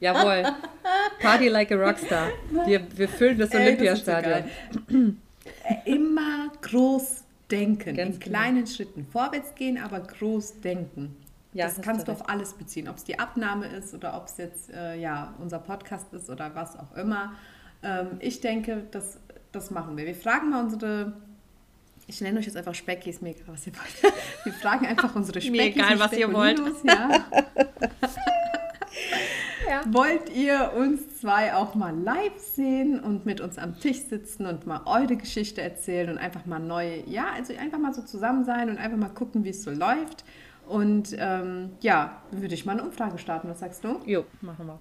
Jawohl. 0.00 0.44
Party 1.20 1.48
like 1.48 1.72
a 1.72 1.74
Rockstar. 1.74 2.28
Wir, 2.66 2.86
wir 2.94 3.08
füllen 3.08 3.36
das 3.36 3.52
Olympiastadion. 3.52 4.44
Immer 5.84 6.50
groß 6.62 7.24
denken, 7.50 7.96
Ganz 7.96 8.14
in 8.16 8.20
genau. 8.20 8.38
kleinen 8.38 8.66
Schritten. 8.66 9.06
Vorwärts 9.06 9.54
gehen, 9.54 9.78
aber 9.78 10.00
groß 10.00 10.60
denken. 10.60 11.16
Ja, 11.54 11.66
das 11.66 11.80
kannst 11.80 12.06
du 12.06 12.12
auf 12.12 12.28
alles 12.28 12.52
beziehen, 12.52 12.88
ob 12.88 12.96
es 12.96 13.04
die 13.04 13.18
Abnahme 13.18 13.66
ist 13.66 13.94
oder 13.94 14.16
ob 14.16 14.26
es 14.26 14.36
jetzt 14.36 14.70
äh, 14.70 14.96
ja, 14.96 15.34
unser 15.38 15.58
Podcast 15.58 16.12
ist 16.12 16.28
oder 16.28 16.54
was 16.54 16.78
auch 16.78 16.94
immer. 16.94 17.32
Ähm, 17.82 18.18
ich 18.20 18.40
denke, 18.40 18.84
das, 18.90 19.18
das 19.50 19.70
machen 19.70 19.96
wir. 19.96 20.04
Wir 20.04 20.14
fragen 20.14 20.50
mal 20.50 20.62
unsere, 20.62 21.14
ich 22.06 22.20
nenne 22.20 22.38
euch 22.38 22.46
jetzt 22.46 22.56
einfach 22.56 22.74
Speckis, 22.74 23.22
mir 23.22 23.30
egal, 23.30 23.46
was 23.48 23.66
ihr 23.66 23.72
wollt. 23.74 24.14
Wir 24.44 24.52
fragen 24.52 24.86
einfach 24.86 25.14
unsere 25.14 25.40
Speckis. 25.40 25.58
mir 25.58 25.66
egal, 25.66 25.98
was 25.98 26.12
ihr 26.12 26.32
wollt. 26.32 26.60
Ja. 26.84 27.24
Ja. 29.68 29.82
Wollt 29.88 30.30
ihr 30.34 30.72
uns 30.76 31.20
zwei 31.20 31.54
auch 31.54 31.74
mal 31.74 31.94
live 31.94 32.38
sehen 32.38 33.00
und 33.00 33.26
mit 33.26 33.40
uns 33.40 33.58
am 33.58 33.78
Tisch 33.78 33.98
sitzen 33.98 34.46
und 34.46 34.66
mal 34.66 34.80
eure 34.86 35.16
Geschichte 35.16 35.60
erzählen 35.60 36.08
und 36.08 36.18
einfach 36.18 36.46
mal 36.46 36.58
neue, 36.58 37.06
ja, 37.06 37.26
also 37.34 37.54
einfach 37.54 37.78
mal 37.78 37.92
so 37.92 38.02
zusammen 38.02 38.44
sein 38.44 38.70
und 38.70 38.78
einfach 38.78 38.96
mal 38.96 39.10
gucken, 39.10 39.44
wie 39.44 39.50
es 39.50 39.62
so 39.62 39.70
läuft. 39.70 40.24
Und 40.66 41.14
ähm, 41.18 41.72
ja, 41.80 42.22
würde 42.30 42.54
ich 42.54 42.66
mal 42.66 42.72
eine 42.72 42.82
Umfrage 42.82 43.18
starten. 43.18 43.48
Was 43.48 43.60
sagst 43.60 43.84
du? 43.84 44.00
Jo, 44.04 44.24
machen 44.40 44.66
wir. 44.66 44.80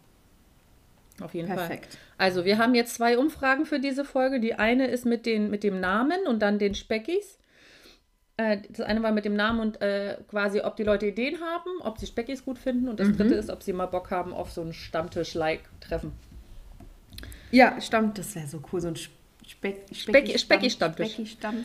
Auf 1.23 1.33
jeden 1.33 1.47
Perfekt. 1.47 1.93
Fall. 1.93 2.01
Also, 2.17 2.45
wir 2.45 2.57
haben 2.57 2.75
jetzt 2.75 2.95
zwei 2.95 3.17
Umfragen 3.17 3.65
für 3.65 3.79
diese 3.79 4.05
Folge. 4.05 4.39
Die 4.39 4.55
eine 4.55 4.87
ist 4.87 5.05
mit, 5.05 5.25
den, 5.25 5.49
mit 5.49 5.63
dem 5.63 5.79
Namen 5.79 6.19
und 6.27 6.41
dann 6.41 6.59
den 6.59 6.75
Speckis. 6.75 7.39
Äh, 8.37 8.59
das 8.69 8.81
eine 8.85 9.01
war 9.01 9.11
mit 9.11 9.25
dem 9.25 9.35
Namen 9.35 9.59
und 9.59 9.81
äh, 9.81 10.17
quasi, 10.29 10.61
ob 10.61 10.75
die 10.75 10.83
Leute 10.83 11.07
Ideen 11.07 11.39
haben, 11.41 11.69
ob 11.81 11.97
sie 11.97 12.05
Speckis 12.05 12.45
gut 12.45 12.59
finden. 12.59 12.87
Und 12.87 12.99
das 12.99 13.11
dritte 13.11 13.33
ist, 13.33 13.49
ob 13.49 13.63
sie 13.63 13.73
mal 13.73 13.87
Bock 13.87 14.11
haben 14.11 14.31
auf 14.33 14.51
so 14.51 14.61
ein 14.61 14.73
Stammtisch-like-Treffen. 14.73 16.11
Ja, 17.51 17.79
stammt, 17.81 18.17
das 18.19 18.35
wäre 18.35 18.45
so 18.47 18.61
cool, 18.71 18.81
so 18.81 18.89
ein 18.89 18.95
Speck, 18.95 19.85
Specki- 19.91 20.37
Specki-Stammtisch. 20.37 21.07
Specki-Stamm- 21.13 21.63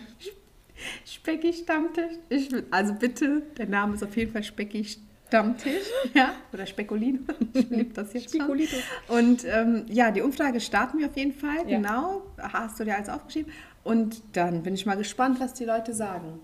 Specki-Stammtisch. 1.05 2.13
Ich, 2.29 2.51
will- 2.53 2.67
also 2.71 2.95
bitte, 2.95 3.43
der 3.59 3.67
Name 3.67 3.95
ist 3.95 4.03
auf 4.03 4.17
jeden 4.17 4.33
Fall 4.33 4.43
Specki-Stammtisch. 4.43 5.73
Ja, 6.15 6.35
oder 6.53 6.67
Spekulino. 6.67 7.21
Ich 7.55 7.69
liebe 7.71 7.93
das 7.95 8.13
jetzt 8.13 8.31
schon. 8.31 8.41
Spekulito. 8.41 8.77
Und 9.09 9.45
ähm, 9.45 9.85
ja, 9.89 10.11
die 10.11 10.21
Umfrage 10.23 10.61
starten 10.61 10.99
wir 10.99 11.09
auf 11.09 11.17
jeden 11.17 11.33
Fall. 11.33 11.69
Ja. 11.69 11.77
Genau, 11.79 12.23
hast 12.39 12.79
du 12.81 12.85
dir 12.85 12.97
alles 12.97 13.09
aufgeschrieben. 13.09 13.53
Und 13.85 14.23
dann 14.35 14.63
bin 14.63 14.75
ich 14.75 14.87
mal 14.87 14.97
gespannt, 14.97 15.41
was 15.41 15.55
die 15.55 15.65
Leute 15.65 15.93
sagen. 15.95 16.39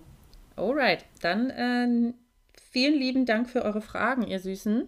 Alright, 0.59 1.05
dann 1.21 1.49
äh, 1.49 2.13
vielen 2.71 2.99
lieben 2.99 3.25
Dank 3.25 3.49
für 3.49 3.63
eure 3.63 3.81
Fragen, 3.81 4.27
ihr 4.27 4.39
Süßen. 4.39 4.87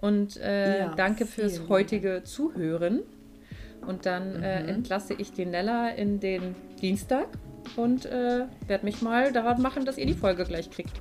Und 0.00 0.36
äh, 0.38 0.80
Ja, 0.80 0.94
danke 0.94 1.26
fürs 1.26 1.68
heutige 1.68 2.22
Zuhören. 2.24 3.00
Und 3.86 4.06
dann 4.06 4.42
äh, 4.42 4.64
entlasse 4.66 5.14
ich 5.14 5.32
die 5.32 5.46
Nella 5.46 5.90
in 5.90 6.20
den 6.20 6.54
Dienstag 6.80 7.28
und 7.76 8.06
äh, 8.06 8.44
werde 8.66 8.84
mich 8.84 9.02
mal 9.02 9.32
daran 9.32 9.62
machen, 9.62 9.84
dass 9.84 9.98
ihr 9.98 10.06
die 10.06 10.14
Folge 10.14 10.44
gleich 10.44 10.70
kriegt. 10.70 10.92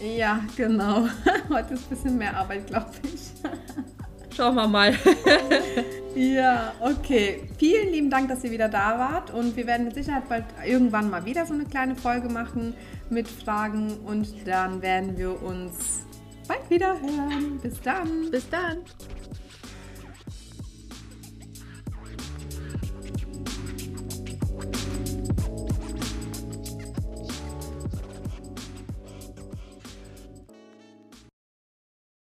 Ja, 0.00 0.44
genau. 0.56 1.06
Heute 1.48 1.74
ist 1.74 1.84
ein 1.84 1.90
bisschen 1.90 2.18
mehr 2.18 2.36
Arbeit, 2.36 2.66
glaube 2.66 2.90
ich. 3.04 3.32
Schauen 4.34 4.54
wir 4.54 4.66
mal. 4.66 4.94
Ja, 6.14 6.74
okay. 6.80 7.48
Vielen 7.58 7.90
lieben 7.90 8.10
Dank, 8.10 8.28
dass 8.28 8.44
ihr 8.44 8.50
wieder 8.50 8.68
da 8.68 8.98
wart. 8.98 9.32
Und 9.32 9.56
wir 9.56 9.66
werden 9.66 9.86
mit 9.86 9.94
Sicherheit 9.94 10.28
bald 10.28 10.44
irgendwann 10.66 11.08
mal 11.10 11.24
wieder 11.24 11.46
so 11.46 11.54
eine 11.54 11.64
kleine 11.64 11.96
Folge 11.96 12.28
machen 12.28 12.74
mit 13.10 13.28
Fragen. 13.28 13.98
Und 14.04 14.28
dann 14.46 14.82
werden 14.82 15.16
wir 15.16 15.42
uns 15.42 16.00
bald 16.46 16.68
wieder 16.68 17.00
hören. 17.00 17.58
Bis 17.62 17.80
dann. 17.80 18.30
Bis 18.30 18.48
dann. 18.50 18.78